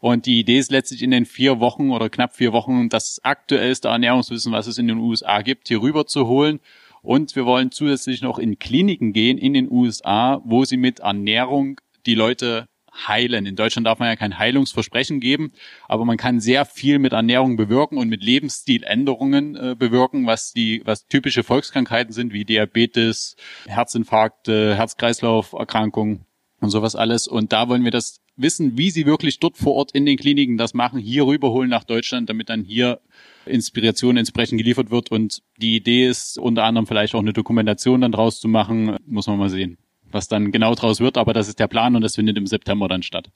Und 0.00 0.26
die 0.26 0.40
Idee 0.40 0.58
ist 0.58 0.72
letztlich 0.72 1.02
in 1.02 1.12
den 1.12 1.26
vier 1.26 1.60
Wochen 1.60 1.90
oder 1.90 2.10
knapp 2.10 2.34
vier 2.34 2.52
Wochen 2.52 2.88
das 2.88 3.20
aktuellste 3.22 3.88
Ernährungswissen, 3.88 4.52
was 4.52 4.66
es 4.66 4.78
in 4.78 4.88
den 4.88 4.98
USA 4.98 5.42
gibt, 5.42 5.68
hier 5.68 5.80
rüber 5.80 6.06
zu 6.06 6.26
holen. 6.26 6.58
Und 7.02 7.36
wir 7.36 7.46
wollen 7.46 7.70
zusätzlich 7.70 8.20
noch 8.20 8.38
in 8.38 8.58
Kliniken 8.58 9.12
gehen 9.12 9.38
in 9.38 9.54
den 9.54 9.70
USA, 9.70 10.42
wo 10.44 10.64
sie 10.64 10.76
mit 10.76 11.00
Ernährung 11.00 11.80
die 12.04 12.16
Leute 12.16 12.66
heilen. 12.96 13.46
In 13.46 13.56
Deutschland 13.56 13.86
darf 13.86 13.98
man 13.98 14.08
ja 14.08 14.16
kein 14.16 14.38
Heilungsversprechen 14.38 15.20
geben, 15.20 15.52
aber 15.88 16.04
man 16.04 16.16
kann 16.16 16.40
sehr 16.40 16.64
viel 16.64 16.98
mit 16.98 17.12
Ernährung 17.12 17.56
bewirken 17.56 17.98
und 17.98 18.08
mit 18.08 18.22
Lebensstiländerungen 18.22 19.56
äh, 19.56 19.76
bewirken, 19.78 20.26
was 20.26 20.52
die, 20.52 20.82
was 20.84 21.06
typische 21.06 21.42
Volkskrankheiten 21.42 22.12
sind, 22.12 22.32
wie 22.32 22.44
Diabetes, 22.44 23.36
Herzinfarkte, 23.66 24.76
Herz-Kreislauf-Erkrankungen 24.76 26.26
und 26.60 26.70
sowas 26.70 26.96
alles. 26.96 27.28
Und 27.28 27.52
da 27.52 27.68
wollen 27.68 27.84
wir 27.84 27.90
das 27.90 28.20
wissen, 28.36 28.76
wie 28.76 28.90
sie 28.90 29.06
wirklich 29.06 29.40
dort 29.40 29.56
vor 29.56 29.74
Ort 29.74 29.92
in 29.92 30.06
den 30.06 30.16
Kliniken 30.16 30.58
das 30.58 30.74
machen, 30.74 30.98
hier 30.98 31.26
rüberholen 31.26 31.70
nach 31.70 31.84
Deutschland, 31.84 32.28
damit 32.28 32.48
dann 32.48 32.62
hier 32.62 33.00
Inspiration 33.46 34.16
entsprechend 34.16 34.58
geliefert 34.58 34.90
wird. 34.90 35.10
Und 35.10 35.42
die 35.56 35.76
Idee 35.76 36.06
ist 36.06 36.38
unter 36.38 36.64
anderem 36.64 36.86
vielleicht 36.86 37.14
auch 37.14 37.20
eine 37.20 37.32
Dokumentation 37.32 38.00
dann 38.00 38.12
draus 38.12 38.40
zu 38.40 38.48
machen, 38.48 38.96
muss 39.06 39.26
man 39.26 39.38
mal 39.38 39.50
sehen 39.50 39.78
was 40.16 40.28
dann 40.28 40.50
genau 40.50 40.74
draus 40.74 40.98
wird, 40.98 41.16
aber 41.18 41.32
das 41.32 41.46
ist 41.46 41.60
der 41.60 41.68
Plan 41.68 41.94
und 41.94 42.02
das 42.02 42.16
findet 42.16 42.36
im 42.36 42.46
September 42.46 42.88
dann 42.88 43.02
statt. 43.02 43.30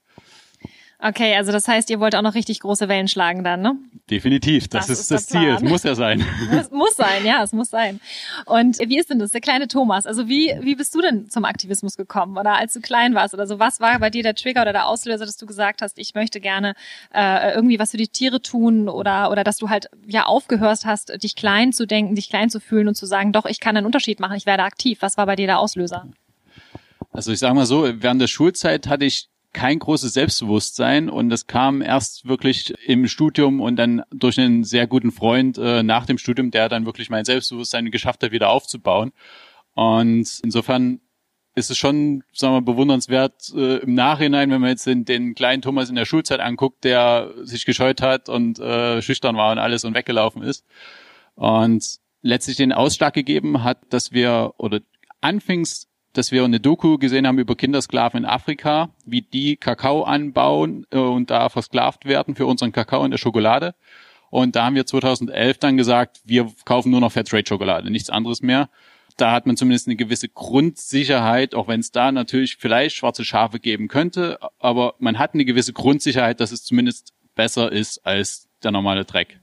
Okay, 1.02 1.34
also 1.34 1.50
das 1.50 1.66
heißt, 1.66 1.88
ihr 1.88 1.98
wollt 1.98 2.14
auch 2.14 2.20
noch 2.20 2.34
richtig 2.34 2.60
große 2.60 2.86
Wellen 2.88 3.08
schlagen 3.08 3.42
dann, 3.42 3.62
ne? 3.62 3.76
Definitiv, 4.10 4.68
das, 4.68 4.88
das 4.88 5.00
ist, 5.00 5.10
das 5.10 5.26
Ziel. 5.26 5.48
Es 5.48 5.62
muss 5.62 5.82
ja 5.82 5.94
sein. 5.94 6.22
Es 6.52 6.70
muss 6.70 6.94
sein, 6.96 7.24
ja, 7.24 7.42
es 7.42 7.52
muss 7.52 7.70
sein. 7.70 8.00
Und 8.44 8.78
wie 8.78 8.98
ist 8.98 9.08
denn 9.08 9.18
das, 9.18 9.30
der 9.30 9.40
kleine 9.40 9.66
Thomas? 9.66 10.04
Also 10.06 10.28
wie, 10.28 10.54
wie 10.60 10.74
bist 10.74 10.94
du 10.94 11.00
denn 11.00 11.30
zum 11.30 11.44
Aktivismus 11.46 11.96
gekommen? 11.96 12.36
Oder 12.36 12.56
als 12.56 12.74
du 12.74 12.80
klein 12.80 13.14
warst 13.14 13.32
oder 13.32 13.46
so, 13.46 13.58
was 13.58 13.80
war 13.80 13.98
bei 13.98 14.10
dir 14.10 14.22
der 14.22 14.34
Trigger 14.34 14.62
oder 14.62 14.72
der 14.72 14.86
Auslöser, 14.86 15.24
dass 15.24 15.38
du 15.38 15.46
gesagt 15.46 15.80
hast, 15.80 15.98
ich 15.98 16.14
möchte 16.14 16.40
gerne 16.40 16.74
äh, 17.14 17.54
irgendwie 17.54 17.78
was 17.78 17.92
für 17.92 17.96
die 17.96 18.08
Tiere 18.08 18.42
tun 18.42 18.88
oder, 18.88 19.30
oder 19.30 19.42
dass 19.42 19.56
du 19.56 19.70
halt 19.70 19.88
ja 20.06 20.26
aufgehört 20.26 20.84
hast, 20.84 21.22
dich 21.22 21.34
klein 21.34 21.72
zu 21.72 21.86
denken, 21.86 22.14
dich 22.14 22.28
klein 22.28 22.50
zu 22.50 22.60
fühlen 22.60 22.88
und 22.88 22.94
zu 22.94 23.06
sagen, 23.06 23.32
doch, 23.32 23.46
ich 23.46 23.60
kann 23.60 23.76
einen 23.76 23.86
Unterschied 23.86 24.20
machen, 24.20 24.36
ich 24.36 24.46
werde 24.46 24.64
aktiv. 24.64 24.98
Was 25.00 25.16
war 25.16 25.24
bei 25.24 25.36
dir 25.36 25.46
der 25.46 25.60
Auslöser? 25.60 26.06
Also 27.10 27.32
ich 27.32 27.38
sage 27.38 27.54
mal 27.54 27.66
so, 27.66 27.84
während 27.84 28.20
der 28.20 28.28
Schulzeit 28.28 28.86
hatte 28.86 29.04
ich 29.04 29.28
kein 29.52 29.80
großes 29.80 30.12
Selbstbewusstsein 30.12 31.08
und 31.08 31.28
das 31.28 31.46
kam 31.46 31.82
erst 31.82 32.28
wirklich 32.28 32.72
im 32.86 33.08
Studium 33.08 33.60
und 33.60 33.76
dann 33.76 34.02
durch 34.12 34.38
einen 34.38 34.62
sehr 34.62 34.86
guten 34.86 35.10
Freund 35.10 35.58
äh, 35.58 35.82
nach 35.82 36.06
dem 36.06 36.18
Studium, 36.18 36.52
der 36.52 36.68
dann 36.68 36.86
wirklich 36.86 37.10
mein 37.10 37.24
Selbstbewusstsein 37.24 37.90
geschafft 37.90 38.22
hat, 38.22 38.30
wieder 38.30 38.50
aufzubauen. 38.50 39.12
Und 39.74 40.40
insofern 40.44 41.00
ist 41.56 41.70
es 41.70 41.78
schon, 41.78 42.22
sagen 42.32 42.54
wir, 42.54 42.62
bewundernswert 42.62 43.52
äh, 43.56 43.78
im 43.78 43.94
Nachhinein, 43.94 44.50
wenn 44.50 44.60
man 44.60 44.70
jetzt 44.70 44.86
den, 44.86 45.04
den 45.04 45.34
kleinen 45.34 45.62
Thomas 45.62 45.88
in 45.88 45.96
der 45.96 46.04
Schulzeit 46.04 46.38
anguckt, 46.38 46.84
der 46.84 47.32
sich 47.42 47.66
gescheut 47.66 48.02
hat 48.02 48.28
und 48.28 48.60
äh, 48.60 49.02
schüchtern 49.02 49.36
war 49.36 49.50
und 49.50 49.58
alles 49.58 49.84
und 49.84 49.94
weggelaufen 49.94 50.42
ist. 50.42 50.64
Und 51.34 51.98
letztlich 52.22 52.56
den 52.56 52.72
Ausschlag 52.72 53.14
gegeben 53.14 53.64
hat, 53.64 53.78
dass 53.90 54.12
wir 54.12 54.54
oder 54.58 54.80
anfings 55.20 55.89
dass 56.12 56.32
wir 56.32 56.44
eine 56.44 56.60
Doku 56.60 56.98
gesehen 56.98 57.26
haben 57.26 57.38
über 57.38 57.56
Kindersklaven 57.56 58.24
in 58.24 58.24
Afrika, 58.24 58.90
wie 59.04 59.22
die 59.22 59.56
Kakao 59.56 60.02
anbauen 60.02 60.86
äh, 60.90 60.98
und 60.98 61.30
da 61.30 61.48
versklavt 61.48 62.04
werden 62.04 62.34
für 62.34 62.46
unseren 62.46 62.72
Kakao 62.72 63.04
in 63.04 63.10
der 63.10 63.18
Schokolade. 63.18 63.74
Und 64.30 64.56
da 64.56 64.64
haben 64.66 64.76
wir 64.76 64.86
2011 64.86 65.58
dann 65.58 65.76
gesagt, 65.76 66.20
wir 66.24 66.50
kaufen 66.64 66.90
nur 66.90 67.00
noch 67.00 67.12
Fairtrade 67.12 67.46
Schokolade, 67.46 67.90
nichts 67.90 68.10
anderes 68.10 68.42
mehr. 68.42 68.68
da 69.16 69.32
hat 69.32 69.46
man 69.46 69.56
zumindest 69.56 69.86
eine 69.86 69.96
gewisse 69.96 70.28
Grundsicherheit, 70.28 71.54
auch 71.54 71.68
wenn 71.68 71.80
es 71.80 71.90
da 71.90 72.10
natürlich 72.12 72.56
vielleicht 72.56 72.96
schwarze 72.96 73.24
Schafe 73.24 73.58
geben 73.60 73.88
könnte, 73.88 74.38
aber 74.58 74.94
man 74.98 75.18
hat 75.18 75.34
eine 75.34 75.44
gewisse 75.44 75.72
Grundsicherheit, 75.72 76.40
dass 76.40 76.52
es 76.52 76.64
zumindest 76.64 77.12
besser 77.34 77.70
ist 77.70 78.06
als 78.06 78.48
der 78.62 78.70
normale 78.70 79.04
Dreck. 79.04 79.40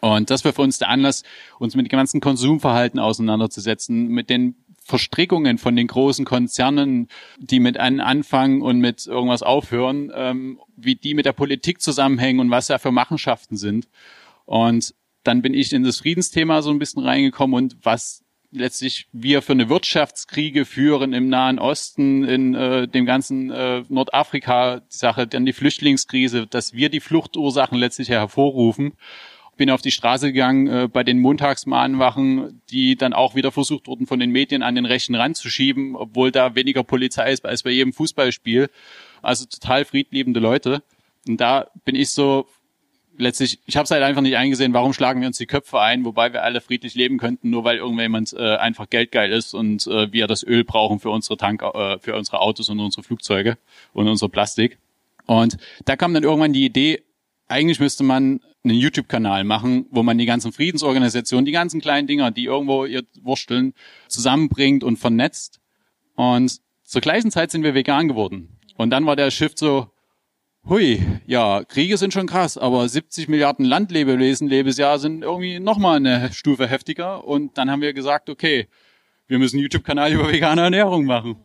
Und 0.00 0.30
das 0.30 0.44
wäre 0.44 0.52
für 0.52 0.62
uns 0.62 0.78
der 0.78 0.88
Anlass, 0.88 1.22
uns 1.58 1.76
mit 1.76 1.90
dem 1.90 1.96
ganzen 1.96 2.20
Konsumverhalten 2.20 2.98
auseinanderzusetzen, 2.98 4.08
mit 4.08 4.28
den 4.28 4.56
Verstrickungen 4.84 5.56
von 5.56 5.74
den 5.76 5.86
großen 5.86 6.24
Konzernen, 6.24 7.08
die 7.38 7.58
mit 7.58 7.78
einem 7.78 8.00
anfangen 8.00 8.60
und 8.60 8.78
mit 8.78 9.06
irgendwas 9.06 9.42
aufhören, 9.42 10.12
ähm, 10.14 10.60
wie 10.76 10.94
die 10.94 11.14
mit 11.14 11.24
der 11.24 11.32
Politik 11.32 11.80
zusammenhängen 11.80 12.40
und 12.40 12.50
was 12.50 12.66
da 12.66 12.78
für 12.78 12.92
Machenschaften 12.92 13.56
sind. 13.56 13.88
Und 14.44 14.94
dann 15.22 15.40
bin 15.40 15.54
ich 15.54 15.72
in 15.72 15.84
das 15.84 15.98
Friedensthema 15.98 16.60
so 16.60 16.70
ein 16.70 16.78
bisschen 16.78 17.02
reingekommen 17.02 17.56
und 17.56 17.76
was 17.82 18.24
letztlich 18.50 19.08
wir 19.12 19.42
für 19.42 19.52
eine 19.52 19.68
Wirtschaftskriege 19.68 20.64
führen 20.64 21.12
im 21.12 21.28
Nahen 21.28 21.58
Osten, 21.58 22.24
in 22.24 22.54
äh, 22.54 22.86
dem 22.86 23.06
ganzen 23.06 23.50
äh, 23.50 23.82
Nordafrika, 23.88 24.80
die 24.80 24.96
Sache, 24.96 25.26
dann 25.26 25.46
die 25.46 25.52
Flüchtlingskrise, 25.52 26.46
dass 26.46 26.72
wir 26.72 26.88
die 26.88 27.00
Fluchtursachen 27.00 27.78
letztlich 27.78 28.10
hervorrufen. 28.10 28.92
Bin 29.56 29.70
auf 29.70 29.82
die 29.82 29.90
Straße 29.90 30.32
gegangen 30.32 30.66
äh, 30.66 30.88
bei 30.88 31.04
den 31.04 31.20
Montagsmahnwachen, 31.20 32.62
die 32.70 32.96
dann 32.96 33.12
auch 33.12 33.34
wieder 33.34 33.52
versucht 33.52 33.86
wurden, 33.86 34.06
von 34.06 34.18
den 34.18 34.30
Medien 34.30 34.62
an 34.62 34.74
den 34.74 34.86
rechten 34.86 35.14
Rand 35.14 35.36
zu 35.36 35.50
schieben, 35.50 35.96
obwohl 35.96 36.30
da 36.30 36.54
weniger 36.54 36.84
Polizei 36.84 37.32
ist 37.32 37.44
als 37.44 37.62
bei 37.62 37.70
jedem 37.70 37.92
Fußballspiel. 37.92 38.68
Also 39.22 39.46
total 39.46 39.84
friedliebende 39.84 40.40
Leute. 40.40 40.82
Und 41.26 41.40
da 41.40 41.68
bin 41.84 41.94
ich 41.94 42.10
so 42.10 42.46
letztlich, 43.16 43.60
ich 43.66 43.76
habe 43.76 43.84
es 43.84 43.90
halt 43.90 44.02
einfach 44.02 44.22
nicht 44.22 44.36
eingesehen, 44.36 44.72
warum 44.72 44.92
schlagen 44.92 45.20
wir 45.20 45.28
uns 45.28 45.38
die 45.38 45.46
Köpfe 45.46 45.80
ein, 45.80 46.04
wobei 46.04 46.32
wir 46.32 46.42
alle 46.42 46.60
friedlich 46.60 46.94
leben 46.94 47.18
könnten, 47.18 47.50
nur 47.50 47.64
weil 47.64 47.78
irgendjemand 47.78 48.32
äh, 48.32 48.56
einfach 48.56 48.90
geldgeil 48.90 49.32
ist 49.32 49.54
und 49.54 49.86
äh, 49.86 50.12
wir 50.12 50.26
das 50.26 50.42
Öl 50.42 50.64
brauchen 50.64 51.00
für 51.00 51.10
unsere 51.10 51.36
Tank, 51.36 51.62
äh, 51.62 51.98
für 51.98 52.16
unsere 52.16 52.40
Autos 52.40 52.68
und 52.68 52.80
unsere 52.80 53.02
Flugzeuge 53.02 53.58
und 53.92 54.08
unser 54.08 54.28
Plastik. 54.28 54.78
Und 55.26 55.56
da 55.84 55.96
kam 55.96 56.12
dann 56.12 56.22
irgendwann 56.22 56.52
die 56.52 56.64
Idee, 56.64 57.02
eigentlich 57.48 57.80
müsste 57.80 58.04
man 58.04 58.40
einen 58.64 58.78
YouTube-Kanal 58.78 59.44
machen, 59.44 59.86
wo 59.90 60.02
man 60.02 60.16
die 60.18 60.26
ganzen 60.26 60.52
Friedensorganisationen, 60.52 61.44
die 61.44 61.52
ganzen 61.52 61.80
kleinen 61.80 62.06
Dinger, 62.06 62.30
die 62.30 62.44
irgendwo 62.44 62.86
ihr 62.86 63.02
wursteln, 63.22 63.74
zusammenbringt 64.08 64.82
und 64.82 64.96
vernetzt. 64.96 65.60
Und 66.16 66.60
zur 66.82 67.00
gleichen 67.00 67.30
Zeit 67.30 67.50
sind 67.50 67.62
wir 67.62 67.74
vegan 67.74 68.08
geworden. 68.08 68.58
Und 68.76 68.90
dann 68.90 69.06
war 69.06 69.16
der 69.16 69.30
Shift 69.30 69.58
so, 69.58 69.88
Hui, 70.66 71.02
ja, 71.26 71.62
Kriege 71.64 71.98
sind 71.98 72.14
schon 72.14 72.26
krass, 72.26 72.56
aber 72.56 72.88
70 72.88 73.28
Milliarden 73.28 73.66
Landlebewesen 73.66 74.48
Lebensjahr 74.48 74.98
sind 74.98 75.22
irgendwie 75.22 75.60
nochmal 75.60 75.96
eine 75.96 76.32
Stufe 76.32 76.66
heftiger. 76.66 77.24
Und 77.24 77.58
dann 77.58 77.70
haben 77.70 77.82
wir 77.82 77.92
gesagt, 77.92 78.30
okay, 78.30 78.68
wir 79.26 79.38
müssen 79.38 79.58
YouTube-Kanal 79.58 80.12
über 80.12 80.32
vegane 80.32 80.62
Ernährung 80.62 81.04
machen. 81.04 81.36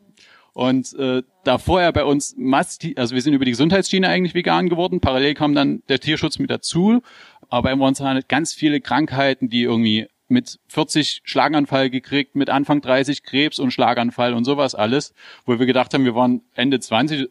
Und 0.60 0.93
äh, 0.99 1.24
da 1.45 1.57
vorher 1.57 1.93
bei 1.93 2.03
uns 2.03 2.36
massiv, 2.38 2.97
also 2.97 3.16
wir 3.16 3.22
sind 3.22 3.34
über 3.34 3.45
die 3.45 3.51
Gesundheitsschiene 3.51 4.10
eigentlich 4.10 4.34
vegan 4.34 4.68
geworden, 4.68 4.99
parallel 4.99 5.34
kam 5.34 5.55
dann 5.55 5.84
der 5.88 6.01
Tierschutz 6.01 6.38
mit 6.38 6.49
dazu, 6.49 7.01
aber 7.47 7.74
bei 7.74 7.88
uns 7.88 8.01
halt 8.01 8.28
ganz 8.28 8.53
viele 8.53 8.82
Krankheiten, 8.82 9.47
die 9.49 9.64
irgendwie 9.64 10.07
mit 10.28 10.60
40 10.68 11.22
Schlaganfall 11.24 11.89
gekriegt, 11.89 12.36
mit 12.36 12.49
Anfang 12.49 12.82
30 12.82 13.24
Krebs 13.24 13.57
und 13.60 13.72
Schlaganfall 13.72 14.34
und 14.34 14.43
sowas 14.43 14.76
alles, 14.76 15.14
wo 15.45 15.57
wir 15.60 15.66
gedacht 15.66 15.93
haben, 15.93 16.03
wir 16.03 16.14
waren 16.14 16.41
Ende 16.55 16.82
20, 16.82 17.30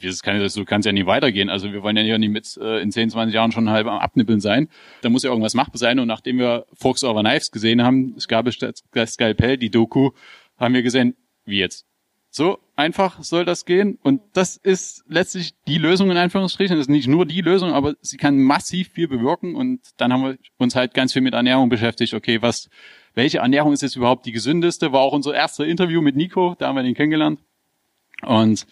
das 0.00 0.22
kann, 0.22 0.48
so 0.48 0.64
kann 0.64 0.78
es 0.78 0.86
ja 0.86 0.92
nie 0.92 1.06
weitergehen. 1.06 1.50
Also 1.50 1.72
wir 1.72 1.82
wollen 1.82 1.96
ja 1.96 2.16
nicht 2.16 2.30
mit 2.30 2.56
äh, 2.62 2.80
in 2.80 2.92
10, 2.92 3.10
20 3.10 3.34
Jahren 3.34 3.50
schon 3.50 3.70
halb 3.70 3.88
am 3.88 3.98
Abnippeln 3.98 4.38
sein. 4.38 4.68
Da 5.00 5.08
muss 5.08 5.24
ja 5.24 5.30
irgendwas 5.30 5.54
machbar 5.54 5.78
sein. 5.78 5.98
Und 5.98 6.06
nachdem 6.06 6.38
wir 6.38 6.66
Fox 6.74 7.02
Over 7.02 7.22
Knives 7.22 7.50
gesehen 7.50 7.82
haben, 7.82 8.14
es 8.16 8.28
gab 8.28 8.46
das 8.46 9.12
Skalpell, 9.14 9.56
die 9.56 9.70
Doku, 9.70 10.10
haben 10.58 10.74
wir 10.74 10.84
gesehen, 10.84 11.16
wie 11.44 11.58
jetzt? 11.58 11.86
So 12.34 12.60
einfach 12.76 13.22
soll 13.22 13.44
das 13.44 13.66
gehen. 13.66 13.98
Und 14.02 14.22
das 14.32 14.56
ist 14.56 15.04
letztlich 15.06 15.52
die 15.68 15.76
Lösung 15.76 16.10
in 16.10 16.16
Anführungsstrichen. 16.16 16.74
Das 16.74 16.86
ist 16.86 16.90
nicht 16.90 17.06
nur 17.06 17.26
die 17.26 17.42
Lösung, 17.42 17.72
aber 17.72 17.94
sie 18.00 18.16
kann 18.16 18.38
massiv 18.38 18.88
viel 18.88 19.06
bewirken. 19.06 19.54
Und 19.54 19.80
dann 19.98 20.14
haben 20.14 20.22
wir 20.24 20.38
uns 20.56 20.74
halt 20.74 20.94
ganz 20.94 21.12
viel 21.12 21.20
mit 21.20 21.34
Ernährung 21.34 21.68
beschäftigt. 21.68 22.14
Okay, 22.14 22.40
was, 22.40 22.70
welche 23.14 23.40
Ernährung 23.40 23.74
ist 23.74 23.82
jetzt 23.82 23.96
überhaupt 23.96 24.24
die 24.24 24.32
gesündeste? 24.32 24.92
War 24.94 25.02
auch 25.02 25.12
unser 25.12 25.34
erster 25.34 25.66
Interview 25.66 26.00
mit 26.00 26.16
Nico, 26.16 26.56
da 26.58 26.68
haben 26.68 26.76
wir 26.76 26.82
den 26.82 26.94
kennengelernt. 26.94 27.38
Und 28.22 28.66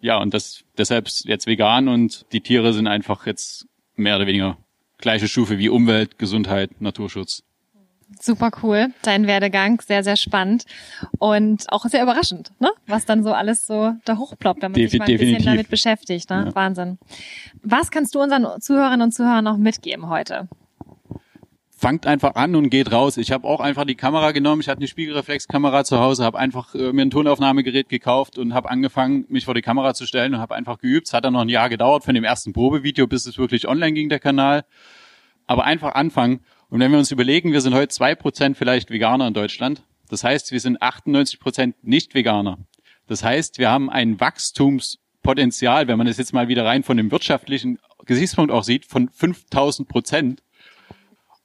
ja, 0.00 0.18
und 0.18 0.32
das 0.32 0.64
deshalb 0.78 1.08
jetzt 1.24 1.48
vegan 1.48 1.88
und 1.88 2.26
die 2.32 2.40
Tiere 2.40 2.72
sind 2.72 2.86
einfach 2.86 3.26
jetzt 3.26 3.66
mehr 3.96 4.16
oder 4.16 4.28
weniger 4.28 4.56
gleiche 4.98 5.26
Stufe 5.26 5.58
wie 5.58 5.68
Umwelt, 5.68 6.16
Gesundheit, 6.16 6.80
Naturschutz. 6.80 7.42
Super 8.18 8.50
cool, 8.62 8.88
dein 9.02 9.26
Werdegang, 9.26 9.80
sehr, 9.80 10.02
sehr 10.02 10.16
spannend 10.16 10.64
und 11.18 11.66
auch 11.72 11.84
sehr 11.86 12.02
überraschend, 12.02 12.52
ne? 12.58 12.70
was 12.86 13.04
dann 13.04 13.22
so 13.22 13.32
alles 13.32 13.66
so 13.66 13.92
da 14.04 14.18
hochploppt, 14.18 14.62
wenn 14.62 14.72
man 14.72 14.76
Defi 14.76 14.90
sich 14.90 14.98
mal 14.98 15.08
ein 15.08 15.18
bisschen 15.18 15.44
damit 15.44 15.68
beschäftigt. 15.68 16.28
Ne? 16.30 16.46
Ja. 16.46 16.54
Wahnsinn. 16.54 16.98
Was 17.62 17.90
kannst 17.90 18.14
du 18.14 18.20
unseren 18.20 18.60
Zuhörerinnen 18.60 19.02
und 19.02 19.12
Zuhörern 19.12 19.44
noch 19.44 19.56
mitgeben 19.56 20.08
heute? 20.08 20.48
fangt 21.80 22.06
einfach 22.06 22.34
an 22.34 22.54
und 22.56 22.68
geht 22.68 22.92
raus. 22.92 23.16
Ich 23.16 23.32
habe 23.32 23.48
auch 23.48 23.60
einfach 23.60 23.86
die 23.86 23.94
Kamera 23.94 24.32
genommen. 24.32 24.60
Ich 24.60 24.68
hatte 24.68 24.80
eine 24.80 24.86
Spiegelreflexkamera 24.86 25.82
zu 25.82 25.98
Hause, 25.98 26.24
habe 26.24 26.38
einfach 26.38 26.74
äh, 26.74 26.92
mir 26.92 27.02
ein 27.02 27.10
Tonaufnahmegerät 27.10 27.88
gekauft 27.88 28.36
und 28.36 28.52
habe 28.52 28.68
angefangen, 28.68 29.24
mich 29.28 29.46
vor 29.46 29.54
die 29.54 29.62
Kamera 29.62 29.94
zu 29.94 30.06
stellen 30.06 30.34
und 30.34 30.40
habe 30.40 30.54
einfach 30.54 30.78
geübt. 30.78 31.06
Es 31.06 31.14
hat 31.14 31.24
dann 31.24 31.32
noch 31.32 31.40
ein 31.40 31.48
Jahr 31.48 31.70
gedauert 31.70 32.04
von 32.04 32.14
dem 32.14 32.22
ersten 32.22 32.52
Probevideo, 32.52 33.06
bis 33.06 33.24
es 33.24 33.38
wirklich 33.38 33.66
online 33.66 33.94
ging, 33.94 34.10
der 34.10 34.20
Kanal. 34.20 34.64
Aber 35.46 35.64
einfach 35.64 35.94
anfangen. 35.94 36.40
Und 36.70 36.78
wenn 36.78 36.92
wir 36.92 36.98
uns 36.98 37.10
überlegen, 37.10 37.52
wir 37.52 37.60
sind 37.60 37.74
heute 37.74 37.88
zwei 37.88 38.14
Prozent 38.14 38.56
vielleicht 38.56 38.90
Veganer 38.90 39.26
in 39.26 39.34
Deutschland. 39.34 39.82
Das 40.08 40.22
heißt, 40.22 40.52
wir 40.52 40.60
sind 40.60 40.80
98 40.80 41.40
Prozent 41.40 41.74
nicht 41.82 42.14
Veganer. 42.14 42.58
Das 43.08 43.24
heißt, 43.24 43.58
wir 43.58 43.68
haben 43.68 43.90
ein 43.90 44.20
Wachstumspotenzial, 44.20 45.88
wenn 45.88 45.98
man 45.98 46.06
das 46.06 46.18
jetzt 46.18 46.32
mal 46.32 46.46
wieder 46.46 46.64
rein 46.64 46.84
von 46.84 46.96
dem 46.96 47.10
wirtschaftlichen 47.10 47.80
Gesichtspunkt 48.06 48.52
auch 48.52 48.62
sieht, 48.62 48.86
von 48.86 49.08
5000 49.08 49.88
Prozent. 49.88 50.42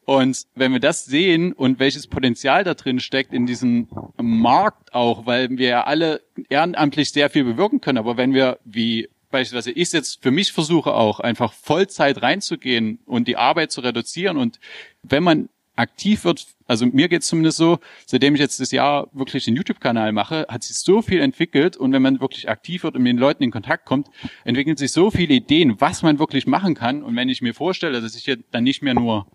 Und 0.06 0.46
wenn 0.54 0.72
wir 0.72 0.80
das 0.80 1.06
sehen 1.06 1.54
und 1.54 1.80
welches 1.80 2.06
Potenzial 2.06 2.64
da 2.64 2.76
drin 2.76 3.00
steckt 3.00 3.34
in 3.34 3.48
diesem 3.48 3.88
Markt 4.22 4.94
auch, 4.94 5.26
weil 5.26 5.50
wir 5.50 5.68
ja 5.68 5.84
alle 5.86 6.22
ehrenamtlich 6.50 7.12
sehr 7.12 7.32
viel 7.32 7.44
bewirken 7.44 7.82
können, 7.82 7.98
aber 7.98 8.16
wenn 8.16 8.36
wir, 8.36 8.60
wie 8.64 9.10
beispielsweise 9.30 9.72
ich 9.72 9.92
jetzt 9.92 10.22
für 10.22 10.32
mich 10.32 10.52
versuche 10.52 10.94
auch, 10.94 11.20
einfach 11.20 11.54
Vollzeit 11.54 12.22
reinzugehen 12.22 13.00
und 13.06 13.28
die 13.28 13.38
Arbeit 13.38 13.72
zu 13.72 13.82
reduzieren. 13.82 14.38
Und 14.38 14.60
wenn 15.04 15.24
man 15.24 15.50
aktiv 15.76 16.24
wird, 16.24 16.48
also 16.68 16.86
mir 16.86 17.10
geht's 17.10 17.28
zumindest 17.28 17.58
so, 17.58 17.80
seitdem 18.06 18.36
ich 18.36 18.42
jetzt 18.42 18.60
das 18.60 18.72
Jahr 18.72 19.10
wirklich 19.14 19.46
den 19.46 19.56
YouTube-Kanal 19.56 20.12
mache, 20.12 20.46
hat 20.50 20.64
sich 20.64 20.78
so 20.78 21.02
viel 21.02 21.20
entwickelt. 21.20 21.78
Und 21.78 21.92
wenn 21.92 22.02
man 22.02 22.22
wirklich 22.22 22.50
aktiv 22.50 22.84
wird 22.84 22.96
und 22.96 23.04
mit 23.04 23.12
den 23.12 23.18
Leuten 23.18 23.44
in 23.44 23.52
Kontakt 23.52 23.86
kommt, 23.86 24.08
entwickeln 24.44 24.78
sich 24.78 24.92
so 24.92 25.12
viele 25.12 25.34
Ideen, 25.34 25.80
was 25.80 26.02
man 26.02 26.20
wirklich 26.20 26.48
machen 26.48 26.76
kann. 26.76 27.04
Und 27.04 27.16
wenn 27.16 27.30
ich 27.30 27.42
mir 27.42 27.54
vorstelle, 27.54 28.02
dass 28.02 28.16
ich 28.16 28.26
hier 28.26 28.38
dann 28.52 28.64
nicht 28.64 28.82
mehr 28.82 28.94
nur 28.94 29.28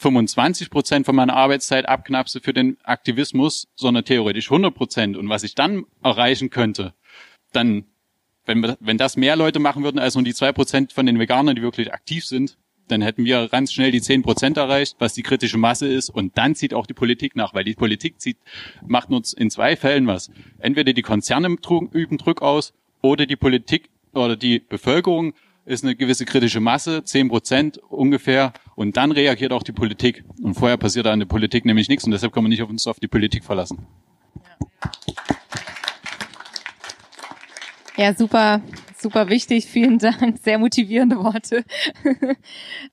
25 0.00 0.70
Prozent 0.70 1.06
von 1.06 1.14
meiner 1.14 1.36
Arbeitszeit 1.36 1.86
abknapse 1.86 2.40
für 2.40 2.54
den 2.54 2.78
Aktivismus, 2.84 3.68
sondern 3.74 4.04
theoretisch 4.04 4.50
100 4.50 4.74
Prozent. 4.74 5.16
Und 5.16 5.28
was 5.28 5.42
ich 5.42 5.54
dann 5.54 5.84
erreichen 6.02 6.48
könnte, 6.48 6.94
dann, 7.52 7.84
wenn, 8.50 8.76
wenn 8.80 8.98
das 8.98 9.16
mehr 9.16 9.36
Leute 9.36 9.60
machen 9.60 9.84
würden 9.84 9.98
als 9.98 10.14
nur 10.14 10.24
die 10.24 10.34
zwei 10.34 10.52
Prozent 10.52 10.92
von 10.92 11.06
den 11.06 11.18
Veganern, 11.18 11.54
die 11.54 11.62
wirklich 11.62 11.92
aktiv 11.94 12.24
sind, 12.24 12.56
dann 12.88 13.02
hätten 13.02 13.24
wir 13.24 13.48
ganz 13.48 13.72
schnell 13.72 13.92
die 13.92 14.00
10 14.00 14.22
Prozent 14.22 14.56
erreicht, 14.56 14.96
was 14.98 15.14
die 15.14 15.22
kritische 15.22 15.58
Masse 15.58 15.86
ist. 15.86 16.10
Und 16.10 16.36
dann 16.36 16.56
zieht 16.56 16.74
auch 16.74 16.86
die 16.86 16.94
Politik 16.94 17.36
nach, 17.36 17.54
weil 17.54 17.62
die 17.62 17.74
Politik 17.74 18.20
zieht, 18.20 18.38
macht 18.84 19.10
uns 19.10 19.32
in 19.32 19.48
zwei 19.48 19.76
Fällen 19.76 20.08
was. 20.08 20.30
Entweder 20.58 20.92
die 20.92 21.02
Konzerne 21.02 21.56
üben 21.92 22.18
Druck 22.18 22.42
aus 22.42 22.72
oder 23.00 23.26
die 23.26 23.36
Politik 23.36 23.90
oder 24.12 24.36
die 24.36 24.58
Bevölkerung 24.58 25.34
ist 25.66 25.84
eine 25.84 25.94
gewisse 25.94 26.24
kritische 26.24 26.58
Masse, 26.58 27.04
zehn 27.04 27.28
Prozent 27.28 27.78
ungefähr, 27.88 28.52
und 28.74 28.96
dann 28.96 29.12
reagiert 29.12 29.52
auch 29.52 29.62
die 29.62 29.72
Politik. 29.72 30.24
Und 30.42 30.54
vorher 30.54 30.76
passiert 30.76 31.06
da 31.06 31.12
an 31.12 31.20
der 31.20 31.26
Politik 31.26 31.64
nämlich 31.64 31.88
nichts 31.88 32.04
und 32.04 32.10
deshalb 32.10 32.32
kann 32.32 32.42
man 32.42 32.50
nicht 32.50 32.62
auf 32.62 32.70
uns 32.70 32.86
auf 32.86 32.98
die 32.98 33.08
Politik 33.08 33.44
verlassen. 33.44 33.86
Ja, 34.82 34.90
super 38.16 38.60
super 39.00 39.28
wichtig. 39.28 39.66
Vielen 39.66 39.98
Dank. 39.98 40.38
Sehr 40.42 40.58
motivierende 40.58 41.16
Worte. 41.16 41.64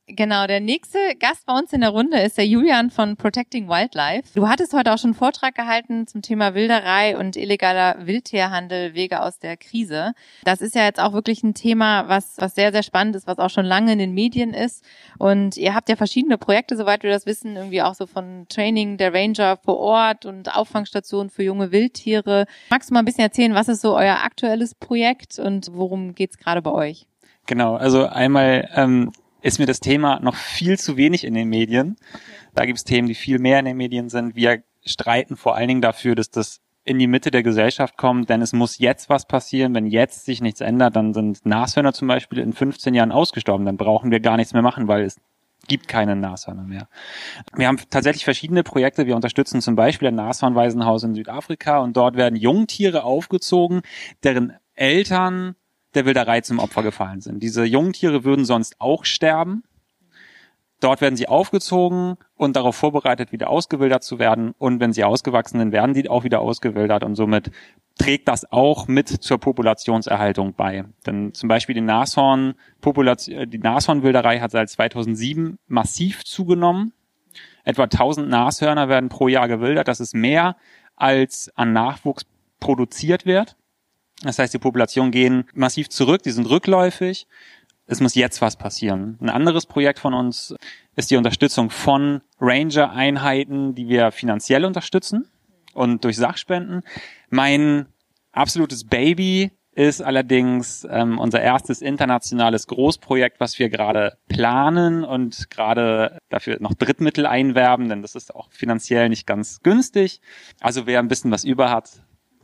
genau, 0.08 0.48
der 0.48 0.60
nächste 0.60 0.98
Gast 1.20 1.46
bei 1.46 1.54
uns 1.58 1.74
in 1.74 1.82
der 1.82 1.90
Runde 1.90 2.20
ist 2.20 2.38
der 2.38 2.48
Julian 2.48 2.90
von 2.90 3.18
Protecting 3.18 3.68
Wildlife. 3.68 4.30
Du 4.34 4.48
hattest 4.48 4.74
heute 4.74 4.94
auch 4.94 4.98
schon 4.98 5.10
einen 5.10 5.16
Vortrag 5.16 5.56
gehalten 5.56 6.08
zum 6.08 6.22
Thema 6.22 6.54
Wilderei 6.54 7.18
und 7.18 7.36
illegaler 7.36 8.06
Wildtierhandel, 8.06 8.94
Wege 8.94 9.22
aus 9.22 9.40
der 9.40 9.58
Krise. 9.58 10.14
Das 10.44 10.62
ist 10.62 10.76
ja 10.76 10.86
jetzt 10.86 11.00
auch 11.00 11.14
wirklich 11.14 11.44
ein 11.44 11.54
Thema, 11.54 12.08
was, 12.08 12.36
was 12.38 12.56
sehr, 12.56 12.72
sehr 12.72 12.84
spannend 12.84 13.16
ist, 13.16 13.28
was 13.28 13.40
auch 13.40 13.50
schon 13.50 13.66
lange 13.66 13.94
in 13.94 14.00
den 14.00 14.14
Medien 14.14 14.54
ist. 14.54 14.84
Und 15.18 15.58
ihr 15.58 15.74
habt 15.74 15.90
ja 15.90 15.96
verschiedene 15.96 16.38
Projekte, 16.38 16.78
soweit 16.78 17.04
wir 17.04 17.12
das 17.12 17.26
wissen, 17.26 17.56
irgendwie 17.56 17.82
auch 17.82 17.96
so 17.96 18.06
von 18.06 18.46
Training 18.50 18.98
der 18.98 19.14
Ranger 19.14 19.58
vor 19.58 19.78
Ort 19.78 20.26
und 20.26 20.56
Auffangstationen 20.56 21.30
für 21.30 21.44
junge 21.44 21.72
Wildtiere. 21.72 22.46
Magst 22.70 22.90
du 22.90 22.94
mal 22.94 23.00
ein 23.00 23.06
bisschen 23.06 23.24
erzählen, 23.24 23.56
was 23.56 23.68
ist 23.68 23.82
so 23.82 23.96
euer 23.96 24.24
aktuelles 24.24 24.76
Projekt 24.76 25.40
und 25.40 25.70
worum 25.74 25.97
worum 25.98 26.16
geht's 26.16 26.38
gerade 26.38 26.62
bei 26.62 26.72
euch? 26.72 27.08
Genau, 27.46 27.76
also 27.76 28.06
einmal 28.06 28.70
ähm, 28.76 29.12
ist 29.42 29.60
mir 29.60 29.66
das 29.66 29.80
Thema 29.80 30.20
noch 30.20 30.36
viel 30.36 30.78
zu 30.78 30.98
wenig 30.98 31.24
in 31.24 31.34
den 31.34 31.50
Medien. 31.50 31.98
Okay. 31.98 32.22
Da 32.56 32.66
gibt 32.66 32.78
es 32.78 32.84
Themen, 32.84 33.08
die 33.08 33.16
viel 33.16 33.40
mehr 33.40 33.60
in 33.60 33.66
den 33.66 33.78
Medien 33.78 34.10
sind. 34.10 34.36
Wir 34.36 34.64
streiten 34.86 35.36
vor 35.36 35.56
allen 35.56 35.68
Dingen 35.68 35.82
dafür, 35.82 36.16
dass 36.16 36.30
das 36.30 36.62
in 36.84 37.00
die 37.00 37.08
Mitte 37.08 37.32
der 37.32 37.44
Gesellschaft 37.44 37.98
kommt, 37.98 38.30
denn 38.30 38.42
es 38.42 38.54
muss 38.54 38.80
jetzt 38.80 39.10
was 39.10 39.28
passieren. 39.28 39.76
Wenn 39.76 39.88
jetzt 39.88 40.26
sich 40.26 40.42
nichts 40.42 40.62
ändert, 40.62 40.96
dann 40.96 41.14
sind 41.14 41.46
Nashörner 41.46 41.94
zum 41.94 42.08
Beispiel 42.08 42.40
in 42.40 42.54
15 42.54 42.94
Jahren 42.94 43.12
ausgestorben. 43.12 43.66
Dann 43.66 43.76
brauchen 43.76 44.10
wir 44.10 44.22
gar 44.22 44.38
nichts 44.38 44.54
mehr 44.54 44.62
machen, 44.62 44.88
weil 44.88 45.04
es 45.04 45.20
gibt 45.68 45.90
keine 45.90 46.16
Nashörner 46.16 46.64
mehr. 46.64 46.88
Wir 47.54 47.68
haben 47.68 47.78
tatsächlich 47.90 48.24
verschiedene 48.24 48.64
Projekte. 48.64 49.06
Wir 49.06 49.16
unterstützen 49.16 49.62
zum 49.62 49.76
Beispiel 49.76 50.08
ein 50.08 50.16
Nashornwaisenhaus 50.16 51.04
in 51.04 51.14
Südafrika 51.14 51.80
und 51.80 51.98
dort 51.98 52.16
werden 52.16 52.38
Jungtiere 52.38 53.04
aufgezogen, 53.04 53.82
deren 54.24 54.54
Eltern 54.76 55.56
der 55.98 56.06
Wilderei 56.06 56.42
zum 56.42 56.60
Opfer 56.60 56.84
gefallen 56.84 57.20
sind. 57.20 57.44
Diese 57.44 57.66
Jungtiere 57.66 58.24
würden 58.24 58.46
sonst 58.46 58.80
auch 58.80 59.04
sterben. 59.04 59.64
Dort 60.80 61.02
werden 61.02 61.16
sie 61.18 61.28
aufgezogen 61.28 62.18
und 62.36 62.56
darauf 62.56 62.76
vorbereitet, 62.76 63.32
wieder 63.32 63.50
ausgewildert 63.50 64.04
zu 64.04 64.20
werden. 64.20 64.54
Und 64.60 64.80
wenn 64.80 64.94
sie 64.94 65.04
ausgewachsen 65.04 65.58
sind, 65.58 65.72
werden 65.72 65.96
die 65.96 66.08
auch 66.08 66.24
wieder 66.24 66.40
ausgewildert. 66.40 67.04
Und 67.04 67.16
somit 67.16 67.50
trägt 67.98 68.28
das 68.28 68.52
auch 68.52 68.88
mit 68.88 69.10
zur 69.10 69.40
Populationserhaltung 69.40 70.54
bei. 70.54 70.86
Denn 71.08 71.34
zum 71.34 71.50
Beispiel 71.50 71.74
die 71.74 71.82
Nashorn 71.82 72.54
Population, 72.80 73.50
die 73.50 73.58
Nashornwilderei 73.58 74.40
hat 74.40 74.52
seit 74.52 74.70
2007 74.70 75.58
massiv 75.68 76.24
zugenommen. 76.24 76.94
Etwa 77.64 77.84
1000 77.84 78.30
Nashörner 78.30 78.88
werden 78.88 79.10
pro 79.10 79.28
Jahr 79.28 79.48
gewildert. 79.48 79.88
Das 79.88 80.00
ist 80.00 80.14
mehr 80.14 80.56
als 80.96 81.52
an 81.56 81.74
Nachwuchs 81.74 82.28
produziert 82.60 83.26
wird. 83.26 83.57
Das 84.24 84.40
heißt, 84.40 84.54
die 84.54 84.60
Populationen 84.60 85.12
gehen 85.12 85.46
massiv 85.54 85.90
zurück, 85.90 86.24
die 86.24 86.32
sind 86.32 86.50
rückläufig. 86.50 87.28
Es 87.86 88.02
muss 88.02 88.16
jetzt 88.16 88.42
was 88.42 88.58
passieren. 88.58 89.18
Ein 89.22 89.30
anderes 89.30 89.66
Projekt 89.66 90.00
von 90.00 90.14
uns 90.14 90.56
ist 90.96 91.10
die 91.10 91.16
Unterstützung 91.16 91.70
von 91.70 92.22
Ranger-Einheiten, 92.42 93.76
die 93.76 93.88
wir 93.88 94.12
finanziell 94.12 94.66
unterstützen 94.66 95.30
und 95.74 96.04
durch 96.04 96.18
Sachspenden. 96.18 96.82
Mein 97.30 97.86
absolutes 98.34 98.84
Baby 98.84 99.52
ist 99.78 100.02
allerdings 100.02 100.88
ähm, 100.90 101.20
unser 101.20 101.40
erstes 101.40 101.84
internationales 101.84 102.66
Großprojekt, 102.66 103.40
was 103.40 103.60
wir 103.60 103.70
gerade 103.70 104.18
planen 104.28 105.04
und 105.04 105.52
gerade 105.52 106.18
dafür 106.30 106.58
noch 106.60 106.74
Drittmittel 106.74 107.28
einwerben, 107.28 107.88
denn 107.88 108.02
das 108.02 108.16
ist 108.16 108.34
auch 108.34 108.52
finanziell 108.52 109.08
nicht 109.08 109.28
ganz 109.28 109.62
günstig. 109.62 110.20
Also 110.60 110.88
wer 110.88 110.98
ein 110.98 111.08
bisschen 111.10 111.30
was 111.30 111.44
über 111.44 111.70
hat, 111.70 112.02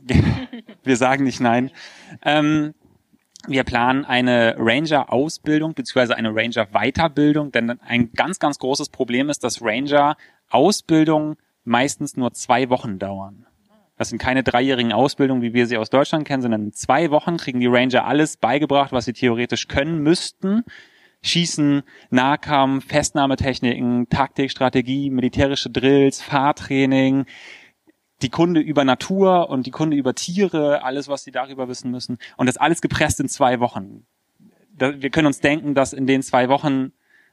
wir 0.84 0.96
sagen 0.96 1.24
nicht 1.24 1.40
nein. 1.40 1.70
Ähm, 2.22 2.74
wir 3.46 3.64
planen 3.64 4.04
eine 4.04 4.56
Ranger-Ausbildung 4.58 5.74
beziehungsweise 5.74 6.16
eine 6.16 6.34
Ranger-Weiterbildung, 6.34 7.52
denn 7.52 7.78
ein 7.80 8.12
ganz, 8.12 8.38
ganz 8.38 8.58
großes 8.58 8.88
Problem 8.88 9.28
ist, 9.28 9.44
dass 9.44 9.60
Ranger-Ausbildung 9.62 11.36
meistens 11.64 12.16
nur 12.16 12.32
zwei 12.32 12.70
Wochen 12.70 12.98
dauern. 12.98 13.46
Das 13.96 14.08
sind 14.08 14.18
keine 14.18 14.42
dreijährigen 14.42 14.92
Ausbildungen, 14.92 15.42
wie 15.42 15.54
wir 15.54 15.66
sie 15.66 15.76
aus 15.76 15.88
Deutschland 15.90 16.26
kennen, 16.26 16.42
sondern 16.42 16.64
in 16.64 16.72
zwei 16.72 17.10
Wochen 17.10 17.36
kriegen 17.36 17.60
die 17.60 17.66
Ranger 17.66 18.04
alles 18.06 18.36
beigebracht, 18.36 18.92
was 18.92 19.04
sie 19.04 19.12
theoretisch 19.12 19.68
können 19.68 20.02
müssten. 20.02 20.64
Schießen, 21.22 21.82
Nahkampf, 22.10 22.86
Festnahmetechniken, 22.86 24.08
Taktik, 24.10 24.50
Strategie, 24.50 25.10
militärische 25.10 25.70
Drills, 25.70 26.20
Fahrtraining, 26.20 27.24
die 28.22 28.30
Kunde 28.30 28.60
über 28.60 28.84
Natur 28.84 29.48
und 29.50 29.66
die 29.66 29.70
Kunde 29.70 29.96
über 29.96 30.14
Tiere, 30.14 30.82
alles, 30.82 31.08
was 31.08 31.24
sie 31.24 31.32
darüber 31.32 31.68
wissen 31.68 31.90
müssen. 31.90 32.18
Und 32.36 32.46
das 32.46 32.56
alles 32.56 32.80
gepresst 32.80 33.20
in 33.20 33.28
zwei 33.28 33.60
Wochen. 33.60 34.06
wir 34.76 35.10
können 35.10 35.26
uns 35.26 35.40
denken, 35.40 35.74
dass 35.74 35.92
in 35.92 36.06
den 36.06 36.22
zwei 36.22 36.48
Wochen 36.48 36.92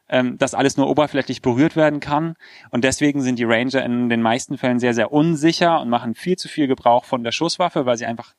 ähm, 0.09 0.37
das 0.37 0.53
alles 0.53 0.77
nur 0.77 0.89
oberflächlich 0.89 1.41
berührt 1.41 1.75
werden 1.75 1.99
kann. 1.99 2.35
Und 2.69 2.83
deswegen 2.83 3.21
sind 3.21 3.39
die 3.39 3.45
Ranger 3.45 3.83
in 3.83 4.09
den 4.09 4.21
meisten 4.21 4.57
Fällen 4.57 4.79
sehr, 4.79 4.93
sehr 4.93 5.11
unsicher 5.11 5.79
und 5.79 5.89
machen 5.89 6.13
viel 6.13 6.37
zu 6.37 6.47
viel 6.47 6.67
Gebrauch 6.67 7.05
von 7.05 7.23
der 7.23 7.31
Schusswaffe, 7.31 7.85
weil 7.85 7.97
sie 7.97 8.05
einfach 8.05 8.33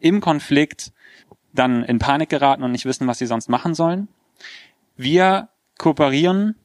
im 0.00 0.20
Konflikt 0.20 0.92
dann 1.52 1.84
in 1.84 1.98
Panik 1.98 2.30
geraten 2.30 2.62
und 2.62 2.72
nicht 2.72 2.86
wissen, 2.86 3.06
was 3.06 3.18
sie 3.18 3.26
sonst 3.26 3.48
machen 3.48 3.74
sollen. 3.74 4.08
Wir 4.96 5.48
kooperieren 5.78 6.56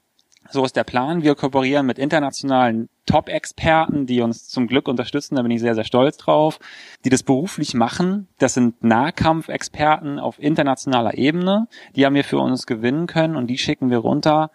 so 0.50 0.66
ist 0.66 0.76
der 0.76 0.84
Plan. 0.84 1.24
Wir 1.24 1.36
kooperieren 1.36 1.86
mit 1.86 2.00
internationalen 2.00 2.90
Top-Experten, 3.06 4.06
die 4.06 4.22
uns 4.22 4.48
zum 4.48 4.68
Glück 4.68 4.88
unterstützen. 4.88 5.36
Da 5.36 5.42
bin 5.42 5.52
ich 5.52 5.62
sehr, 5.62 5.76
sehr 5.76 5.84
stolz 5.84 6.18
drauf, 6.18 6.60
die 7.06 7.10
das 7.10 7.24
beruflich 7.24 7.74
machen. 7.74 8.28
Das 8.38 8.54
sind 8.54 8.84
Nahkampfexperten 8.84 10.20
auf 10.20 10.40
internationaler 10.40 11.18
Ebene. 11.18 11.68
Die 11.96 12.06
haben 12.06 12.16
wir 12.16 12.24
für 12.24 12.40
uns 12.40 12.66
gewinnen 12.66 13.08
können 13.08 13.36
und 13.36 13.48
die 13.48 13.58
schicken 13.58 13.90
wir 13.90 14.00
runter 14.00 14.52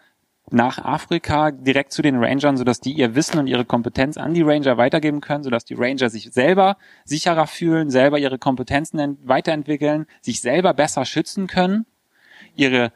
nach 0.50 0.78
Afrika 0.78 1.50
direkt 1.50 1.92
zu 1.92 2.02
den 2.02 2.22
Rangern, 2.22 2.56
sodass 2.56 2.80
die 2.80 2.92
ihr 2.92 3.14
Wissen 3.14 3.38
und 3.38 3.46
ihre 3.46 3.64
Kompetenz 3.64 4.16
an 4.16 4.34
die 4.34 4.42
Ranger 4.42 4.76
weitergeben 4.76 5.20
können, 5.20 5.44
sodass 5.44 5.64
die 5.64 5.74
Ranger 5.74 6.10
sich 6.10 6.30
selber 6.32 6.76
sicherer 7.04 7.46
fühlen, 7.46 7.90
selber 7.90 8.18
ihre 8.18 8.38
Kompetenzen 8.38 9.18
weiterentwickeln, 9.24 10.06
sich 10.20 10.40
selber 10.40 10.74
besser 10.74 11.04
schützen 11.04 11.46
können, 11.46 11.86
ihre 12.54 12.92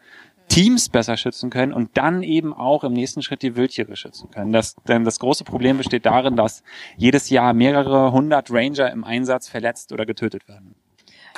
Teams 0.48 0.88
besser 0.88 1.16
schützen 1.16 1.50
können 1.50 1.72
und 1.72 1.96
dann 1.96 2.22
eben 2.22 2.54
auch 2.54 2.84
im 2.84 2.92
nächsten 2.92 3.22
Schritt 3.22 3.42
die 3.42 3.56
Wildtiere 3.56 3.96
schützen 3.96 4.30
können. 4.30 4.52
Das, 4.52 4.76
denn 4.88 5.04
das 5.04 5.18
große 5.18 5.44
Problem 5.44 5.78
besteht 5.78 6.06
darin, 6.06 6.36
dass 6.36 6.62
jedes 6.96 7.30
Jahr 7.30 7.52
mehrere 7.52 8.12
hundert 8.12 8.50
Ranger 8.50 8.90
im 8.90 9.04
Einsatz 9.04 9.48
verletzt 9.48 9.92
oder 9.92 10.06
getötet 10.06 10.48
werden. 10.48 10.74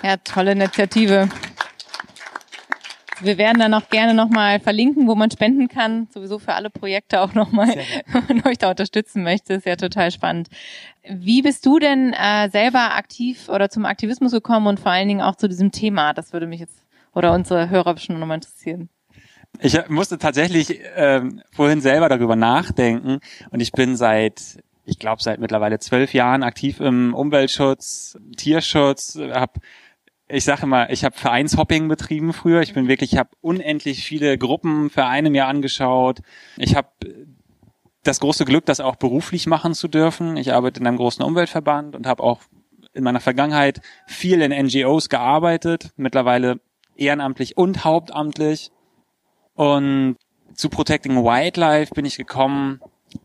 Ja, 0.03 0.17
tolle 0.19 0.53
Initiative. 0.53 1.29
Wir 3.21 3.37
werden 3.37 3.59
dann 3.59 3.75
auch 3.75 3.89
gerne 3.89 4.15
nochmal 4.15 4.61
verlinken, 4.61 5.09
wo 5.09 5.17
man 5.17 5.31
spenden 5.31 5.67
kann. 5.67 6.07
Sowieso 6.15 6.39
für 6.39 6.55
alle 6.55 6.71
Projekte 6.71 7.21
auch 7.21 7.35
nochmal, 7.35 7.69
wenn 8.07 8.27
man 8.29 8.47
euch 8.47 8.59
da 8.59 8.71
unterstützen 8.71 9.25
möchte. 9.25 9.55
Ist 9.55 9.67
ja 9.67 9.75
total 9.75 10.13
spannend. 10.13 10.49
Wie 11.03 11.43
bist 11.43 11.67
du 11.67 11.79
denn 11.81 12.13
äh, 12.13 12.49
selber 12.51 12.95
aktiv 12.95 13.49
oder 13.49 13.71
zum 13.71 13.87
Aktivismus 13.87 14.31
gekommen 14.31 14.69
und 14.69 14.79
vor 14.79 14.93
allen 14.93 15.09
Dingen 15.09 15.23
auch 15.23 15.35
zu 15.35 15.49
diesem 15.49 15.73
Thema? 15.73 16.13
Das 16.13 16.33
würde 16.33 16.47
mich 16.47 16.61
jetzt 16.61 16.85
oder 17.15 17.33
unsere 17.33 17.69
Hörer 17.71 17.97
schon 17.97 18.21
nochmal 18.21 18.37
interessieren. 18.37 18.89
Ich 19.61 19.89
musste 19.89 20.19
tatsächlich 20.19 20.81
ähm, 20.95 21.43
vorhin 21.51 21.81
selber 21.81 22.09
darüber 22.09 22.37
nachdenken 22.37 23.19
und 23.51 23.61
ich 23.61 23.73
bin 23.73 23.97
seit, 23.97 24.63
ich 24.85 24.99
glaube 24.99 25.23
seit 25.23 25.41
mittlerweile 25.41 25.79
zwölf 25.79 26.15
Jahren 26.15 26.43
aktiv 26.43 26.81
im 26.81 27.15
Umweltschutz, 27.15 28.19
Tierschutz, 28.37 29.17
habe 29.17 29.61
ich 30.29 30.45
sage 30.45 30.67
mal, 30.67 30.89
ich 30.91 31.05
habe 31.05 31.17
Vereinshopping 31.17 31.89
betrieben 31.89 32.33
früher. 32.33 32.61
Ich 32.61 32.75
bin 32.75 32.87
wirklich, 32.87 33.15
ich 33.15 33.19
habe 33.19 33.31
unendlich 33.41 34.05
viele 34.05 34.37
Gruppen, 34.37 34.91
Vereine 34.91 35.31
mir 35.31 35.47
angeschaut. 35.47 36.21
Ich 36.59 36.77
habe 36.77 36.89
das 38.03 38.21
große 38.21 38.45
Glück, 38.45 38.67
das 38.67 38.81
auch 38.81 38.97
beruflich 38.97 39.47
machen 39.47 39.75
zu 39.75 39.89
dürfen. 39.89 40.37
Ich 40.37 40.53
arbeite 40.53 40.81
in 40.81 40.87
einem 40.87 40.99
großen 40.99 41.25
Umweltverband 41.25 41.97
und 41.97 42.07
habe 42.07 42.23
auch 42.23 42.41
in 42.93 43.05
meiner 43.05 43.21
Vergangenheit 43.21 43.81
viel 44.07 44.43
in 44.43 44.67
NGOs 44.67 45.09
gearbeitet, 45.09 45.91
mittlerweile 45.97 46.61
ehrenamtlich 46.97 47.57
und 47.57 47.85
hauptamtlich. 47.85 48.71
Und 49.59 50.19
zu 50.55 50.69
Protecting 50.69 51.17
Wildlife 51.17 51.93
bin 51.93 52.05
ich 52.05 52.17
gekommen, 52.17 52.81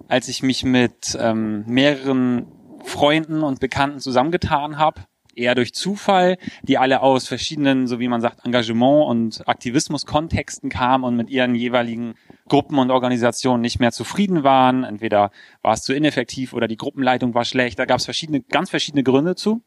als 0.08 0.28
ich 0.30 0.42
mich 0.42 0.64
mit 0.64 1.16
ähm, 1.20 1.64
mehreren 1.68 2.48
Freunden 2.84 3.44
und 3.44 3.60
Bekannten 3.60 4.00
zusammengetan 4.00 4.80
habe, 4.80 5.02
eher 5.36 5.54
durch 5.54 5.76
Zufall, 5.76 6.38
die 6.64 6.80
alle 6.80 7.02
aus 7.02 7.28
verschiedenen, 7.28 7.86
so 7.86 8.00
wie 8.00 8.08
man 8.08 8.20
sagt, 8.20 8.44
Engagement- 8.48 9.10
und 9.10 9.48
Aktivismus-Kontexten 9.48 10.72
kamen 10.72 11.04
und 11.04 11.16
mit 11.16 11.30
ihren 11.30 11.54
jeweiligen 11.54 12.16
Gruppen 12.50 12.80
und 12.80 12.90
Organisationen 12.90 13.62
nicht 13.62 13.80
mehr 13.80 13.92
zufrieden 13.92 14.44
waren. 14.44 14.84
Entweder 14.84 15.30
war 15.62 15.74
es 15.74 15.84
zu 15.84 15.94
ineffektiv 15.94 16.54
oder 16.54 16.68
die 16.68 16.78
Gruppenleitung 16.78 17.36
war 17.36 17.46
schlecht. 17.46 17.78
Da 17.78 17.86
gab 17.86 18.00
es 18.00 18.06
verschiedene, 18.06 18.42
ganz 18.42 18.72
verschiedene 18.72 19.04
Gründe 19.04 19.36
zu. 19.36 19.62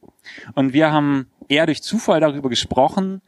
Und 0.57 0.73
wir 0.73 0.91
haben 0.91 1.29
eher 1.47 1.67
durch 1.67 1.85
Zufall 1.85 2.19
darüber 2.19 2.49
gesprochen, 2.49 3.23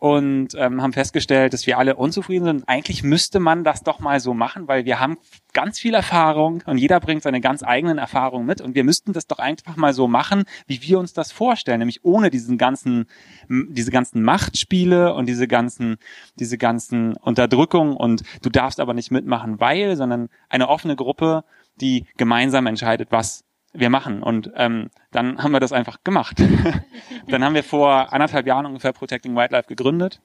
und 0.00 0.54
ähm, 0.56 0.82
haben 0.82 0.94
festgestellt, 0.94 1.52
dass 1.52 1.66
wir 1.66 1.76
alle 1.76 1.94
unzufrieden 1.94 2.46
sind. 2.46 2.68
Eigentlich 2.68 3.02
müsste 3.02 3.38
man 3.38 3.64
das 3.64 3.82
doch 3.82 4.00
mal 4.00 4.18
so 4.18 4.32
machen, 4.32 4.66
weil 4.66 4.86
wir 4.86 4.98
haben 4.98 5.18
ganz 5.52 5.78
viel 5.78 5.92
Erfahrung 5.92 6.62
und 6.64 6.78
jeder 6.78 7.00
bringt 7.00 7.22
seine 7.22 7.42
ganz 7.42 7.62
eigenen 7.62 7.98
Erfahrungen 7.98 8.46
mit 8.46 8.62
und 8.62 8.74
wir 8.74 8.82
müssten 8.82 9.12
das 9.12 9.26
doch 9.26 9.38
einfach 9.38 9.76
mal 9.76 9.92
so 9.92 10.08
machen, 10.08 10.44
wie 10.66 10.80
wir 10.80 10.98
uns 10.98 11.12
das 11.12 11.32
vorstellen, 11.32 11.80
nämlich 11.80 12.02
ohne 12.02 12.30
diesen 12.30 12.56
ganzen, 12.56 13.08
diese 13.48 13.90
ganzen 13.90 14.22
Machtspiele 14.22 15.12
und 15.12 15.26
diese 15.26 15.46
ganzen, 15.46 15.98
diese 16.36 16.56
ganzen 16.56 17.14
Unterdrückung 17.16 17.94
und 17.94 18.22
du 18.40 18.48
darfst 18.48 18.80
aber 18.80 18.94
nicht 18.94 19.10
mitmachen, 19.10 19.60
weil, 19.60 19.96
sondern 19.96 20.30
eine 20.48 20.68
offene 20.68 20.96
Gruppe, 20.96 21.44
die 21.78 22.06
gemeinsam 22.16 22.66
entscheidet, 22.66 23.08
was 23.12 23.44
wir 23.72 23.90
machen. 23.90 24.22
Und 24.22 24.50
ähm, 24.56 24.90
dann 25.10 25.42
haben 25.42 25.52
wir 25.52 25.60
das 25.60 25.72
einfach 25.72 26.02
gemacht. 26.04 26.42
dann 27.28 27.44
haben 27.44 27.54
wir 27.54 27.64
vor 27.64 28.12
anderthalb 28.12 28.46
Jahren 28.46 28.66
ungefähr 28.66 28.92
Protecting 28.92 29.36
Wildlife 29.36 29.68
gegründet. 29.68 30.20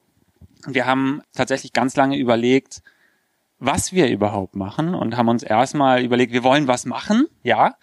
Wir 0.66 0.86
haben 0.86 1.22
tatsächlich 1.32 1.72
ganz 1.72 1.96
lange 1.96 2.16
überlegt, 2.16 2.82
was 3.58 3.92
wir 3.92 4.10
überhaupt 4.10 4.56
machen 4.56 4.94
und 4.94 5.16
haben 5.16 5.28
uns 5.28 5.42
erstmal 5.42 6.02
überlegt, 6.02 6.32
wir 6.32 6.44
wollen 6.44 6.68
was 6.68 6.84
machen, 6.84 7.26
ja, 7.42 7.76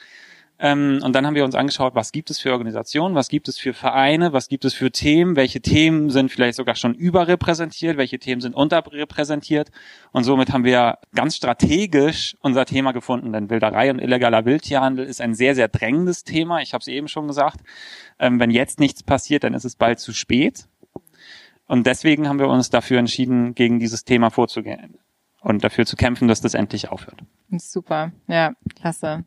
und 0.59 1.13
dann 1.13 1.25
haben 1.25 1.35
wir 1.35 1.43
uns 1.43 1.55
angeschaut, 1.55 1.95
was 1.95 2.11
gibt 2.11 2.29
es 2.29 2.39
für 2.39 2.51
Organisationen, 2.51 3.15
was 3.15 3.27
gibt 3.27 3.47
es 3.47 3.57
für 3.57 3.73
Vereine, 3.73 4.33
was 4.33 4.47
gibt 4.47 4.63
es 4.65 4.73
für 4.73 4.91
Themen, 4.91 5.35
welche 5.35 5.61
Themen 5.61 6.09
sind 6.09 6.31
vielleicht 6.31 6.55
sogar 6.55 6.75
schon 6.75 6.93
überrepräsentiert, 6.93 7.97
welche 7.97 8.19
Themen 8.19 8.39
sind 8.39 8.55
unterrepräsentiert. 8.55 9.71
Und 10.11 10.23
somit 10.23 10.53
haben 10.53 10.63
wir 10.63 10.99
ganz 11.15 11.35
strategisch 11.35 12.37
unser 12.39 12.65
Thema 12.65 12.91
gefunden, 12.91 13.33
denn 13.33 13.49
Wilderei 13.49 13.89
und 13.91 13.99
illegaler 13.99 14.45
Wildtierhandel 14.45 15.05
ist 15.05 15.21
ein 15.21 15.33
sehr, 15.33 15.55
sehr 15.55 15.67
drängendes 15.67 16.23
Thema. 16.23 16.61
Ich 16.61 16.73
habe 16.73 16.81
es 16.81 16.87
eben 16.87 17.07
schon 17.07 17.27
gesagt. 17.27 17.59
Ähm, 18.19 18.39
wenn 18.39 18.51
jetzt 18.51 18.79
nichts 18.79 19.03
passiert, 19.03 19.43
dann 19.43 19.55
ist 19.55 19.65
es 19.65 19.75
bald 19.75 19.99
zu 19.99 20.13
spät. 20.13 20.67
Und 21.67 21.87
deswegen 21.87 22.29
haben 22.29 22.39
wir 22.39 22.47
uns 22.47 22.69
dafür 22.69 22.99
entschieden, 22.99 23.55
gegen 23.55 23.79
dieses 23.79 24.05
Thema 24.05 24.29
vorzugehen 24.29 24.99
und 25.41 25.63
dafür 25.63 25.85
zu 25.85 25.95
kämpfen, 25.95 26.27
dass 26.27 26.41
das 26.41 26.53
endlich 26.53 26.89
aufhört. 26.89 27.21
Super, 27.57 28.11
ja, 28.27 28.53
klasse. 28.75 29.25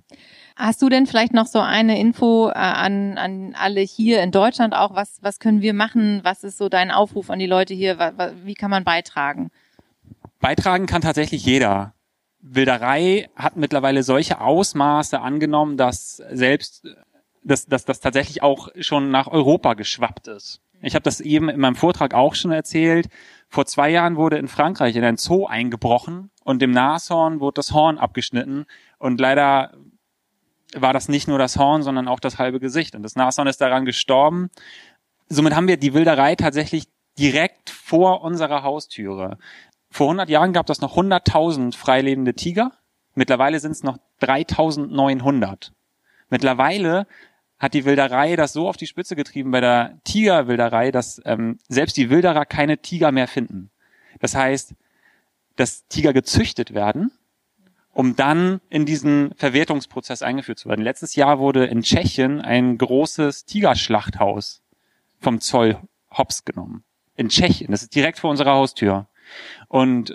Hast 0.57 0.81
du 0.81 0.89
denn 0.89 1.07
vielleicht 1.07 1.35
noch 1.35 1.47
so 1.47 1.61
eine 1.61 2.01
Info 2.01 2.49
äh, 2.49 2.55
an, 2.55 3.19
an 3.19 3.55
alle 3.59 3.83
hier 3.83 4.23
in 4.23 4.31
Deutschland 4.31 4.75
auch? 4.75 4.95
Was, 4.95 5.19
was 5.21 5.39
können 5.39 5.61
wir 5.61 5.75
machen? 5.75 6.21
Was 6.23 6.45
ist 6.45 6.57
so 6.57 6.71
dein 6.71 6.91
Aufruf 6.91 7.29
an 7.29 7.39
die 7.39 7.47
Leute 7.47 7.75
hier? 7.75 7.99
Wie 8.43 8.55
kann 8.55 8.71
man 8.71 8.83
beitragen? 8.83 9.51
Beitragen 10.41 10.87
kann 10.87 11.03
tatsächlich 11.03 11.45
jeder. 11.45 11.93
Wilderei 12.41 13.29
hat 13.37 13.57
mittlerweile 13.57 14.03
solche 14.03 14.41
Ausmaße 14.41 15.21
angenommen, 15.21 15.77
dass 15.77 16.17
selbst 16.31 16.87
dass, 17.47 17.67
das 17.67 18.01
tatsächlich 18.01 18.43
auch 18.43 18.69
schon 18.81 19.11
nach 19.11 19.29
Europa 19.29 19.75
geschwappt 19.75 20.27
ist. 20.27 20.61
Ich 20.83 20.95
habe 20.95 21.03
das 21.03 21.21
eben 21.21 21.49
in 21.49 21.61
meinem 21.61 21.77
Vortrag 21.77 22.13
auch 22.13 22.35
schon 22.35 22.51
erzählt. 22.51 23.09
Vor 23.49 23.67
zwei 23.67 23.91
Jahren 23.91 24.17
wurde 24.17 24.37
in 24.37 24.49
Frankreich 24.49 24.97
in 24.97 25.05
ein 25.05 25.17
Zoo 25.17 25.47
eingebrochen 25.47 26.31
und 26.45 26.61
dem 26.61 26.73
Nashorn 26.73 27.41
wurde 27.41 27.57
das 27.57 27.73
Horn 27.73 27.99
abgeschnitten 27.99 28.67
und 28.99 29.21
leider 29.21 29.73
war 30.75 30.93
das 30.93 31.09
nicht 31.09 31.29
nur 31.29 31.39
das 31.39 31.57
Horn, 31.57 31.83
sondern 31.83 32.09
auch 32.09 32.21
das 32.21 32.39
halbe 32.39 32.61
Gesicht. 32.61 32.95
Und 32.95 33.03
das 33.03 33.17
Nashorn 33.17 33.49
ist 33.49 33.61
daran 33.61 33.85
gestorben. 33.85 34.51
Somit 35.29 35.55
haben 35.55 35.69
wir 35.69 35.77
die 35.77 35.95
Wilderei 35.95 36.35
tatsächlich 36.35 36.89
direkt 37.19 37.71
vor 37.71 38.23
unserer 38.23 38.63
Haustüre. 38.63 39.39
Vor 39.91 40.09
100 40.09 40.29
Jahren 40.29 40.53
gab 40.53 40.69
es 40.69 40.81
noch 40.81 40.97
100.000 40.97 41.77
freilebende 41.77 42.35
Tiger. 42.35 42.73
Mittlerweile 43.15 43.61
sind 43.61 43.73
es 43.73 43.83
noch 43.83 43.99
3.900. 44.21 45.71
Mittlerweile 46.29 47.07
hat 47.59 47.73
die 47.73 47.87
Wilderei 47.87 48.37
das 48.37 48.53
so 48.53 48.69
auf 48.69 48.77
die 48.77 48.87
Spitze 48.87 49.17
getrieben 49.17 49.51
bei 49.51 49.61
der 49.61 49.99
Tigerwilderei, 50.05 50.91
dass 50.91 51.23
ähm, 51.25 51.59
selbst 51.69 51.97
die 51.97 52.11
Wilderer 52.11 52.45
keine 52.45 52.79
Tiger 52.79 53.13
mehr 53.13 53.29
finden. 53.29 53.71
Das 54.21 54.35
heißt, 54.35 54.75
dass 55.57 55.87
Tiger 55.89 56.13
gezüchtet 56.13 56.75
werden 56.75 57.11
um 57.97 58.15
dann 58.15 58.61
in 58.69 58.85
diesen 58.85 59.33
Verwertungsprozess 59.37 60.21
eingeführt 60.21 60.59
zu 60.59 60.69
werden. 60.69 60.83
Letztes 60.85 61.17
Jahr 61.17 61.39
wurde 61.39 61.65
in 61.65 61.81
Tschechien 61.81 62.43
ein 62.43 62.77
großes 62.77 63.47
Tigerschlachthaus 63.47 64.63
vom 65.19 65.41
Zoll 65.41 65.79
hops 66.11 66.45
genommen. 66.45 66.85
In 67.17 67.31
Tschechien. 67.31 67.71
Das 67.71 67.81
ist 67.83 67.95
direkt 67.95 68.19
vor 68.19 68.29
unserer 68.29 68.53
Haustür. 68.53 69.07
Und 69.69 70.15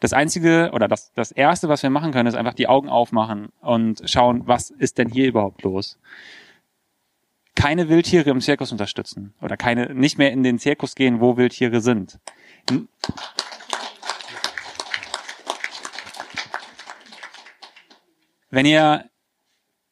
das 0.00 0.14
einzige 0.14 0.70
oder 0.72 0.88
das, 0.88 1.12
das 1.12 1.30
erste, 1.30 1.68
was 1.68 1.82
wir 1.82 1.90
machen 1.90 2.12
können, 2.12 2.28
ist 2.28 2.34
einfach 2.34 2.54
die 2.54 2.66
Augen 2.66 2.88
aufmachen 2.88 3.50
und 3.60 4.00
schauen, 4.06 4.46
was 4.46 4.70
ist 4.70 4.96
denn 4.96 5.10
hier 5.10 5.28
überhaupt 5.28 5.62
los? 5.64 5.98
Keine 7.54 7.90
Wildtiere 7.90 8.30
im 8.30 8.40
Zirkus 8.40 8.72
unterstützen 8.72 9.34
oder 9.42 9.58
keine, 9.58 9.94
nicht 9.94 10.16
mehr 10.16 10.32
in 10.32 10.42
den 10.42 10.58
Zirkus 10.58 10.94
gehen, 10.94 11.20
wo 11.20 11.36
Wildtiere 11.36 11.82
sind. 11.82 12.20
Wenn 18.50 18.66
ihr 18.66 19.04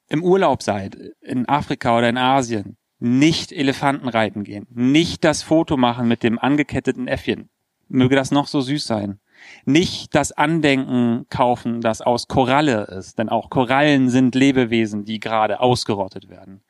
im 0.09 0.23
Urlaub 0.23 0.63
seid, 0.63 0.97
in 1.21 1.49
Afrika 1.49 1.99
oder 1.99 2.09
in 2.09 2.17
Asien, 2.17 2.77
nicht 2.99 3.53
Elefanten 3.53 4.09
reiten 4.09 4.45
gehen, 4.45 4.67
nicht 4.71 5.25
das 5.25 5.43
Foto 5.43 5.77
machen 5.77 6.09
mit 6.09 6.23
dem 6.23 6.39
angeketteten 6.39 7.09
Äffchen, 7.09 7.51
möge 7.89 8.17
das 8.17 8.31
noch 8.31 8.47
so 8.47 8.61
süß 8.61 8.87
sein. 8.87 9.21
Nicht 9.67 10.15
das 10.15 10.33
Andenken 10.33 11.27
kaufen, 11.29 11.83
das 11.83 12.01
aus 12.01 12.27
Koralle 12.27 12.85
ist, 12.85 13.19
denn 13.19 13.29
auch 13.29 13.51
Korallen 13.51 14.09
sind 14.09 14.35
Lebewesen, 14.35 15.05
die 15.05 15.21
gerade 15.21 15.61
ausgerottet 15.61 16.31
werden. 16.31 16.63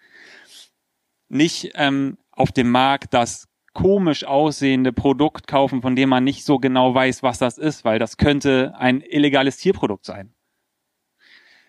Nicht 1.29 1.71
ähm, 1.75 2.19
auf 2.33 2.51
dem 2.51 2.71
Markt 2.71 3.15
das 3.15 3.47
komisch 3.73 4.25
aussehende 4.25 4.93
Produkt 4.93 5.47
kaufen, 5.47 5.83
von 5.83 5.95
dem 5.95 6.09
man 6.09 6.25
nicht 6.25 6.45
so 6.45 6.59
genau 6.59 6.93
weiß, 6.93 7.23
was 7.23 7.39
das 7.39 7.57
ist, 7.59 7.85
weil 7.85 8.01
das 8.01 8.17
könnte 8.17 8.75
ein 8.77 9.01
illegales 9.01 9.59
Tierprodukt 9.59 10.05
sein 10.05 10.36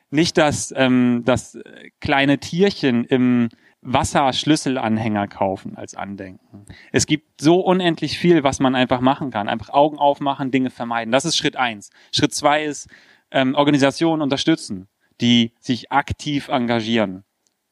nicht 0.09 0.37
das, 0.37 0.73
ähm, 0.75 1.23
das 1.25 1.57
kleine 1.99 2.39
Tierchen 2.39 3.03
im 3.05 3.49
Wasserschlüsselanhänger 3.81 5.27
kaufen 5.27 5.77
als 5.77 5.95
Andenken. 5.95 6.65
Es 6.91 7.05
gibt 7.05 7.41
so 7.41 7.59
unendlich 7.59 8.17
viel, 8.17 8.43
was 8.43 8.59
man 8.59 8.75
einfach 8.75 9.01
machen 9.01 9.31
kann. 9.31 9.47
Einfach 9.47 9.69
Augen 9.69 9.97
aufmachen, 9.97 10.51
Dinge 10.51 10.69
vermeiden. 10.69 11.11
Das 11.11 11.25
ist 11.25 11.37
Schritt 11.37 11.55
eins. 11.55 11.89
Schritt 12.11 12.33
zwei 12.33 12.65
ist 12.65 12.89
ähm, 13.31 13.55
Organisationen 13.55 14.21
unterstützen, 14.21 14.87
die 15.21 15.53
sich 15.59 15.91
aktiv 15.91 16.47
engagieren, 16.47 17.23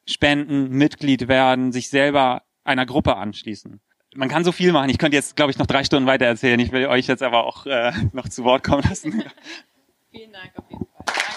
spenden, 0.05 0.69
Mitglied 0.69 1.27
werden, 1.27 1.71
sich 1.71 1.89
selber 1.89 2.43
einer 2.63 2.85
Gruppe 2.85 3.17
anschließen. 3.17 3.81
Man 4.15 4.29
kann 4.29 4.45
so 4.45 4.51
viel 4.51 4.71
machen. 4.71 4.89
Ich 4.89 4.97
könnte 4.97 5.17
jetzt, 5.17 5.35
glaube 5.35 5.51
ich, 5.51 5.57
noch 5.57 5.67
drei 5.67 5.83
Stunden 5.83 6.07
weiter 6.07 6.25
erzählen. 6.25 6.59
Ich 6.59 6.71
will 6.71 6.87
euch 6.87 7.07
jetzt 7.07 7.23
aber 7.23 7.45
auch 7.45 7.65
äh, 7.65 7.91
noch 8.13 8.29
zu 8.29 8.43
Wort 8.45 8.63
kommen 8.63 8.83
lassen. 8.87 9.11
Vielen 10.11 10.31
Dank 10.31 10.51
auf 10.55 10.71
jeden 10.71 10.85
Fall. 10.85 11.34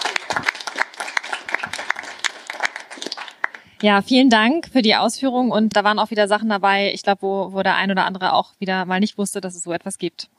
Ja, 3.81 4.01
vielen 4.01 4.29
Dank 4.29 4.67
für 4.67 4.81
die 4.81 4.95
Ausführung 4.95 5.51
und 5.51 5.75
da 5.75 5.85
waren 5.85 5.99
auch 5.99 6.11
wieder 6.11 6.27
Sachen 6.27 6.49
dabei, 6.49 6.93
ich 6.93 7.01
glaube, 7.03 7.21
wo, 7.21 7.53
wo 7.53 7.63
der 7.63 7.75
ein 7.77 7.91
oder 7.91 8.05
andere 8.05 8.33
auch 8.33 8.51
wieder 8.59 8.85
mal 8.85 8.99
nicht 8.99 9.17
wusste, 9.17 9.39
dass 9.39 9.55
es 9.55 9.63
so 9.63 9.71
etwas 9.71 9.97
gibt. 9.97 10.29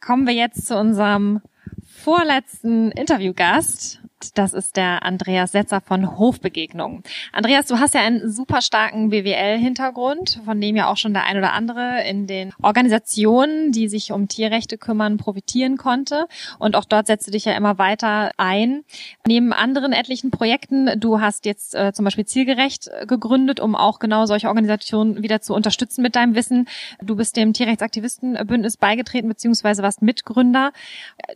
Kommen 0.00 0.26
wir 0.26 0.34
jetzt 0.34 0.66
zu 0.66 0.76
unserem 0.76 1.40
vorletzten 1.86 2.90
Interviewgast 2.90 4.00
das 4.34 4.52
ist 4.52 4.76
der 4.76 5.02
Andreas 5.02 5.52
Setzer 5.52 5.80
von 5.80 6.18
Hofbegegnung. 6.18 7.02
Andreas, 7.32 7.66
du 7.66 7.78
hast 7.78 7.94
ja 7.94 8.02
einen 8.02 8.30
super 8.30 8.62
starken 8.62 9.10
BWL-Hintergrund, 9.10 10.40
von 10.44 10.60
dem 10.60 10.76
ja 10.76 10.88
auch 10.88 10.96
schon 10.96 11.14
der 11.14 11.24
ein 11.24 11.38
oder 11.38 11.52
andere 11.52 12.02
in 12.08 12.26
den 12.26 12.52
Organisationen, 12.62 13.72
die 13.72 13.88
sich 13.88 14.12
um 14.12 14.28
Tierrechte 14.28 14.78
kümmern, 14.78 15.16
profitieren 15.16 15.76
konnte. 15.76 16.26
Und 16.58 16.76
auch 16.76 16.84
dort 16.84 17.06
setzt 17.06 17.26
du 17.26 17.30
dich 17.30 17.46
ja 17.46 17.52
immer 17.52 17.78
weiter 17.78 18.30
ein. 18.36 18.84
Neben 19.26 19.52
anderen 19.52 19.92
etlichen 19.92 20.30
Projekten, 20.30 21.00
du 21.00 21.20
hast 21.20 21.46
jetzt 21.46 21.74
äh, 21.74 21.92
zum 21.92 22.04
Beispiel 22.04 22.26
Zielgerecht 22.26 22.88
äh, 22.88 23.06
gegründet, 23.06 23.60
um 23.60 23.74
auch 23.74 23.98
genau 23.98 24.26
solche 24.26 24.48
Organisationen 24.48 25.22
wieder 25.22 25.40
zu 25.40 25.54
unterstützen 25.54 26.02
mit 26.02 26.14
deinem 26.14 26.34
Wissen. 26.34 26.68
Du 27.02 27.16
bist 27.16 27.36
dem 27.36 27.52
Tierrechtsaktivistenbündnis 27.52 28.76
beigetreten, 28.76 29.28
beziehungsweise 29.28 29.82
warst 29.82 30.02
Mitgründer. 30.02 30.72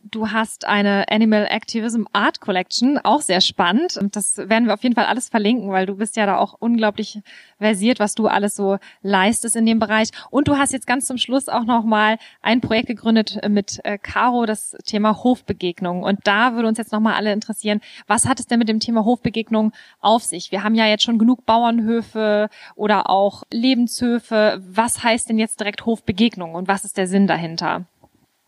Du 0.03 0.30
hast 0.30 0.66
eine 0.66 1.07
Animal 1.09 1.47
Activism 1.49 2.05
Art 2.12 2.41
Collection 2.41 2.74
Action, 2.75 2.99
auch 2.99 3.20
sehr 3.20 3.41
spannend. 3.41 3.97
Und 3.97 4.16
das 4.16 4.37
werden 4.37 4.66
wir 4.66 4.75
auf 4.75 4.83
jeden 4.83 4.95
Fall 4.95 5.07
alles 5.07 5.29
verlinken, 5.29 5.70
weil 5.70 5.87
du 5.87 5.97
bist 5.97 6.16
ja 6.16 6.27
da 6.27 6.39
auch 6.39 6.55
unglaublich 6.59 7.20
versiert, 7.59 8.01
was 8.01 8.14
du 8.14 8.27
alles 8.27 8.57
so 8.57 8.79
leistest 9.03 9.55
in 9.55 9.66
dem 9.66 9.79
Bereich. 9.79 10.11
Und 10.31 10.49
du 10.49 10.57
hast 10.57 10.72
jetzt 10.72 10.87
ganz 10.87 11.07
zum 11.07 11.18
Schluss 11.18 11.49
auch 11.49 11.64
nochmal 11.64 12.18
ein 12.43 12.61
Projekt 12.61 12.89
gegründet 12.89 13.39
mit 13.49 13.81
äh, 13.85 13.99
Caro, 13.99 14.45
das 14.47 14.77
Thema 14.85 15.22
Hofbegegnung. 15.22 16.03
Und 16.03 16.20
da 16.25 16.55
würde 16.55 16.68
uns 16.68 16.79
jetzt 16.79 16.93
nochmal 16.93 17.14
alle 17.14 17.33
interessieren, 17.33 17.81
was 18.07 18.27
hat 18.27 18.41
es 18.41 18.47
denn 18.47 18.59
mit 18.59 18.68
dem 18.68 18.81
Thema 18.81 19.05
Hofbegegnung 19.05 19.72
auf 20.01 20.25
sich? 20.25 20.51
Wir 20.51 20.64
haben 20.64 20.75
ja 20.75 20.87
jetzt 20.87 21.05
schon 21.05 21.18
genug 21.18 21.47
Bauernhöfe 21.47 22.49
oder 22.75 23.09
auch 23.09 23.45
Lebenshöfe. 23.53 24.61
Was 24.66 25.03
heißt 25.05 25.29
denn 25.29 25.39
jetzt 25.39 25.61
direkt 25.61 25.87
Hofbegegnung 25.87 26.55
und 26.55 26.66
was 26.66 26.85
ist 26.85 26.97
der 26.97 27.07
Sinn 27.07 27.27
dahinter? 27.27 27.87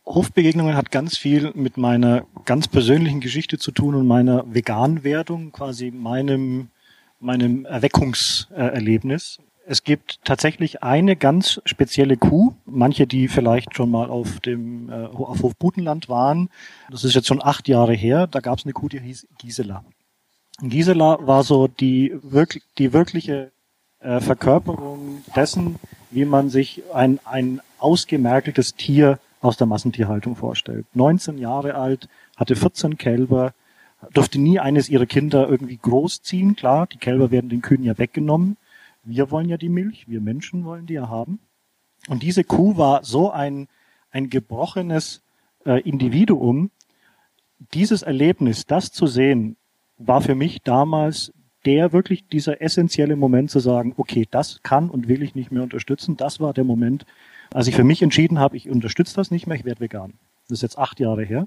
Hofbegegnungen 0.06 0.76
hat 0.76 0.92
ganz 0.92 1.18
viel 1.18 1.50
mit 1.54 1.76
meiner 1.76 2.26
ganz 2.44 2.68
persönlichen 2.68 3.20
Geschichte 3.20 3.58
zu 3.58 3.72
tun 3.72 3.96
und 3.96 4.06
meiner 4.06 4.44
Veganwerdung, 4.46 5.50
quasi 5.50 5.90
meinem, 5.90 6.68
meinem 7.18 7.64
Erweckungserlebnis. 7.64 9.40
Es 9.68 9.82
gibt 9.82 10.20
tatsächlich 10.24 10.84
eine 10.84 11.16
ganz 11.16 11.60
spezielle 11.64 12.16
Kuh, 12.16 12.54
manche, 12.66 13.08
die 13.08 13.26
vielleicht 13.26 13.74
schon 13.74 13.90
mal 13.90 14.08
auf 14.08 14.38
dem 14.38 14.90
äh, 14.90 15.06
auf 15.06 15.42
Hof 15.42 15.56
Butenland 15.56 16.08
waren. 16.08 16.50
Das 16.88 17.02
ist 17.02 17.14
jetzt 17.14 17.26
schon 17.26 17.42
acht 17.42 17.66
Jahre 17.66 17.94
her. 17.94 18.28
Da 18.28 18.38
gab 18.38 18.60
es 18.60 18.64
eine 18.64 18.74
Kuh, 18.74 18.88
die 18.88 19.00
hieß 19.00 19.26
Gisela. 19.38 19.84
Gisela 20.62 21.18
war 21.26 21.42
so 21.42 21.66
die, 21.66 22.14
wirklich, 22.22 22.62
die 22.78 22.92
wirkliche 22.92 23.50
äh, 23.98 24.20
Verkörperung 24.20 25.24
dessen, 25.34 25.80
wie 26.12 26.24
man 26.24 26.48
sich 26.48 26.84
ein, 26.94 27.18
ein 27.24 27.60
ausgemerkeltes 27.78 28.76
Tier 28.76 29.18
aus 29.40 29.56
der 29.56 29.66
Massentierhaltung 29.66 30.36
vorstellt. 30.36 30.86
19 30.94 31.38
Jahre 31.38 31.74
alt, 31.74 32.08
hatte 32.36 32.56
14 32.56 32.98
Kälber, 32.98 33.54
durfte 34.12 34.40
nie 34.40 34.58
eines 34.58 34.88
ihrer 34.88 35.06
Kinder 35.06 35.48
irgendwie 35.48 35.76
großziehen. 35.76 36.56
Klar, 36.56 36.86
die 36.86 36.98
Kälber 36.98 37.30
werden 37.30 37.50
den 37.50 37.62
Kühen 37.62 37.84
ja 37.84 37.98
weggenommen. 37.98 38.56
Wir 39.04 39.30
wollen 39.30 39.48
ja 39.48 39.56
die 39.56 39.68
Milch, 39.68 40.08
wir 40.08 40.20
Menschen 40.20 40.64
wollen 40.64 40.86
die 40.86 40.94
ja 40.94 41.08
haben. 41.08 41.38
Und 42.08 42.22
diese 42.22 42.44
Kuh 42.44 42.76
war 42.76 43.04
so 43.04 43.30
ein, 43.30 43.68
ein 44.10 44.30
gebrochenes 44.30 45.22
äh, 45.64 45.80
Individuum. 45.82 46.70
Dieses 47.74 48.02
Erlebnis, 48.02 48.66
das 48.66 48.92
zu 48.92 49.06
sehen, 49.06 49.56
war 49.98 50.20
für 50.20 50.34
mich 50.34 50.62
damals 50.62 51.32
der 51.64 51.92
wirklich 51.92 52.28
dieser 52.28 52.62
essentielle 52.62 53.16
Moment 53.16 53.50
zu 53.50 53.58
sagen, 53.58 53.92
okay, 53.96 54.26
das 54.30 54.60
kann 54.62 54.88
und 54.88 55.08
will 55.08 55.22
ich 55.22 55.34
nicht 55.34 55.50
mehr 55.50 55.64
unterstützen. 55.64 56.16
Das 56.16 56.38
war 56.38 56.54
der 56.54 56.62
Moment, 56.62 57.04
als 57.52 57.66
ich 57.66 57.76
für 57.76 57.84
mich 57.84 58.02
entschieden 58.02 58.38
habe, 58.38 58.56
ich 58.56 58.68
unterstütze 58.68 59.14
das 59.14 59.30
nicht 59.30 59.46
mehr, 59.46 59.56
ich 59.56 59.64
werde 59.64 59.80
vegan. 59.80 60.14
Das 60.48 60.58
ist 60.58 60.62
jetzt 60.62 60.78
acht 60.78 61.00
Jahre 61.00 61.24
her. 61.24 61.46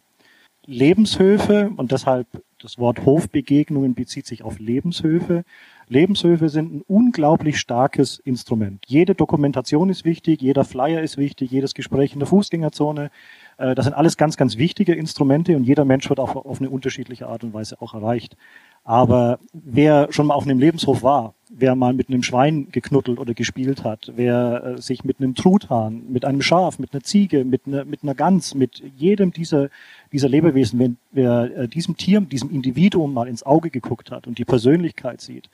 Lebenshöfe 0.66 1.72
und 1.78 1.92
deshalb 1.92 2.28
das 2.62 2.78
Wort 2.78 3.06
Hofbegegnungen 3.06 3.96
bezieht 3.96 4.26
sich 4.26 4.44
auf 4.44 4.60
Lebenshöfe. 4.60 5.44
Lebenshöfe 5.88 6.50
sind 6.50 6.74
ein 6.74 6.84
unglaublich 6.88 7.58
starkes 7.58 8.20
Instrument. 8.20 8.84
Jede 8.86 9.16
Dokumentation 9.16 9.90
ist 9.90 10.04
wichtig, 10.04 10.42
jeder 10.42 10.66
Flyer 10.66 11.02
ist 11.02 11.18
wichtig, 11.18 11.50
jedes 11.52 11.74
Gespräch 11.74 12.14
in 12.14 12.20
der 12.20 12.28
Fußgängerzone. 12.28 13.10
Äh, 13.58 13.76
das 13.76 13.86
sind 13.86 13.94
alles 13.94 14.18
ganz, 14.18 14.36
ganz 14.36 14.58
wichtige 14.58 14.94
Instrumente 14.94 15.56
und 15.56 15.64
jeder 15.64 15.86
Mensch 15.86 16.10
wird 16.10 16.20
auch 16.20 16.36
auf 16.36 16.60
eine 16.60 16.70
unterschiedliche 16.70 17.28
Art 17.28 17.44
und 17.44 17.54
Weise 17.54 17.82
auch 17.82 17.94
erreicht. 17.94 18.36
Aber 18.84 19.40
wer 19.54 20.12
schon 20.12 20.28
mal 20.28 20.36
auf 20.36 20.44
einem 20.44 20.60
Lebenshof 20.60 21.02
war, 21.02 21.34
wer 21.50 21.76
mal 21.76 21.94
mit 21.94 22.10
einem 22.10 22.22
Schwein 22.22 22.68
geknuddelt 22.72 23.20
oder 23.20 23.34
gespielt 23.34 23.84
hat, 23.84 24.12
wer 24.16 24.64
äh, 24.78 24.82
sich 24.82 25.04
mit 25.04 25.20
einem 25.20 25.34
Truthahn, 25.34 26.04
mit 26.10 26.24
einem 26.24 26.42
Schaf, 26.42 26.78
mit 26.78 26.94
einer 26.94 27.04
Ziege, 27.04 27.44
mit 27.44 27.64
einer, 27.66 27.86
mit 27.86 28.04
einer 28.04 28.14
Gans, 28.14 28.54
mit 28.54 28.84
jedem 28.96 29.32
dieser, 29.32 29.70
dieser 30.12 30.30
Lebewesen, 30.30 30.80
wenn 30.80 30.98
wer 31.12 31.58
äh, 31.58 31.68
diesem 31.68 31.98
Tier, 31.98 32.22
diesem 32.22 32.52
Individuum 32.52 33.14
mal 33.14 33.28
ins 33.28 33.44
Auge 33.44 33.72
geguckt 33.72 34.12
hat 34.12 34.28
und 34.28 34.38
die 34.38 34.46
Persönlichkeit 34.46 35.22
sieht, 35.22 35.50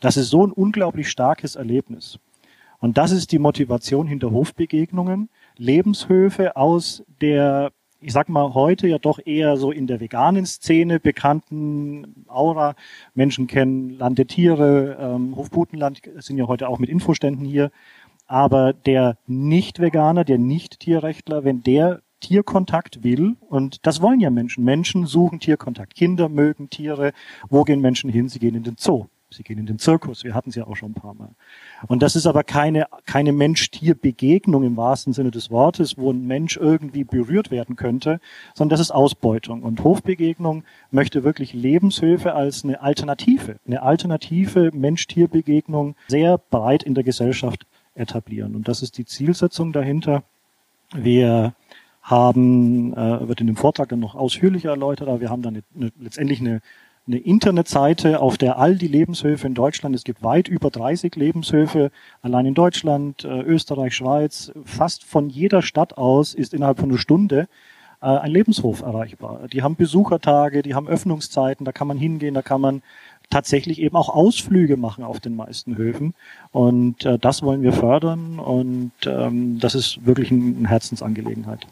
das 0.00 0.16
ist 0.16 0.30
so 0.30 0.46
ein 0.46 0.52
unglaublich 0.52 1.08
starkes 1.08 1.54
Erlebnis. 1.54 2.18
Und 2.78 2.98
das 2.98 3.12
ist 3.12 3.32
die 3.32 3.38
Motivation 3.38 4.06
hinter 4.06 4.32
Hofbegegnungen, 4.32 5.28
Lebenshöfe 5.56 6.56
aus 6.56 7.02
der 7.20 7.72
ich 8.00 8.12
sag 8.12 8.28
mal, 8.28 8.54
heute 8.54 8.86
ja 8.86 8.98
doch 8.98 9.18
eher 9.24 9.56
so 9.56 9.70
in 9.70 9.86
der 9.86 10.00
veganen 10.00 10.46
Szene 10.46 11.00
bekannten 11.00 12.24
Aura. 12.28 12.74
Menschen 13.14 13.46
kennen 13.46 13.90
Land 13.90 14.18
der 14.18 14.26
Tiere, 14.26 14.96
ähm, 15.00 15.36
Hofputenland 15.36 16.02
sind 16.16 16.38
ja 16.38 16.46
heute 16.46 16.68
auch 16.68 16.78
mit 16.78 16.90
Infoständen 16.90 17.44
hier. 17.44 17.70
Aber 18.26 18.72
der 18.72 19.18
Nicht-Veganer, 19.26 20.24
der 20.24 20.38
Nicht-Tierrechtler, 20.38 21.44
wenn 21.44 21.62
der 21.62 22.02
Tierkontakt 22.20 23.04
will, 23.04 23.36
und 23.48 23.86
das 23.86 24.02
wollen 24.02 24.20
ja 24.20 24.30
Menschen. 24.30 24.64
Menschen 24.64 25.06
suchen 25.06 25.38
Tierkontakt. 25.38 25.94
Kinder 25.94 26.28
mögen 26.28 26.70
Tiere. 26.70 27.12
Wo 27.48 27.64
gehen 27.64 27.80
Menschen 27.80 28.10
hin? 28.10 28.28
Sie 28.28 28.38
gehen 28.38 28.54
in 28.54 28.62
den 28.62 28.76
Zoo. 28.78 29.06
Sie 29.36 29.42
gehen 29.42 29.58
in 29.58 29.66
den 29.66 29.78
Zirkus. 29.78 30.24
Wir 30.24 30.34
hatten 30.34 30.50
es 30.50 30.56
ja 30.56 30.66
auch 30.66 30.76
schon 30.76 30.92
ein 30.92 30.94
paar 30.94 31.14
Mal. 31.14 31.30
Und 31.86 32.02
das 32.02 32.16
ist 32.16 32.26
aber 32.26 32.42
keine, 32.42 32.86
keine 33.04 33.32
Mensch-Tier-Begegnung 33.32 34.64
im 34.64 34.76
wahrsten 34.76 35.12
Sinne 35.12 35.30
des 35.30 35.50
Wortes, 35.50 35.98
wo 35.98 36.10
ein 36.10 36.26
Mensch 36.26 36.56
irgendwie 36.56 37.04
berührt 37.04 37.50
werden 37.50 37.76
könnte, 37.76 38.20
sondern 38.54 38.70
das 38.70 38.80
ist 38.80 38.90
Ausbeutung. 38.90 39.62
Und 39.62 39.84
Hofbegegnung 39.84 40.64
möchte 40.90 41.22
wirklich 41.22 41.52
Lebenshöfe 41.52 42.34
als 42.34 42.64
eine 42.64 42.80
Alternative, 42.80 43.56
eine 43.66 43.82
alternative 43.82 44.70
Mensch-Tier-Begegnung 44.72 45.94
sehr 46.08 46.38
breit 46.38 46.82
in 46.82 46.94
der 46.94 47.04
Gesellschaft 47.04 47.66
etablieren. 47.94 48.54
Und 48.54 48.68
das 48.68 48.82
ist 48.82 48.98
die 48.98 49.04
Zielsetzung 49.04 49.72
dahinter. 49.72 50.22
Wir 50.94 51.54
haben, 52.06 52.94
äh, 52.94 53.28
wird 53.28 53.40
in 53.40 53.48
dem 53.48 53.56
Vortrag 53.56 53.88
dann 53.88 53.98
noch 53.98 54.14
ausführlicher 54.14 54.70
erläutert, 54.70 55.08
aber 55.08 55.20
wir 55.20 55.28
haben 55.28 55.42
dann 55.42 55.54
eine, 55.54 55.64
eine, 55.74 55.92
letztendlich 55.98 56.40
eine 56.40 56.60
eine 57.06 57.18
Internetseite, 57.18 58.20
auf 58.20 58.36
der 58.36 58.58
all 58.58 58.76
die 58.76 58.88
Lebenshöfe 58.88 59.46
in 59.46 59.54
Deutschland, 59.54 59.94
es 59.94 60.04
gibt 60.04 60.22
weit 60.22 60.48
über 60.48 60.70
30 60.70 61.14
Lebenshöfe, 61.14 61.90
allein 62.20 62.46
in 62.46 62.54
Deutschland, 62.54 63.24
äh, 63.24 63.42
Österreich, 63.42 63.94
Schweiz, 63.94 64.52
fast 64.64 65.04
von 65.04 65.30
jeder 65.30 65.62
Stadt 65.62 65.96
aus 65.96 66.34
ist 66.34 66.52
innerhalb 66.52 66.78
von 66.78 66.90
einer 66.90 66.98
Stunde 66.98 67.48
äh, 68.02 68.06
ein 68.06 68.32
Lebenshof 68.32 68.82
erreichbar. 68.82 69.46
Die 69.52 69.62
haben 69.62 69.76
Besuchertage, 69.76 70.62
die 70.62 70.74
haben 70.74 70.88
Öffnungszeiten, 70.88 71.64
da 71.64 71.72
kann 71.72 71.86
man 71.86 71.98
hingehen, 71.98 72.34
da 72.34 72.42
kann 72.42 72.60
man 72.60 72.82
tatsächlich 73.30 73.80
eben 73.80 73.96
auch 73.96 74.08
Ausflüge 74.08 74.76
machen 74.76 75.04
auf 75.04 75.20
den 75.20 75.36
meisten 75.36 75.76
Höfen. 75.76 76.14
Und 76.50 77.04
äh, 77.04 77.18
das 77.18 77.42
wollen 77.42 77.62
wir 77.62 77.72
fördern 77.72 78.38
und 78.38 78.92
ähm, 79.04 79.58
das 79.60 79.74
ist 79.74 80.04
wirklich 80.04 80.30
eine 80.30 80.68
Herzensangelegenheit. 80.68 81.66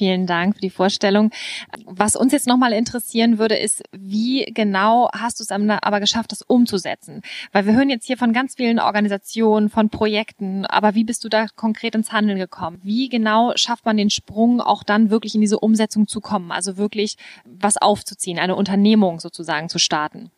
Vielen 0.00 0.24
Dank 0.24 0.54
für 0.54 0.62
die 0.62 0.70
Vorstellung. 0.70 1.30
Was 1.84 2.16
uns 2.16 2.32
jetzt 2.32 2.46
nochmal 2.46 2.72
interessieren 2.72 3.36
würde, 3.36 3.56
ist, 3.56 3.82
wie 3.92 4.46
genau 4.46 5.10
hast 5.12 5.38
du 5.38 5.44
es 5.44 5.50
aber 5.50 6.00
geschafft, 6.00 6.32
das 6.32 6.40
umzusetzen? 6.40 7.20
Weil 7.52 7.66
wir 7.66 7.74
hören 7.74 7.90
jetzt 7.90 8.06
hier 8.06 8.16
von 8.16 8.32
ganz 8.32 8.54
vielen 8.54 8.78
Organisationen, 8.78 9.68
von 9.68 9.90
Projekten, 9.90 10.64
aber 10.64 10.94
wie 10.94 11.04
bist 11.04 11.22
du 11.22 11.28
da 11.28 11.48
konkret 11.54 11.94
ins 11.94 12.12
Handeln 12.12 12.38
gekommen? 12.38 12.80
Wie 12.82 13.10
genau 13.10 13.52
schafft 13.56 13.84
man 13.84 13.98
den 13.98 14.08
Sprung, 14.08 14.62
auch 14.62 14.84
dann 14.84 15.10
wirklich 15.10 15.34
in 15.34 15.42
diese 15.42 15.60
Umsetzung 15.60 16.08
zu 16.08 16.22
kommen? 16.22 16.50
Also 16.50 16.78
wirklich 16.78 17.18
was 17.44 17.76
aufzuziehen, 17.76 18.38
eine 18.38 18.56
Unternehmung 18.56 19.20
sozusagen 19.20 19.68
zu 19.68 19.78
starten? 19.78 20.30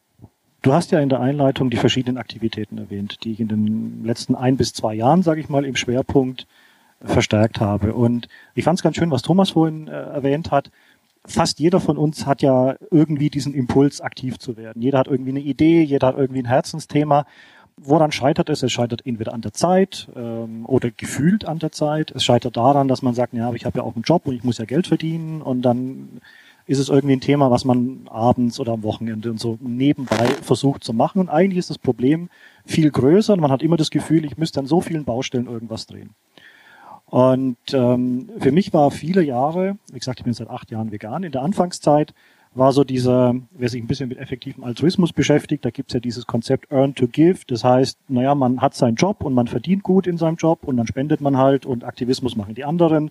Du 0.62 0.72
hast 0.72 0.90
ja 0.90 0.98
in 0.98 1.08
der 1.08 1.20
Einleitung 1.20 1.70
die 1.70 1.76
verschiedenen 1.76 2.18
Aktivitäten 2.18 2.78
erwähnt, 2.78 3.18
die 3.22 3.30
ich 3.30 3.38
in 3.38 3.46
den 3.46 4.02
letzten 4.04 4.34
ein 4.34 4.56
bis 4.56 4.72
zwei 4.72 4.94
Jahren, 4.94 5.22
sage 5.22 5.40
ich 5.40 5.48
mal, 5.48 5.64
im 5.64 5.76
Schwerpunkt 5.76 6.48
verstärkt 7.04 7.60
habe. 7.60 7.94
Und 7.94 8.28
ich 8.54 8.64
fand 8.64 8.78
es 8.78 8.82
ganz 8.82 8.96
schön, 8.96 9.10
was 9.10 9.22
Thomas 9.22 9.50
vorhin 9.50 9.88
äh, 9.88 9.92
erwähnt 9.92 10.50
hat. 10.50 10.70
Fast 11.24 11.60
jeder 11.60 11.80
von 11.80 11.96
uns 11.96 12.26
hat 12.26 12.42
ja 12.42 12.74
irgendwie 12.90 13.30
diesen 13.30 13.54
Impuls, 13.54 14.00
aktiv 14.00 14.38
zu 14.38 14.56
werden. 14.56 14.82
Jeder 14.82 14.98
hat 14.98 15.06
irgendwie 15.06 15.30
eine 15.30 15.40
Idee, 15.40 15.82
jeder 15.82 16.08
hat 16.08 16.18
irgendwie 16.18 16.42
ein 16.42 16.46
Herzensthema. 16.46 17.26
Woran 17.76 18.12
scheitert 18.12 18.48
es? 18.50 18.62
Es 18.62 18.72
scheitert 18.72 19.06
entweder 19.06 19.32
an 19.32 19.40
der 19.40 19.52
Zeit 19.52 20.08
ähm, 20.16 20.66
oder 20.66 20.90
gefühlt 20.90 21.44
an 21.44 21.58
der 21.58 21.72
Zeit. 21.72 22.10
Es 22.10 22.24
scheitert 22.24 22.56
daran, 22.56 22.88
dass 22.88 23.02
man 23.02 23.14
sagt, 23.14 23.34
ja, 23.34 23.46
aber 23.46 23.56
ich 23.56 23.64
habe 23.64 23.78
ja 23.78 23.84
auch 23.84 23.94
einen 23.94 24.02
Job 24.02 24.26
und 24.26 24.34
ich 24.34 24.44
muss 24.44 24.58
ja 24.58 24.64
Geld 24.64 24.88
verdienen 24.88 25.42
und 25.42 25.62
dann 25.62 26.20
ist 26.66 26.78
es 26.78 26.88
irgendwie 26.88 27.16
ein 27.16 27.20
Thema, 27.20 27.50
was 27.50 27.64
man 27.64 28.08
abends 28.08 28.60
oder 28.60 28.72
am 28.72 28.82
Wochenende 28.82 29.30
und 29.30 29.40
so 29.40 29.58
nebenbei 29.60 30.26
versucht 30.42 30.84
zu 30.84 30.92
machen. 30.92 31.20
Und 31.20 31.28
eigentlich 31.28 31.58
ist 31.58 31.70
das 31.70 31.78
Problem 31.78 32.28
viel 32.64 32.90
größer 32.90 33.32
und 33.32 33.40
man 33.40 33.50
hat 33.50 33.62
immer 33.62 33.76
das 33.76 33.90
Gefühl, 33.90 34.24
ich 34.24 34.38
müsste 34.38 34.60
an 34.60 34.66
so 34.66 34.80
vielen 34.80 35.04
Baustellen 35.04 35.46
irgendwas 35.46 35.86
drehen. 35.86 36.10
Und 37.12 37.58
ähm, 37.74 38.30
für 38.38 38.52
mich 38.52 38.72
war 38.72 38.90
viele 38.90 39.22
Jahre, 39.22 39.76
wie 39.92 39.98
gesagt, 39.98 40.20
ich 40.20 40.24
bin 40.24 40.32
seit 40.32 40.48
acht 40.48 40.70
Jahren 40.70 40.92
vegan, 40.92 41.24
in 41.24 41.32
der 41.32 41.42
Anfangszeit 41.42 42.14
war 42.54 42.72
so 42.72 42.84
dieser, 42.84 43.34
wer 43.50 43.68
sich 43.68 43.82
ein 43.82 43.86
bisschen 43.86 44.08
mit 44.08 44.16
effektivem 44.16 44.64
Altruismus 44.64 45.12
beschäftigt, 45.12 45.62
da 45.62 45.68
gibt's 45.68 45.92
ja 45.92 46.00
dieses 46.00 46.26
Konzept 46.26 46.72
Earn 46.72 46.94
to 46.94 47.06
Give. 47.08 47.40
Das 47.46 47.64
heißt, 47.64 47.98
naja, 48.08 48.34
man 48.34 48.62
hat 48.62 48.74
seinen 48.74 48.94
Job 48.94 49.22
und 49.24 49.34
man 49.34 49.46
verdient 49.46 49.82
gut 49.82 50.06
in 50.06 50.16
seinem 50.16 50.36
Job 50.36 50.60
und 50.62 50.78
dann 50.78 50.86
spendet 50.86 51.20
man 51.20 51.36
halt 51.36 51.66
und 51.66 51.84
Aktivismus 51.84 52.34
machen 52.34 52.54
die 52.54 52.64
anderen 52.64 53.10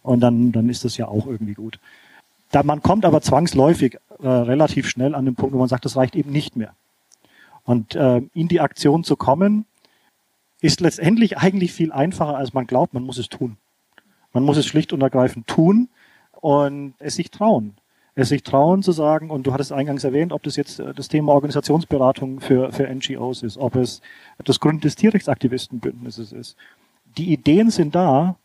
und 0.00 0.20
dann, 0.20 0.52
dann 0.52 0.70
ist 0.70 0.86
das 0.86 0.96
ja 0.96 1.08
auch 1.08 1.26
irgendwie 1.26 1.52
gut. 1.52 1.78
Da 2.52 2.62
man 2.62 2.80
kommt 2.80 3.04
aber 3.04 3.20
zwangsläufig 3.20 3.98
äh, 4.22 4.28
relativ 4.28 4.88
schnell 4.88 5.14
an 5.14 5.26
den 5.26 5.34
Punkt, 5.34 5.52
wo 5.52 5.58
man 5.58 5.68
sagt, 5.68 5.84
das 5.84 5.98
reicht 5.98 6.16
eben 6.16 6.32
nicht 6.32 6.56
mehr. 6.56 6.72
Und 7.64 7.96
äh, 7.96 8.22
in 8.32 8.48
die 8.48 8.60
Aktion 8.60 9.04
zu 9.04 9.16
kommen, 9.16 9.66
ist 10.62 10.80
letztendlich 10.80 11.38
eigentlich 11.38 11.72
viel 11.72 11.92
einfacher, 11.92 12.36
als 12.36 12.54
man 12.54 12.66
glaubt. 12.66 12.94
Man 12.94 13.02
muss 13.02 13.18
es 13.18 13.28
tun. 13.28 13.58
Man 14.32 14.44
muss 14.44 14.56
es 14.56 14.64
schlicht 14.64 14.92
und 14.92 15.02
ergreifend 15.02 15.46
tun 15.46 15.88
und 16.40 16.94
es 16.98 17.16
sich 17.16 17.30
trauen. 17.30 17.74
Es 18.14 18.28
sich 18.28 18.42
trauen 18.42 18.82
zu 18.82 18.92
sagen, 18.92 19.30
und 19.30 19.46
du 19.46 19.52
hattest 19.52 19.72
eingangs 19.72 20.04
erwähnt, 20.04 20.32
ob 20.32 20.42
das 20.42 20.56
jetzt 20.56 20.78
äh, 20.78 20.94
das 20.94 21.08
Thema 21.08 21.32
Organisationsberatung 21.32 22.40
für, 22.40 22.72
für 22.72 22.86
NGOs 22.88 23.42
ist, 23.42 23.56
ob 23.58 23.74
es 23.74 24.02
das 24.44 24.60
Grund 24.60 24.84
des 24.84 24.96
Tierrechtsaktivistenbündnisses 24.96 26.32
ist. 26.32 26.56
Die 27.16 27.32
Ideen 27.32 27.70
sind 27.70 27.94
da 27.94 28.36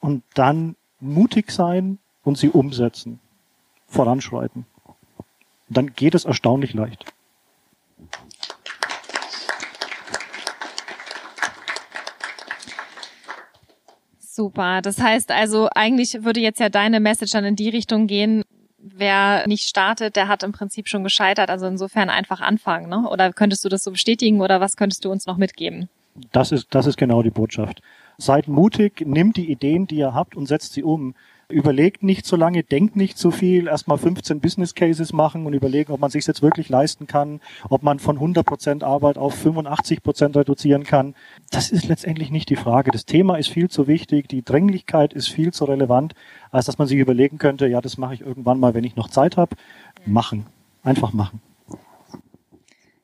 und 0.00 0.22
dann 0.34 0.76
mutig 1.00 1.50
sein 1.50 1.98
und 2.22 2.38
sie 2.38 2.48
umsetzen, 2.48 3.20
voranschreiten. 3.88 4.66
dann 5.68 5.94
geht 5.94 6.14
es 6.14 6.24
erstaunlich 6.24 6.72
leicht. 6.74 7.12
Super. 14.38 14.82
Das 14.82 15.00
heißt 15.00 15.32
also, 15.32 15.68
eigentlich 15.74 16.22
würde 16.22 16.38
jetzt 16.38 16.60
ja 16.60 16.68
deine 16.68 17.00
Message 17.00 17.32
dann 17.32 17.44
in 17.44 17.56
die 17.56 17.70
Richtung 17.70 18.06
gehen, 18.06 18.44
wer 18.78 19.44
nicht 19.48 19.66
startet, 19.66 20.14
der 20.14 20.28
hat 20.28 20.44
im 20.44 20.52
Prinzip 20.52 20.86
schon 20.86 21.02
gescheitert. 21.02 21.50
Also 21.50 21.66
insofern 21.66 22.08
einfach 22.08 22.40
anfangen, 22.40 22.88
ne? 22.88 23.10
Oder 23.10 23.32
könntest 23.32 23.64
du 23.64 23.68
das 23.68 23.82
so 23.82 23.90
bestätigen 23.90 24.40
oder 24.40 24.60
was 24.60 24.76
könntest 24.76 25.04
du 25.04 25.10
uns 25.10 25.26
noch 25.26 25.38
mitgeben? 25.38 25.88
Das 26.30 26.52
ist, 26.52 26.68
das 26.70 26.86
ist 26.86 26.96
genau 26.96 27.24
die 27.24 27.30
Botschaft. 27.30 27.82
Seid 28.16 28.46
mutig, 28.46 29.04
nimmt 29.04 29.36
die 29.36 29.50
Ideen, 29.50 29.88
die 29.88 29.96
ihr 29.96 30.14
habt 30.14 30.36
und 30.36 30.46
setzt 30.46 30.72
sie 30.72 30.84
um 30.84 31.16
überlegt 31.48 32.02
nicht 32.02 32.26
so 32.26 32.36
lange, 32.36 32.62
denkt 32.62 32.94
nicht 32.94 33.16
so 33.16 33.30
viel, 33.30 33.68
erstmal 33.68 33.96
15 33.96 34.40
Business 34.40 34.74
Cases 34.74 35.12
machen 35.12 35.46
und 35.46 35.54
überlegen, 35.54 35.92
ob 35.92 36.00
man 36.00 36.10
sich 36.10 36.26
jetzt 36.26 36.42
wirklich 36.42 36.68
leisten 36.68 37.06
kann, 37.06 37.40
ob 37.70 37.82
man 37.82 37.98
von 37.98 38.16
100 38.16 38.44
Prozent 38.44 38.84
Arbeit 38.84 39.16
auf 39.16 39.34
85 39.34 40.02
Prozent 40.02 40.36
reduzieren 40.36 40.84
kann. 40.84 41.14
Das 41.50 41.70
ist 41.70 41.88
letztendlich 41.88 42.30
nicht 42.30 42.50
die 42.50 42.56
Frage. 42.56 42.90
Das 42.90 43.06
Thema 43.06 43.36
ist 43.36 43.48
viel 43.48 43.70
zu 43.70 43.86
wichtig, 43.86 44.28
die 44.28 44.44
Dringlichkeit 44.44 45.14
ist 45.14 45.28
viel 45.28 45.52
zu 45.52 45.64
relevant, 45.64 46.14
als 46.50 46.66
dass 46.66 46.78
man 46.78 46.86
sich 46.86 46.98
überlegen 46.98 47.38
könnte, 47.38 47.66
ja, 47.66 47.80
das 47.80 47.96
mache 47.96 48.14
ich 48.14 48.20
irgendwann 48.20 48.60
mal, 48.60 48.74
wenn 48.74 48.84
ich 48.84 48.96
noch 48.96 49.08
Zeit 49.08 49.36
habe. 49.36 49.56
Machen. 50.04 50.46
Einfach 50.82 51.12
machen. 51.12 51.40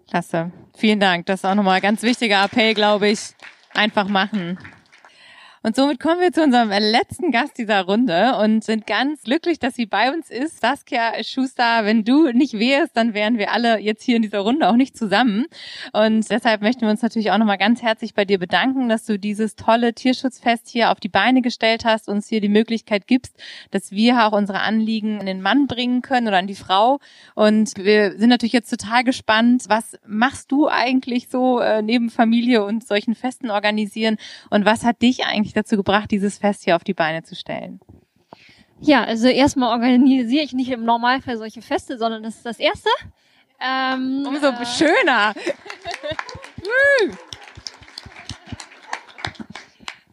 Klasse. 0.09 0.53
Vielen 0.77 1.01
Dank. 1.01 1.27
Das 1.27 1.41
ist 1.41 1.45
auch 1.45 1.55
nochmal 1.55 1.77
ein 1.77 1.83
ganz 1.83 2.03
wichtiger 2.03 2.45
Appell, 2.45 2.75
glaube 2.75 3.09
ich. 3.09 3.35
Einfach 3.73 4.07
machen. 4.09 4.59
Und 5.67 5.77
somit 5.77 5.99
kommen 5.99 6.21
wir 6.21 6.31
zu 6.31 6.43
unserem 6.43 6.69
letzten 6.69 7.31
Gast 7.31 7.57
dieser 7.57 7.87
Runde 7.87 8.37
und 8.37 8.63
sind 8.63 8.87
ganz 8.87 9.23
glücklich, 9.23 9.59
dass 9.59 9.75
sie 9.75 9.87
bei 9.87 10.13
uns 10.13 10.29
ist. 10.29 10.61
Saskia 10.61 11.25
Schuster, 11.25 11.87
wenn 11.87 12.05
du 12.05 12.33
nicht 12.33 12.59
wärst, 12.59 12.95
dann 12.99 13.15
wären 13.15 13.39
wir 13.39 13.51
alle 13.51 13.79
jetzt 13.79 14.03
hier 14.03 14.17
in 14.17 14.21
dieser 14.21 14.41
Runde 14.41 14.69
auch 14.69 14.77
nicht 14.77 14.95
zusammen. 14.95 15.47
Und 15.95 16.31
deshalb 16.31 16.61
möchten 16.61 16.83
wir 16.83 16.91
uns 16.91 17.01
natürlich 17.01 17.31
auch 17.31 17.39
nochmal 17.39 17.57
ganz 17.57 17.81
herzlich 17.81 18.13
bei 18.13 18.27
dir 18.27 18.39
bedanken, 18.39 18.91
dass 18.91 19.07
du 19.07 19.19
dieses 19.19 19.57
tolle 19.57 19.95
Tierschutzfest 19.95 20.69
hier 20.69 20.91
auf 20.91 21.01
die 21.01 21.09
Beine 21.09 21.41
gestellt 21.41 21.87
hast, 21.87 22.11
uns 22.11 22.29
hier 22.29 22.43
die 22.43 22.51
Möglichkeit 22.51 23.07
gibst, 23.07 23.35
dass 23.71 23.91
wir 23.91 24.27
auch 24.27 24.33
unsere 24.33 24.61
Anliegen 24.61 25.19
an 25.19 25.25
den 25.25 25.41
Mann 25.41 25.67
bringen 25.67 26.03
können 26.03 26.29
oder 26.29 26.37
an 26.37 26.47
die 26.47 26.57
Frau. 26.57 26.99
Und 27.35 27.73
wir 27.79 28.19
sind 28.19 28.29
natürlich 28.29 28.53
jetzt 28.53 28.69
total 28.69 29.03
gespannt, 29.03 29.65
was 29.69 29.97
machst 30.07 30.53
du 30.53 30.69
eigentlich 30.69 31.31
so 31.31 31.59
äh, 31.59 31.81
neben 31.81 32.11
Familie 32.11 32.67
und 32.67 32.87
solchen 32.87 33.15
Festen 33.15 33.51
organisieren 33.51 34.19
und 34.51 34.67
was 34.67 34.85
hat 34.85 35.01
dich 35.01 35.25
eigentlich 35.25 35.54
dazu 35.55 35.77
gebracht, 35.77 36.11
dieses 36.11 36.39
Fest 36.39 36.65
hier 36.65 36.77
auf 36.77 36.85
die 36.85 36.95
Beine 36.95 37.23
zu 37.23 37.35
stellen? 37.35 37.81
Ja, 38.81 39.05
also 39.05 39.29
erstmal 39.29 39.73
organisiere 39.73 40.45
ich 40.45 40.53
nicht 40.53 40.71
im 40.71 40.85
Normalfall 40.85 41.39
solche 41.39 41.63
Feste, 41.63 41.97
sondern 41.97 42.23
das 42.23 42.37
ist 42.37 42.47
das 42.47 42.59
erste. 42.59 42.91
Ähm, 43.61 44.25
Umso 44.27 44.49
äh, 44.49 44.67
schöner. 44.67 45.33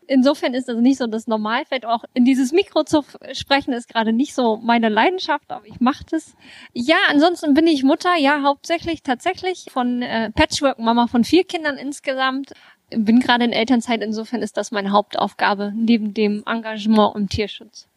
Insofern 0.07 0.53
ist 0.53 0.67
das 0.67 0.75
nicht 0.75 0.97
so 0.97 1.07
das 1.07 1.27
Normalfeld. 1.27 1.85
Auch 1.85 2.03
in 2.13 2.25
dieses 2.25 2.51
Mikro 2.51 2.83
zu 2.83 3.05
sprechen 3.31 3.71
ist 3.71 3.87
gerade 3.87 4.11
nicht 4.11 4.33
so 4.33 4.57
meine 4.57 4.89
Leidenschaft, 4.89 5.49
aber 5.49 5.65
ich 5.65 5.79
mache 5.79 6.03
das. 6.09 6.35
Ja, 6.73 6.97
ansonsten 7.09 7.53
bin 7.53 7.65
ich 7.65 7.83
Mutter, 7.83 8.17
ja, 8.17 8.41
hauptsächlich 8.41 9.03
tatsächlich 9.03 9.67
von 9.71 10.01
äh, 10.01 10.29
Patchwork-Mama 10.31 11.07
von 11.07 11.23
vier 11.23 11.45
Kindern 11.45 11.77
insgesamt. 11.77 12.51
Bin 12.95 13.19
gerade 13.19 13.45
in 13.45 13.53
Elternzeit, 13.53 14.01
insofern 14.01 14.41
ist 14.41 14.57
das 14.57 14.71
meine 14.71 14.91
Hauptaufgabe 14.91 15.71
neben 15.75 16.13
dem 16.13 16.43
Engagement 16.45 17.15
im 17.15 17.29
Tierschutz 17.29 17.87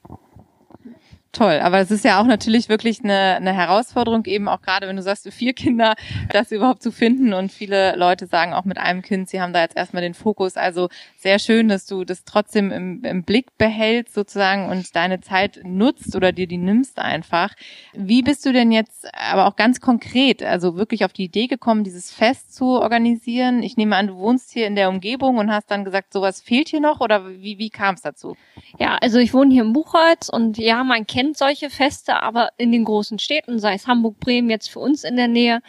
toll. 1.35 1.61
Aber 1.63 1.79
es 1.79 1.91
ist 1.91 2.05
ja 2.05 2.21
auch 2.21 2.27
natürlich 2.27 2.69
wirklich 2.69 3.03
eine, 3.03 3.37
eine 3.37 3.53
Herausforderung, 3.53 4.25
eben 4.25 4.49
auch 4.49 4.63
gerade 4.63 4.89
wenn 4.89 4.97
du 4.97 5.03
sagst, 5.03 5.27
du 5.27 5.31
vier 5.31 5.53
Kinder, 5.53 5.95
das 6.31 6.53
überhaupt 6.53 6.83
zu 6.83 6.91
finden. 6.91 7.33
Und 7.35 7.53
viele 7.53 7.97
Leute 7.97 8.27
sagen 8.27 8.55
auch 8.55 8.65
mit 8.65 8.79
einem 8.79 9.03
Kind, 9.03 9.29
sie 9.29 9.41
haben 9.41 9.53
da 9.53 9.61
jetzt 9.61 9.77
erstmal 9.77 10.03
den 10.03 10.15
Fokus. 10.15 10.57
Also 10.57 10.89
sehr 11.17 11.39
schön, 11.39 11.69
dass 11.69 11.87
du 11.87 12.05
das 12.05 12.25
trotzdem 12.25 12.71
im, 12.71 13.05
im 13.05 13.25
Blick 13.25 13.57
behältst 13.59 14.15
sozusagen 14.15 14.69
und 14.69 14.95
deine 14.97 15.21
Zeit 15.21 15.61
nutzt 15.65 16.17
oder 16.17 16.33
dir 16.33 16.47
die 16.47 16.59
nimmst 16.59 16.99
einfach. 16.99 17.55
Wie 17.93 18.23
bist 18.23 18.47
du 18.47 18.53
denn 18.53 18.73
jetzt 18.73 19.07
aber 19.15 19.47
auch 19.47 19.57
ganz 19.57 19.81
konkret, 19.81 20.43
also 20.43 20.77
wirklich 20.77 21.05
auf 21.05 21.13
die 21.13 21.25
Idee 21.25 21.47
gekommen, 21.47 21.85
dieses 21.85 22.11
Fest 22.11 22.55
zu 22.55 22.67
organisieren? 22.67 23.63
Ich 23.63 23.77
nehme 23.77 23.97
an, 23.97 24.07
du 24.07 24.17
wohnst 24.17 24.53
hier 24.53 24.67
in 24.67 24.77
der 24.77 24.89
Umgebung 24.89 25.39
und 25.39 25.51
hast 25.51 25.71
dann 25.71 25.85
gesagt, 25.85 26.13
sowas 26.13 26.41
fehlt 26.41 26.69
hier 26.69 26.81
noch 26.81 27.01
oder 27.01 27.29
wie, 27.29 27.59
wie 27.59 27.71
kam 27.71 27.95
es 27.95 28.03
dazu? 28.03 28.37
Ja, 28.79 28.97
also 29.01 29.19
ich 29.19 29.35
wohne 29.35 29.53
hier 29.53 29.65
in 29.65 29.73
Buchholz 29.73 30.29
und 30.29 30.59
ja, 30.59 30.85
man 30.85 31.07
kennt 31.07 31.24
kennt 31.25 31.39
solche 31.39 31.71
Feste, 31.71 32.23
aber 32.23 32.51
in 32.59 32.71
den 32.71 32.85
großen 32.85 33.19
Städten, 33.19 33.59
sei 33.59 33.75
es 33.75 33.87
Hamburg, 33.87 34.21
Bremen, 34.21 34.51
jetzt 34.51 34.69
für 34.69 34.81
uns 34.81 35.05
in 35.05 35.17
der 35.17 35.29
Nähe. 35.29 35.61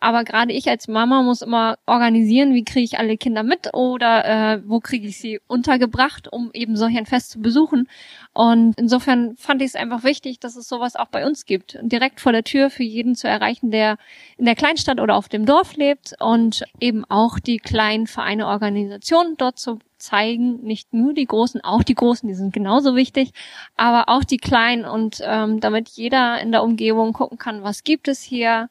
Aber 0.00 0.24
gerade 0.24 0.52
ich 0.52 0.68
als 0.68 0.88
Mama 0.88 1.22
muss 1.22 1.40
immer 1.40 1.78
organisieren, 1.86 2.52
wie 2.52 2.64
kriege 2.64 2.84
ich 2.84 2.98
alle 2.98 3.16
Kinder 3.16 3.42
mit 3.42 3.72
oder 3.72 4.24
äh, 4.24 4.62
wo 4.66 4.80
kriege 4.80 5.06
ich 5.06 5.18
sie 5.18 5.40
untergebracht, 5.46 6.30
um 6.30 6.50
eben 6.52 6.76
solch 6.76 6.96
ein 6.98 7.06
Fest 7.06 7.30
zu 7.30 7.40
besuchen. 7.40 7.88
Und 8.32 8.74
insofern 8.76 9.36
fand 9.36 9.62
ich 9.62 9.68
es 9.68 9.76
einfach 9.76 10.02
wichtig, 10.02 10.40
dass 10.40 10.56
es 10.56 10.68
sowas 10.68 10.96
auch 10.96 11.08
bei 11.08 11.24
uns 11.24 11.46
gibt. 11.46 11.78
Direkt 11.80 12.20
vor 12.20 12.32
der 12.32 12.44
Tür 12.44 12.68
für 12.68 12.82
jeden 12.82 13.14
zu 13.14 13.28
erreichen, 13.28 13.70
der 13.70 13.96
in 14.36 14.44
der 14.44 14.56
Kleinstadt 14.56 15.00
oder 15.00 15.14
auf 15.14 15.28
dem 15.28 15.46
Dorf 15.46 15.76
lebt 15.76 16.14
und 16.18 16.64
eben 16.80 17.04
auch 17.08 17.38
die 17.38 17.58
kleinen 17.58 18.06
Vereine, 18.06 18.48
Organisationen 18.48 19.36
dort 19.38 19.58
zu 19.58 19.78
zeigen, 20.04 20.62
nicht 20.62 20.92
nur 20.92 21.14
die 21.14 21.26
Großen, 21.26 21.62
auch 21.62 21.82
die 21.82 21.94
Großen, 21.94 22.28
die 22.28 22.34
sind 22.34 22.52
genauso 22.52 22.94
wichtig, 22.94 23.32
aber 23.76 24.08
auch 24.08 24.24
die 24.24 24.36
Kleinen 24.36 24.84
und 24.84 25.20
ähm, 25.24 25.60
damit 25.60 25.88
jeder 25.90 26.40
in 26.40 26.52
der 26.52 26.62
Umgebung 26.62 27.12
gucken 27.12 27.38
kann, 27.38 27.62
was 27.62 27.84
gibt 27.84 28.08
es 28.08 28.22
hier, 28.22 28.68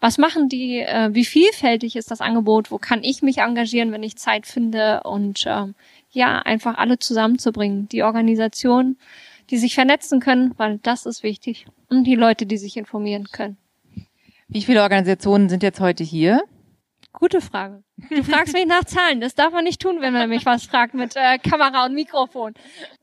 was 0.00 0.18
machen 0.18 0.48
die, 0.48 0.80
äh, 0.80 1.10
wie 1.12 1.24
vielfältig 1.24 1.96
ist 1.96 2.10
das 2.10 2.20
Angebot, 2.20 2.70
wo 2.70 2.78
kann 2.78 3.04
ich 3.04 3.22
mich 3.22 3.38
engagieren, 3.38 3.92
wenn 3.92 4.02
ich 4.02 4.16
Zeit 4.16 4.46
finde 4.46 5.02
und 5.04 5.44
ähm, 5.46 5.74
ja, 6.10 6.40
einfach 6.40 6.76
alle 6.76 6.98
zusammenzubringen, 6.98 7.88
die 7.88 8.02
Organisation, 8.02 8.96
die 9.50 9.58
sich 9.58 9.74
vernetzen 9.74 10.20
können, 10.20 10.54
weil 10.56 10.78
das 10.82 11.06
ist 11.06 11.22
wichtig 11.22 11.66
und 11.88 12.04
die 12.04 12.16
Leute, 12.16 12.46
die 12.46 12.58
sich 12.58 12.76
informieren 12.76 13.28
können. 13.32 13.56
Wie 14.48 14.62
viele 14.62 14.82
Organisationen 14.82 15.48
sind 15.48 15.62
jetzt 15.62 15.80
heute 15.80 16.04
hier? 16.04 16.42
Gute 17.12 17.40
Frage. 17.40 17.84
Du 18.10 18.24
fragst 18.24 18.54
mich 18.54 18.66
nach 18.66 18.84
Zahlen. 18.84 19.20
Das 19.20 19.34
darf 19.34 19.52
man 19.52 19.64
nicht 19.64 19.80
tun, 19.80 20.00
wenn 20.00 20.12
man 20.12 20.28
mich 20.28 20.46
was 20.46 20.64
fragt 20.64 20.94
mit 20.94 21.14
äh, 21.14 21.38
Kamera 21.38 21.84
und 21.84 21.94
Mikrofon. 21.94 22.54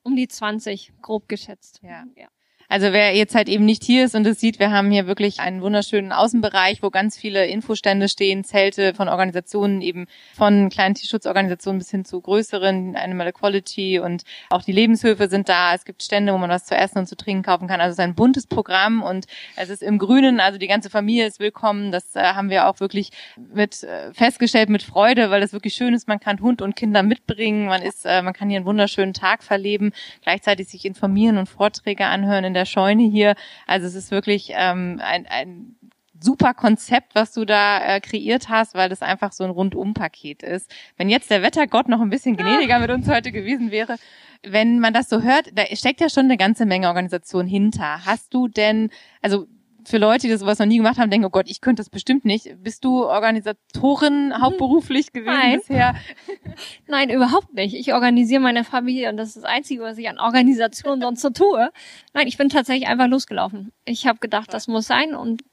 Um 0.04 0.16
die 0.16 0.28
20, 0.28 0.94
grob 1.02 1.30
geschätzt. 1.30 1.80
Ja. 1.84 2.06
ja. 2.16 2.28
Also 2.72 2.94
wer 2.94 3.16
jetzt 3.16 3.34
halt 3.34 3.50
eben 3.50 3.66
nicht 3.66 3.84
hier 3.84 4.06
ist 4.06 4.14
und 4.14 4.28
es 4.28 4.40
sieht, 4.40 4.60
wir 4.60 4.70
haben 4.70 4.92
hier 4.92 5.08
wirklich 5.08 5.40
einen 5.40 5.64
wunderschönen 5.64 6.12
Außenbereich, 6.12 6.84
wo 6.84 6.92
ganz 6.92 7.18
viele 7.18 7.48
Infostände 7.48 8.08
stehen, 8.08 8.44
Zelte 8.44 8.94
von 8.94 9.10
Organisationen, 9.10 9.82
eben 9.82 10.06
von 10.36 10.70
kleinen 10.70 10.94
Tierschutzorganisationen 10.94 11.80
bis 11.80 11.90
hin 11.90 12.06
zu 12.06 12.22
größeren, 12.22 12.96
Animal 12.96 13.30
Equality 13.30 13.98
und 13.98 14.22
auch 14.52 14.62
die 14.62 14.72
Lebenshöfe 14.72 15.30
sind 15.30 15.50
da. 15.50 15.74
Es 15.74 15.84
gibt 15.84 16.04
Stände, 16.04 16.32
wo 16.32 16.38
man 16.38 16.52
was 16.52 16.66
zu 16.66 16.76
essen 16.76 17.00
und 17.00 17.08
zu 17.08 17.18
trinken 17.18 17.42
kaufen 17.42 17.68
kann. 17.68 17.82
Also 17.82 17.94
es 17.94 17.98
ist 17.98 18.04
ein 18.04 18.14
buntes 18.14 18.46
Programm 18.46 19.02
und 19.02 19.26
es 19.56 19.70
ist 19.72 19.82
im 19.82 19.98
Grünen, 19.98 20.40
also 20.40 20.60
die 20.60 20.68
ganze 20.68 20.92
Familie 20.92 21.26
ist 21.26 21.40
willkommen. 21.40 21.92
Das 21.92 22.16
äh, 22.16 22.22
haben 22.22 22.52
wir 22.52 22.68
auch 22.68 22.80
wirklich 22.82 23.10
mit 23.52 23.82
äh, 23.82 24.14
festgestellt 24.14 24.70
mit 24.70 24.84
Freude, 24.84 25.32
weil 25.32 25.42
das 25.42 25.54
wirklich 25.54 25.74
schön 25.74 25.96
ist. 25.96 26.08
Man 26.08 26.20
kann 26.20 26.40
Hund 26.40 26.62
und 26.62 26.76
Kinder 26.76 27.02
mitbringen. 27.02 27.66
Man 27.66 27.82
ist, 27.82 28.06
äh, 28.06 28.22
man 28.22 28.34
kann 28.34 28.48
hier 28.48 28.58
einen 28.58 28.68
wunderschönen 28.68 29.16
Tag 29.16 29.42
verleben, 29.42 29.92
gleichzeitig 30.22 30.68
sich 30.68 30.86
informieren 30.86 31.40
und 31.40 31.50
Vorträge 31.50 32.06
anhören 32.06 32.44
in 32.44 32.54
der 32.54 32.59
der 32.60 32.66
Scheune 32.66 33.04
hier. 33.04 33.36
Also 33.66 33.88
es 33.88 33.96
ist 33.96 34.12
wirklich 34.12 34.52
ähm, 34.54 35.00
ein, 35.04 35.26
ein 35.28 35.76
super 36.22 36.54
Konzept, 36.54 37.16
was 37.16 37.34
du 37.34 37.46
da 37.46 37.96
äh, 37.96 38.02
kreiert 38.02 38.50
hast, 38.50 38.76
weil 38.76 38.90
das 38.90 39.02
einfach 39.02 39.32
so 39.32 39.44
ein 39.44 39.50
Rundum-Paket 39.50 40.44
ist. 40.44 40.70
Wenn 40.98 41.10
jetzt 41.10 41.32
der 41.32 41.42
Wettergott 41.42 41.88
noch 41.88 42.02
ein 42.02 42.10
bisschen 42.10 42.36
gnädiger 42.38 42.80
mit 42.80 42.92
uns 42.92 43.08
heute 43.08 43.32
gewesen 43.32 43.72
wäre, 43.72 43.96
wenn 44.44 44.80
man 44.80 44.94
das 44.94 45.10
so 45.10 45.22
hört, 45.22 45.50
da 45.54 45.64
steckt 45.74 46.02
ja 46.02 46.10
schon 46.10 46.26
eine 46.26 46.38
ganze 46.38 46.66
Menge 46.66 46.88
Organisation 46.88 47.48
hinter. 47.48 48.06
Hast 48.06 48.34
du 48.34 48.48
denn, 48.48 48.90
also 49.22 49.48
für 49.86 49.98
Leute, 49.98 50.28
die 50.28 50.36
sowas 50.36 50.60
noch 50.60 50.66
nie 50.66 50.78
gemacht 50.78 50.98
haben, 50.98 51.10
denken, 51.10 51.26
oh 51.26 51.30
Gott, 51.30 51.50
ich 51.50 51.62
könnte 51.62 51.82
das 51.82 51.90
bestimmt 51.90 52.26
nicht. 52.26 52.48
Bist 52.64 52.84
du 52.84 53.06
Organisatorin 53.06 54.34
hauptberuflich 54.40 55.12
gewesen 55.12 55.34
Nein. 55.34 55.60
bisher? 55.60 55.96
Nein, 56.88 57.10
überhaupt 57.10 57.54
nicht. 57.54 57.76
Ich 57.76 57.94
organisiere 57.94 58.42
meine 58.42 58.64
Familie 58.64 59.10
und 59.10 59.18
das 59.18 59.30
ist 59.30 59.38
das 59.38 59.44
Einzige, 59.44 59.84
was 59.84 59.98
ich 59.98 60.10
an 60.10 60.20
Organisation 60.20 61.02
sonst 61.02 61.22
so 61.22 61.30
tue. 61.30 61.72
Nein, 62.14 62.28
ich 62.28 62.38
bin 62.38 62.50
tatsächlich 62.50 62.88
einfach 62.88 63.08
losgelaufen. 63.08 63.72
Ich 63.86 64.08
habe 64.08 64.20
gedacht, 64.20 64.54
das 64.54 64.68
muss 64.68 64.88
sein 64.88 65.16
und 65.16 65.44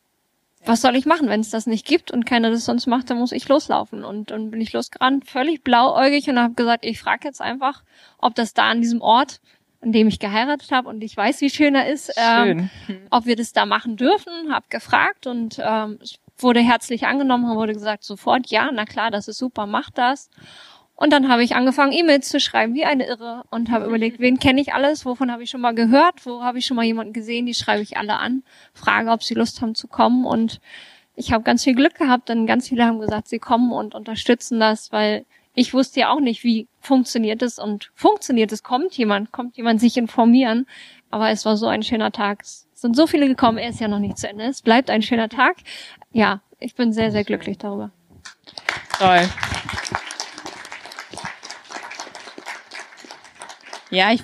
was 0.67 0.81
soll 0.81 0.97
ich 0.97 1.07
machen, 1.07 1.29
wenn 1.29 1.41
es 1.41 1.51
das 1.51 1.67
nicht 1.67 1.87
gibt 1.87 2.11
und 2.11 2.27
keiner 2.27 2.51
das 2.51 2.65
sonst 2.65 2.87
macht, 2.87 3.09
dann 3.09 3.19
muss 3.19 3.33
ich 3.33 3.49
loslaufen. 3.49 4.05
Und 4.05 4.33
dann 4.33 4.51
bin 4.51 4.61
ich 4.61 4.73
losgerannt, 4.73 5.29
völlig 5.29 5.63
blauäugig 5.63 6.29
und 6.29 6.39
habe 6.39 6.55
gesagt, 6.55 6.85
ich 6.85 6.99
frage 6.99 7.29
jetzt 7.29 7.41
einfach, 7.41 7.85
ob 8.19 8.35
das 8.35 8.53
da 8.53 8.65
an 8.71 8.81
diesem 8.81 9.01
Ort 9.01 9.41
in 9.87 9.93
dem 9.93 10.09
ich 10.09 10.19
geheiratet 10.19 10.73
habe 10.73 10.89
und 10.89 11.05
ich 11.05 11.17
weiß, 11.17 11.41
wie 11.43 11.49
schön 11.49 11.77
er 11.77 11.87
ist, 11.87 12.13
ähm, 12.17 12.71
ob 13.11 13.25
wir 13.25 13.37
das 13.37 13.53
da 13.53 13.67
machen 13.67 13.97
dürfen, 13.97 14.53
habe 14.53 14.67
gefragt 14.69 15.29
und 15.29 15.61
ähm, 15.63 16.01
es 16.03 16.19
wurde 16.39 16.59
herzlich 16.59 17.07
angenommen, 17.07 17.55
wurde 17.55 17.73
gesagt 17.73 18.03
sofort, 18.03 18.49
ja, 18.49 18.69
na 18.73 18.85
klar, 18.85 19.13
das 19.13 19.29
ist 19.29 19.39
super, 19.39 19.67
mach 19.67 19.91
das. 19.91 20.29
Und 20.97 21.13
dann 21.13 21.29
habe 21.29 21.45
ich 21.45 21.55
angefangen, 21.55 21.93
E-Mails 21.93 22.29
zu 22.29 22.41
schreiben, 22.41 22.75
wie 22.75 22.85
eine 22.85 23.07
Irre, 23.07 23.45
und 23.53 23.71
habe 23.71 23.85
überlegt, 23.87 24.19
wen 24.19 24.41
kenne 24.41 24.61
ich 24.61 24.75
alles, 24.75 25.07
wovon 25.07 25.31
habe 25.31 25.45
ich 25.45 25.51
schon 25.51 25.61
mal 25.61 25.75
gehört, 25.75 26.27
wo 26.27 26.43
habe 26.43 26.59
ich 26.59 26.67
schon 26.67 26.77
mal 26.77 26.85
jemanden 26.85 27.13
gesehen, 27.13 27.47
die 27.47 27.55
schreibe 27.55 27.85
ich 27.85 27.97
alle 27.97 28.19
an, 28.19 28.43
frage, 28.75 29.13
ob 29.13 29.23
sie 29.23 29.35
Lust 29.35 29.63
haben 29.63 29.77
zu 29.77 29.87
kommen. 29.87 30.25
Und 30.25 30.61
ich 31.15 31.33
habe 31.33 31.45
ganz 31.45 31.63
viel 31.63 31.77
Glück 31.77 31.95
gehabt, 31.95 32.29
denn 32.29 32.49
ganz 32.49 32.69
viele 32.69 32.87
haben 32.87 32.99
gesagt, 32.99 33.29
sie 33.29 33.39
kommen 33.39 33.71
und 33.71 33.95
unterstützen 33.95 34.59
das, 34.59 34.91
weil 34.91 35.27
ich 35.57 35.73
wusste 35.73 36.01
ja 36.01 36.11
auch 36.11 36.21
nicht, 36.21 36.45
wie 36.45 36.69
funktioniert 36.81 37.41
es 37.41 37.59
und 37.59 37.91
funktioniert 37.95 38.53
es, 38.53 38.63
kommt 38.63 38.95
jemand, 38.97 39.33
kommt 39.33 39.57
jemand 39.57 39.81
sich 39.81 39.97
informieren. 39.97 40.67
Aber 41.11 41.31
es 41.31 41.47
war 41.47 41.57
so 41.57 41.67
ein 41.67 41.83
schöner 41.83 42.13
Tag. 42.13 42.43
Es 42.43 42.69
sind 42.75 42.95
so 42.95 43.07
viele 43.07 43.27
gekommen, 43.27 43.57
er 43.57 43.71
ist 43.71 43.81
ja 43.81 43.89
noch 43.89 43.99
nicht 43.99 44.19
zu 44.19 44.29
Ende. 44.29 44.45
Es 44.45 44.61
bleibt 44.61 44.91
ein 44.91 45.01
schöner 45.01 45.31
Tag. 45.31 45.57
Ja, 46.13 46.43
ich 46.61 46.75
bin 46.75 46.93
sehr, 46.93 47.11
sehr 47.11 47.25
glücklich 47.25 47.57
darüber. 47.57 47.91
Toll. 48.99 49.29
Ja, 53.91 54.13
ich 54.13 54.23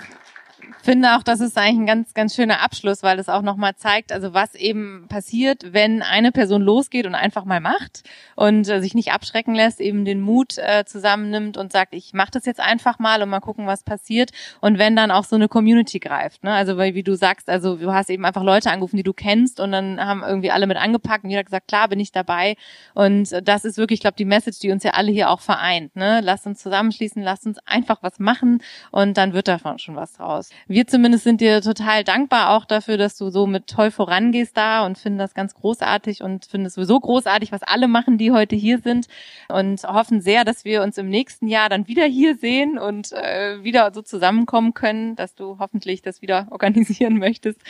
finde 0.82 1.16
auch, 1.16 1.22
das 1.22 1.40
ist 1.40 1.56
eigentlich 1.56 1.78
ein 1.78 1.86
ganz, 1.86 2.14
ganz 2.14 2.34
schöner 2.34 2.60
Abschluss, 2.60 3.02
weil 3.02 3.18
es 3.18 3.28
auch 3.28 3.42
nochmal 3.42 3.76
zeigt, 3.76 4.12
also 4.12 4.34
was 4.34 4.54
eben 4.54 5.06
passiert, 5.08 5.72
wenn 5.72 6.02
eine 6.02 6.32
Person 6.32 6.62
losgeht 6.62 7.06
und 7.06 7.14
einfach 7.14 7.44
mal 7.44 7.60
macht 7.60 8.02
und 8.36 8.68
äh, 8.68 8.80
sich 8.80 8.94
nicht 8.94 9.12
abschrecken 9.12 9.54
lässt, 9.54 9.80
eben 9.80 10.04
den 10.04 10.20
Mut 10.20 10.58
äh, 10.58 10.84
zusammennimmt 10.84 11.56
und 11.56 11.72
sagt, 11.72 11.94
ich 11.94 12.12
mache 12.14 12.32
das 12.32 12.46
jetzt 12.46 12.60
einfach 12.60 12.98
mal 12.98 13.22
und 13.22 13.28
mal 13.28 13.40
gucken, 13.40 13.66
was 13.66 13.84
passiert. 13.84 14.30
Und 14.60 14.78
wenn 14.78 14.96
dann 14.96 15.10
auch 15.10 15.24
so 15.24 15.36
eine 15.36 15.48
Community 15.48 15.98
greift, 15.98 16.42
ne? 16.42 16.52
Also 16.52 16.76
weil, 16.76 16.94
wie 16.94 17.02
du 17.02 17.14
sagst, 17.14 17.48
also 17.48 17.76
du 17.76 17.92
hast 17.92 18.10
eben 18.10 18.24
einfach 18.24 18.42
Leute 18.42 18.70
angerufen, 18.70 18.96
die 18.96 19.02
du 19.02 19.12
kennst 19.12 19.60
und 19.60 19.72
dann 19.72 20.00
haben 20.00 20.22
irgendwie 20.22 20.50
alle 20.50 20.66
mit 20.66 20.76
angepackt 20.76 21.24
und 21.24 21.30
jeder 21.30 21.44
gesagt, 21.44 21.68
klar, 21.68 21.88
bin 21.88 22.00
ich 22.00 22.12
dabei. 22.12 22.56
Und 22.94 23.30
das 23.46 23.64
ist 23.64 23.78
wirklich, 23.78 23.98
ich 23.98 24.02
glaube, 24.02 24.16
die 24.16 24.24
Message, 24.24 24.58
die 24.60 24.70
uns 24.70 24.82
ja 24.82 24.92
alle 24.92 25.12
hier 25.12 25.30
auch 25.30 25.40
vereint. 25.40 25.94
Ne? 25.96 26.20
Lasst 26.22 26.46
uns 26.46 26.60
zusammenschließen, 26.60 27.22
lasst 27.22 27.46
uns 27.46 27.58
einfach 27.66 28.02
was 28.02 28.18
machen 28.18 28.62
und 28.90 29.16
dann 29.16 29.32
wird 29.32 29.48
davon 29.48 29.78
schon 29.78 29.96
was 29.96 30.14
draus 30.14 30.50
wir 30.72 30.86
zumindest 30.86 31.24
sind 31.24 31.40
dir 31.40 31.60
total 31.60 32.02
dankbar 32.02 32.50
auch 32.50 32.64
dafür, 32.64 32.96
dass 32.96 33.16
du 33.16 33.30
so 33.30 33.46
mit 33.46 33.66
toll 33.66 33.90
vorangehst 33.90 34.56
da 34.56 34.84
und 34.84 34.98
finden 34.98 35.18
das 35.18 35.34
ganz 35.34 35.54
großartig 35.54 36.22
und 36.22 36.46
finden 36.46 36.66
es 36.66 36.74
sowieso 36.74 36.98
großartig, 36.98 37.52
was 37.52 37.62
alle 37.62 37.88
machen, 37.88 38.18
die 38.18 38.32
heute 38.32 38.56
hier 38.56 38.78
sind 38.78 39.06
und 39.48 39.82
hoffen 39.84 40.20
sehr, 40.20 40.44
dass 40.44 40.64
wir 40.64 40.82
uns 40.82 40.98
im 40.98 41.08
nächsten 41.08 41.46
Jahr 41.46 41.68
dann 41.68 41.88
wieder 41.88 42.04
hier 42.06 42.36
sehen 42.36 42.78
und 42.78 43.12
äh, 43.12 43.62
wieder 43.62 43.92
so 43.92 44.02
zusammenkommen 44.02 44.74
können, 44.74 45.14
dass 45.14 45.34
du 45.34 45.58
hoffentlich 45.58 46.02
das 46.02 46.22
wieder 46.22 46.48
organisieren 46.50 47.18
möchtest. 47.18 47.60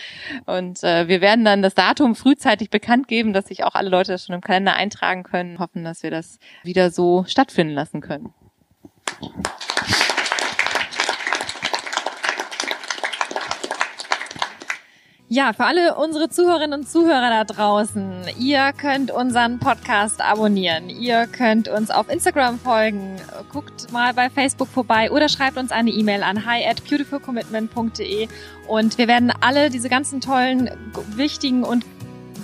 Und 0.47 0.83
äh, 0.83 1.09
wir 1.09 1.21
werden 1.21 1.45
dann 1.45 1.63
das 1.63 1.75
Datum 1.75 2.15
frühzeitig 2.15 2.71
bekannt 2.71 3.09
geben, 3.09 3.33
dass 3.33 3.49
sich 3.49 3.65
auch 3.65 3.75
alle 3.75 3.91
Leute 3.91 4.13
das 4.13 4.27
schon 4.27 4.35
im 4.35 4.41
Kalender 4.41 4.75
eintragen 4.75 5.25
können, 5.25 5.59
hoffen, 5.59 5.85
dass 5.85 6.03
wir 6.03 6.11
das 6.11 6.39
wieder 6.63 6.91
so 6.91 7.25
stattfinden 7.27 7.75
lassen 7.75 8.01
können. 8.01 8.33
Ja, 15.35 15.55
für 15.55 15.65
alle 15.65 15.95
unsere 15.95 16.29
Zuhörerinnen 16.29 16.81
und 16.81 16.87
Zuhörer 16.87 17.31
da 17.31 17.45
draußen, 17.45 18.27
ihr 18.39 18.75
könnt 18.77 19.11
unseren 19.11 19.59
Podcast 19.61 20.21
abonnieren, 20.21 20.91
ihr 20.91 21.27
könnt 21.27 21.69
uns 21.69 21.91
auf 21.91 22.11
Instagram 22.11 22.59
folgen, 22.59 23.17
guckt 23.51 23.91
mal 23.93 24.13
bei 24.13 24.29
Facebook 24.29 24.69
vorbei 24.69 25.11
oder 25.11 25.31
schreibt 25.31 25.57
uns 25.57 25.73
eine 25.73 25.89
E-Mail 25.89 26.23
an 26.23 26.45
hi 26.45 26.67
at 26.67 26.85
beautifulcommitment.de 26.87 28.29
und 28.69 28.99
wir 28.99 29.09
werden 29.09 29.33
alle 29.41 29.71
diese 29.71 29.89
ganzen 29.89 30.21
tollen, 30.21 30.69
wichtigen 31.17 31.65
und 31.65 31.87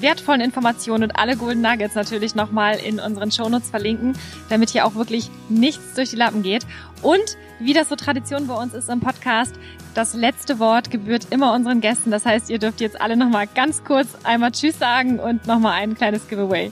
wertvollen 0.01 0.41
Informationen 0.41 1.05
und 1.05 1.19
alle 1.19 1.37
Golden 1.37 1.61
Nuggets 1.61 1.95
natürlich 1.95 2.35
nochmal 2.35 2.77
in 2.79 3.01
unseren 3.01 3.31
Shownotes 3.31 3.69
verlinken, 3.69 4.17
damit 4.49 4.71
hier 4.71 4.87
auch 4.87 4.95
wirklich 4.95 5.31
nichts 5.51 5.95
durch 5.95 6.09
die 6.09 6.17
Lappen 6.17 6.43
geht. 6.43 6.67
Und 7.03 7.37
wie 7.61 7.73
das 7.73 7.89
so 7.89 7.97
Tradition 7.97 8.47
bei 8.47 8.55
uns 8.55 8.75
ist 8.75 8.89
im 8.89 9.01
Podcast, 9.01 9.55
das 9.95 10.15
letzte 10.15 10.59
Wort 10.59 10.91
gebührt 10.91 11.29
immer 11.31 11.53
unseren 11.55 11.81
Gästen. 11.81 12.11
Das 12.11 12.25
heißt, 12.25 12.51
ihr 12.51 12.59
dürft 12.59 12.81
jetzt 12.81 13.01
alle 13.01 13.17
nochmal 13.17 13.47
ganz 13.55 13.85
kurz 13.85 14.09
einmal 14.25 14.53
Tschüss 14.53 14.79
sagen 14.79 15.19
und 15.19 15.47
nochmal 15.47 15.73
ein 15.73 15.95
kleines 15.95 16.29
Giveaway. 16.29 16.71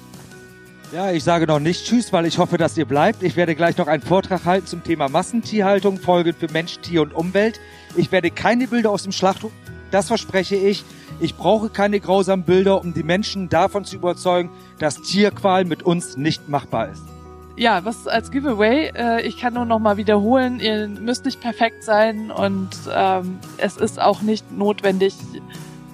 Ja, 0.92 1.10
ich 1.10 1.24
sage 1.24 1.46
noch 1.46 1.58
nicht 1.58 1.84
Tschüss, 1.84 2.12
weil 2.12 2.26
ich 2.26 2.38
hoffe, 2.38 2.58
dass 2.58 2.78
ihr 2.78 2.84
bleibt. 2.84 3.22
Ich 3.22 3.36
werde 3.36 3.56
gleich 3.56 3.76
noch 3.76 3.88
einen 3.88 4.02
Vortrag 4.02 4.44
halten 4.44 4.66
zum 4.66 4.84
Thema 4.84 5.08
Massentierhaltung, 5.08 5.98
Folgen 5.98 6.32
für 6.32 6.50
Mensch, 6.52 6.78
Tier 6.78 7.02
und 7.02 7.12
Umwelt. 7.12 7.60
Ich 7.96 8.12
werde 8.12 8.30
keine 8.30 8.68
Bilder 8.68 8.90
aus 8.90 9.02
dem 9.02 9.12
Schlachthof, 9.12 9.52
das 9.90 10.08
verspreche 10.08 10.54
ich. 10.54 10.84
Ich 11.18 11.34
brauche 11.34 11.70
keine 11.70 11.98
grausamen 11.98 12.44
Bilder, 12.44 12.80
um 12.80 12.94
die 12.94 13.02
Menschen 13.02 13.48
davon 13.48 13.84
zu 13.84 13.96
überzeugen, 13.96 14.50
dass 14.78 15.02
Tierqual 15.02 15.64
mit 15.64 15.82
uns 15.82 16.16
nicht 16.16 16.48
machbar 16.48 16.90
ist 16.90 17.15
ja, 17.56 17.84
was 17.84 18.06
als 18.06 18.30
Giveaway, 18.30 18.92
äh, 18.94 19.22
ich 19.26 19.38
kann 19.38 19.54
nur 19.54 19.64
noch 19.64 19.78
mal 19.78 19.96
wiederholen, 19.96 20.60
ihr 20.60 20.88
müsst 20.88 21.24
nicht 21.24 21.40
perfekt 21.40 21.82
sein 21.82 22.30
und 22.30 22.70
ähm, 22.94 23.38
es 23.56 23.76
ist 23.76 24.00
auch 24.00 24.22
nicht 24.22 24.52
notwendig, 24.52 25.14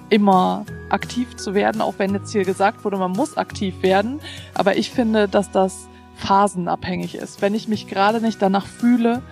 immer 0.09 0.65
aktiv 0.89 1.35
zu 1.37 1.55
werden, 1.55 1.81
auch 1.81 1.95
wenn 1.97 2.13
jetzt 2.13 2.31
hier 2.31 2.43
gesagt 2.43 2.85
wurde, 2.85 2.97
man 2.97 3.11
muss 3.11 3.35
aktiv 3.35 3.81
werden. 3.81 4.19
Aber 4.53 4.77
ich 4.77 4.91
finde, 4.91 5.27
dass 5.27 5.49
das 5.49 5.87
phasenabhängig 6.17 7.15
ist. 7.15 7.41
Wenn 7.41 7.55
ich 7.55 7.67
mich 7.67 7.87
gerade 7.87 8.21
nicht 8.21 8.39
danach 8.39 8.67
fühle 8.67 9.23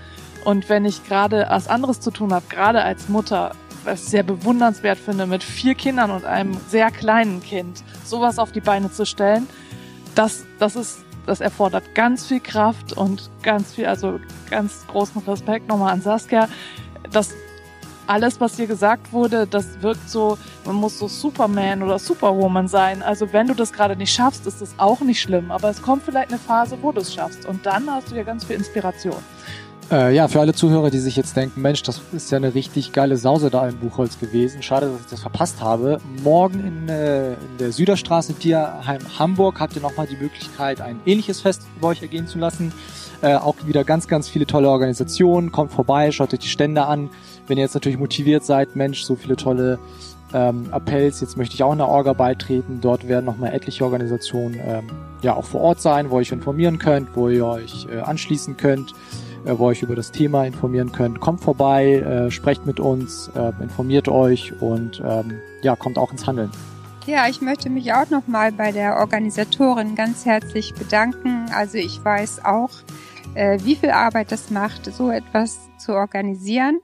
und 0.44 0.70
wenn 0.70 0.86
ich 0.86 1.06
gerade 1.06 1.46
was 1.50 1.68
anderes 1.68 2.00
zu 2.00 2.10
tun 2.10 2.34
habe, 2.34 2.46
gerade 2.50 2.82
als 2.82 3.10
Mutter, 3.10 3.52
was 3.84 4.04
ich 4.04 4.10
sehr 4.10 4.24
bewundernswert 4.24 4.98
finde, 4.98 5.28
mit 5.28 5.44
vier 5.44 5.76
Kindern 5.76 6.10
und 6.10 6.26
einem 6.26 6.58
sehr 6.68 6.90
kleinen 6.90 7.44
Kind 7.44 7.84
sowas 8.04 8.40
auf 8.40 8.52
die 8.52 8.62
Beine 8.62 8.92
zu 8.92 9.06
stellen, 9.06 9.48
das, 10.16 10.46
das 10.58 10.76
ist 10.76 11.06
das 11.26 11.42
erfordert 11.42 11.96
ganz 11.96 12.28
viel 12.28 12.40
Kraft 12.40 12.94
und 12.94 13.30
ganz 13.44 13.74
viel, 13.74 13.86
also 13.86 14.20
ganz 14.50 14.86
großen 14.88 15.22
Respekt 15.22 15.68
nochmal 15.68 15.94
an 15.94 16.02
Saskia. 16.02 16.48
Das 17.12 17.34
alles, 18.08 18.42
was 18.42 18.58
hier 18.58 18.68
gesagt 18.68 19.14
wurde, 19.14 19.48
das 19.48 19.82
wirkt 19.82 20.10
so, 20.10 20.38
man 20.66 20.76
muss 20.76 21.00
so 21.00 21.08
Superman 21.08 21.82
oder 21.82 21.98
Superwoman 21.98 22.68
sein. 22.68 23.02
Also 23.02 23.32
wenn 23.32 23.48
du 23.48 23.54
das 23.54 23.72
gerade 23.72 23.96
nicht 23.96 24.14
schaffst, 24.14 24.46
ist 24.48 24.62
das 24.62 24.74
auch 24.78 25.00
nicht 25.02 25.22
schlimm. 25.22 25.50
Aber 25.52 25.70
es 25.70 25.82
kommt 25.82 26.04
vielleicht 26.04 26.30
eine 26.30 26.40
Phase, 26.40 26.78
wo 26.82 26.92
du 26.92 27.02
es 27.02 27.14
schaffst. 27.14 27.46
Und 27.46 27.66
dann 27.66 27.90
hast 27.90 28.12
du 28.12 28.16
ja 28.16 28.24
ganz 28.24 28.44
viel 28.44 28.58
Inspiration. 28.58 29.24
Äh, 29.92 30.16
ja, 30.16 30.30
für 30.30 30.40
alle 30.40 30.54
Zuhörer, 30.54 30.90
die 30.90 31.00
sich 31.00 31.18
jetzt 31.18 31.36
denken, 31.36 31.62
Mensch, 31.62 31.84
das 31.84 32.02
ist 32.14 32.32
ja 32.32 32.38
eine 32.38 32.56
richtig 32.56 32.94
geile 32.94 33.18
Sause 33.18 33.50
da 33.50 33.68
im 33.68 33.76
Buchholz 33.76 34.18
gewesen. 34.18 34.64
Schade, 34.64 34.86
dass 34.86 35.02
ich 35.02 35.08
das 35.08 35.20
verpasst 35.20 35.60
habe. 35.62 36.00
Morgen 36.24 36.66
in, 36.66 36.88
äh, 36.88 37.34
in 37.34 37.58
der 37.60 37.74
Süderstraße 37.74 38.34
Tierheim 38.36 39.02
Hamburg 39.20 39.60
habt 39.60 39.76
ihr 39.76 39.82
nochmal 39.82 40.08
die 40.08 40.16
Möglichkeit, 40.16 40.80
ein 40.80 41.02
ähnliches 41.06 41.42
Fest 41.42 41.64
bei 41.82 41.90
euch 41.90 42.02
ergehen 42.02 42.26
zu 42.26 42.40
lassen. 42.40 42.72
Äh, 43.22 43.36
auch 43.36 43.56
wieder 43.66 43.84
ganz, 43.84 44.08
ganz 44.08 44.30
viele 44.30 44.46
tolle 44.46 44.70
Organisationen. 44.70 45.52
Kommt 45.52 45.74
vorbei, 45.74 46.10
schaut 46.14 46.34
euch 46.34 46.40
die 46.40 46.48
Stände 46.48 46.86
an. 46.86 47.10
Wenn 47.48 47.58
ihr 47.58 47.66
jetzt 47.66 47.74
natürlich 47.74 48.00
motiviert 48.00 48.46
seid, 48.46 48.78
Mensch, 48.78 49.04
so 49.04 49.18
viele 49.18 49.36
tolle 49.36 49.78
ähm, 50.34 50.70
Appells, 50.72 51.20
jetzt 51.20 51.36
möchte 51.36 51.56
ich 51.56 51.64
auch 51.64 51.74
in 51.74 51.80
der 51.80 51.90
Orga 51.90 52.14
beitreten. 52.14 52.80
Dort 52.80 53.10
werden 53.10 53.26
nochmal 53.26 53.54
etliche 53.54 53.84
Organisationen 53.84 54.58
ähm, 54.66 54.88
ja 55.22 55.36
auch 55.36 55.44
vor 55.44 55.60
Ort 55.60 55.82
sein, 55.82 56.10
wo 56.10 56.16
ihr 56.16 56.22
euch 56.22 56.32
informieren 56.32 56.80
könnt, 56.80 57.10
wo 57.14 57.28
ihr 57.28 57.46
euch 57.46 57.88
äh, 57.94 58.00
anschließen 58.00 58.56
könnt 58.56 58.94
äh, 59.46 59.58
wo 59.58 59.66
ihr 59.66 59.72
euch 59.72 59.82
über 59.82 59.96
das 59.96 60.12
Thema 60.12 60.46
informieren 60.46 60.92
könnt. 60.92 61.20
Kommt 61.20 61.42
vorbei, 61.42 61.96
äh, 61.96 62.32
sprecht 62.32 62.66
mit 62.66 62.80
uns, 62.80 63.30
äh, 63.36 63.52
informiert 63.62 64.08
euch 64.08 64.54
und 64.62 65.02
ähm, 65.06 65.40
ja, 65.62 65.76
kommt 65.76 65.98
auch 65.98 66.12
ins 66.12 66.28
Handeln. 66.28 66.52
Ja, 67.08 67.28
ich 67.28 67.42
möchte 67.42 67.70
mich 67.70 67.94
auch 67.94 68.10
nochmal 68.10 68.52
bei 68.52 68.72
der 68.72 68.98
Organisatorin 68.98 69.96
ganz 69.96 70.26
herzlich 70.26 70.74
bedanken. 70.76 71.48
Also 71.52 71.78
ich 71.78 72.04
weiß 72.04 72.46
auch, 72.46 72.70
äh, 73.34 73.60
wie 73.64 73.76
viel 73.76 73.90
Arbeit 73.90 74.32
das 74.32 74.52
macht, 74.52 74.86
so 74.86 75.10
etwas 75.10 75.58
zu 75.80 75.94
organisieren. 75.94 76.80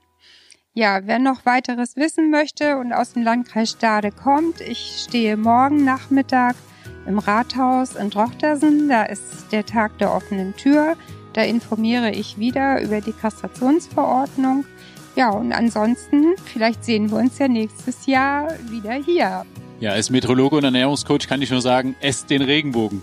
Ja, 0.74 1.00
wer 1.04 1.18
noch 1.18 1.46
weiteres 1.46 1.96
wissen 1.96 2.30
möchte 2.30 2.78
und 2.78 2.92
aus 2.92 3.12
dem 3.12 3.22
Landkreis 3.22 3.70
Stade 3.70 4.12
kommt, 4.12 4.60
ich 4.60 5.04
stehe 5.06 5.36
morgen 5.36 5.84
Nachmittag 5.84 6.56
im 7.06 7.18
Rathaus 7.18 7.96
in 7.96 8.10
Drochtersen. 8.10 8.88
Da 8.88 9.04
ist 9.04 9.50
der 9.50 9.66
Tag 9.66 9.98
der 9.98 10.14
offenen 10.14 10.54
Tür. 10.56 10.96
Da 11.38 11.44
informiere 11.44 12.10
ich 12.10 12.36
wieder 12.38 12.82
über 12.82 13.00
die 13.00 13.12
Kastrationsverordnung. 13.12 14.64
Ja, 15.14 15.30
und 15.30 15.52
ansonsten, 15.52 16.34
vielleicht 16.46 16.84
sehen 16.84 17.12
wir 17.12 17.18
uns 17.18 17.38
ja 17.38 17.46
nächstes 17.46 18.06
Jahr 18.06 18.48
wieder 18.68 18.94
hier. 18.94 19.46
Ja, 19.78 19.92
als 19.92 20.10
Meteorologe 20.10 20.56
und 20.56 20.64
Ernährungscoach 20.64 21.28
kann 21.28 21.40
ich 21.40 21.52
nur 21.52 21.60
sagen, 21.60 21.94
esst 22.00 22.28
den 22.30 22.42
Regenbogen. 22.42 23.02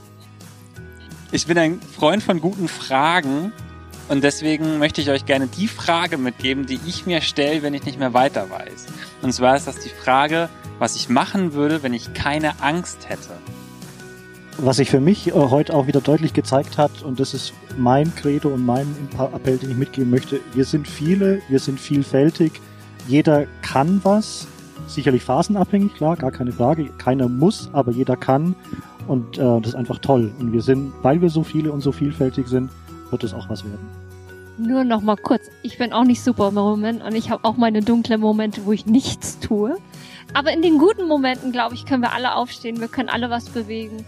Ich 1.32 1.48
bin 1.48 1.58
ein 1.58 1.80
Freund 1.80 2.24
von 2.24 2.42
guten 2.42 2.68
Fragen 2.68 3.54
und 4.10 4.22
deswegen 4.22 4.80
möchte 4.80 5.00
ich 5.00 5.10
euch 5.10 5.26
gerne 5.26 5.48
die 5.48 5.70
Frage 5.70 6.18
mitgeben, 6.18 6.66
die 6.66 6.82
ich 6.86 7.06
mir 7.06 7.22
stelle, 7.22 7.64
wenn 7.64 7.74
ich 7.74 7.86
nicht 7.86 8.00
mehr 8.00 8.14
weiter 8.14 8.50
weiß. 8.50 8.88
Und 9.22 9.32
zwar 9.32 9.56
ist 9.56 9.66
das 9.66 9.80
die 9.80 9.88
Frage, 9.88 10.50
was 10.78 10.98
ich 10.98 11.08
machen 11.08 11.54
würde, 11.54 11.84
wenn 11.84 11.94
ich 11.94 12.14
keine 12.14 12.62
Angst 12.62 13.08
hätte 13.08 13.38
was 14.58 14.78
sich 14.78 14.90
für 14.90 15.00
mich 15.00 15.28
äh, 15.28 15.32
heute 15.34 15.74
auch 15.74 15.88
wieder 15.88 16.02
deutlich 16.02 16.34
gezeigt 16.34 16.78
hat, 16.78 17.04
und 17.04 17.20
das 17.20 17.34
ist 17.34 17.54
mein 17.78 18.14
Credo 18.16 18.50
und 18.50 18.66
mein 18.66 18.88
Appell, 19.18 19.58
den 19.58 19.72
ich 19.72 19.78
mitgeben 19.78 20.10
möchte, 20.10 20.40
wir 20.54 20.66
sind 20.66 20.88
viele, 20.88 21.42
wir 21.50 21.60
sind 21.60 21.80
vielfältig, 21.80 22.62
jeder 23.08 23.46
kann 23.62 24.00
was, 24.04 24.48
sicherlich 24.88 25.24
phasenabhängig, 25.24 25.94
klar, 25.96 26.16
gar 26.16 26.32
keine 26.32 26.52
Frage, 26.52 26.90
keiner 26.98 27.28
muss, 27.28 27.70
aber 27.74 27.92
jeder 27.92 28.16
kann. 28.16 28.56
Und 29.08 29.38
äh, 29.38 29.42
das 29.42 29.70
ist 29.70 29.76
einfach 29.76 30.00
toll. 30.00 30.32
Und 30.40 30.52
wir 30.52 30.62
sind, 30.62 30.92
weil 31.04 31.22
wir 31.22 31.30
so 31.30 31.44
viele 31.44 31.72
und 31.72 31.82
so 31.82 31.92
vielfältig 31.92 32.48
sind, 32.48 32.72
wird 33.12 33.24
es 33.24 33.34
auch 33.34 33.48
was 33.50 33.64
werden. 33.64 33.88
Nur 34.58 34.84
noch 34.84 35.02
mal 35.02 35.18
kurz, 35.18 35.44
ich 35.62 35.78
bin 35.78 35.94
auch 35.94 36.06
nicht 36.06 36.24
Superwoman 36.24 37.02
und 37.02 37.14
ich 37.14 37.30
habe 37.30 37.44
auch 37.46 37.58
meine 37.58 37.82
dunklen 37.82 38.22
Momente, 38.22 38.62
wo 38.66 38.72
ich 38.72 38.86
nichts 38.86 39.38
tue. 39.40 39.78
Aber 40.34 40.52
in 40.52 40.62
den 40.62 40.80
guten 40.80 41.08
Momenten, 41.08 41.52
glaube 41.52 41.76
ich, 41.76 41.86
können 41.86 42.02
wir 42.02 42.14
alle 42.14 42.36
aufstehen, 42.36 42.80
wir 42.80 42.88
können 42.88 43.10
alle 43.10 43.30
was 43.30 43.50
bewegen 43.50 44.06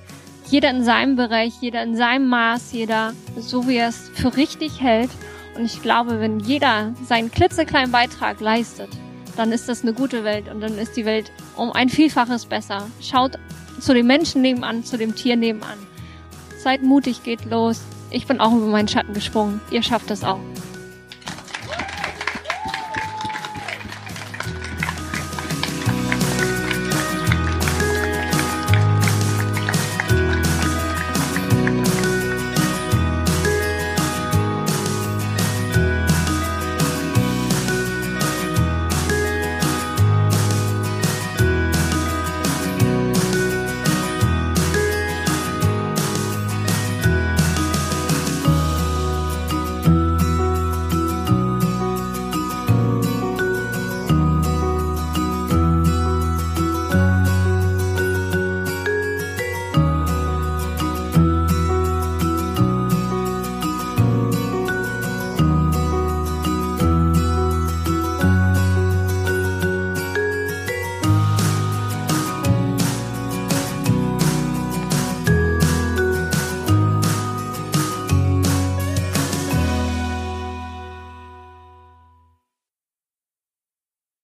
jeder 0.50 0.70
in 0.70 0.84
seinem 0.84 1.16
Bereich, 1.16 1.54
jeder 1.62 1.84
in 1.84 1.96
seinem 1.96 2.28
Maß, 2.28 2.72
jeder 2.72 3.14
so 3.38 3.68
wie 3.68 3.76
er 3.76 3.90
es 3.90 4.10
für 4.14 4.36
richtig 4.36 4.82
hält. 4.82 5.10
Und 5.56 5.66
ich 5.66 5.82
glaube, 5.82 6.20
wenn 6.20 6.40
jeder 6.40 6.94
seinen 7.04 7.32
klitzekleinen 7.32 7.92
Beitrag 7.92 8.40
leistet, 8.40 8.90
dann 9.36 9.52
ist 9.52 9.70
das 9.70 9.84
eine 9.84 9.94
gute 9.94 10.24
Welt 10.24 10.50
und 10.50 10.62
dann 10.62 10.78
ist 10.78 10.98
die 10.98 11.06
Welt 11.06 11.32
um 11.56 11.72
ein 11.72 11.90
Vielfaches 11.90 12.46
besser. 12.46 12.88
Schaut 13.02 13.38
zu 13.80 13.94
dem 13.94 14.08
Menschen 14.08 14.42
nebenan, 14.42 14.84
zu 14.84 14.98
dem 14.98 15.16
Tier 15.16 15.36
nebenan. 15.36 15.78
Seid 16.58 16.82
mutig, 16.82 17.24
geht 17.24 17.46
los. 17.46 17.82
Ich 18.10 18.26
bin 18.26 18.40
auch 18.40 18.54
über 18.54 18.68
meinen 18.68 18.88
Schatten 18.88 19.14
gesprungen. 19.14 19.62
Ihr 19.70 19.84
schafft 19.84 20.10
es 20.12 20.24
auch. 20.24 20.40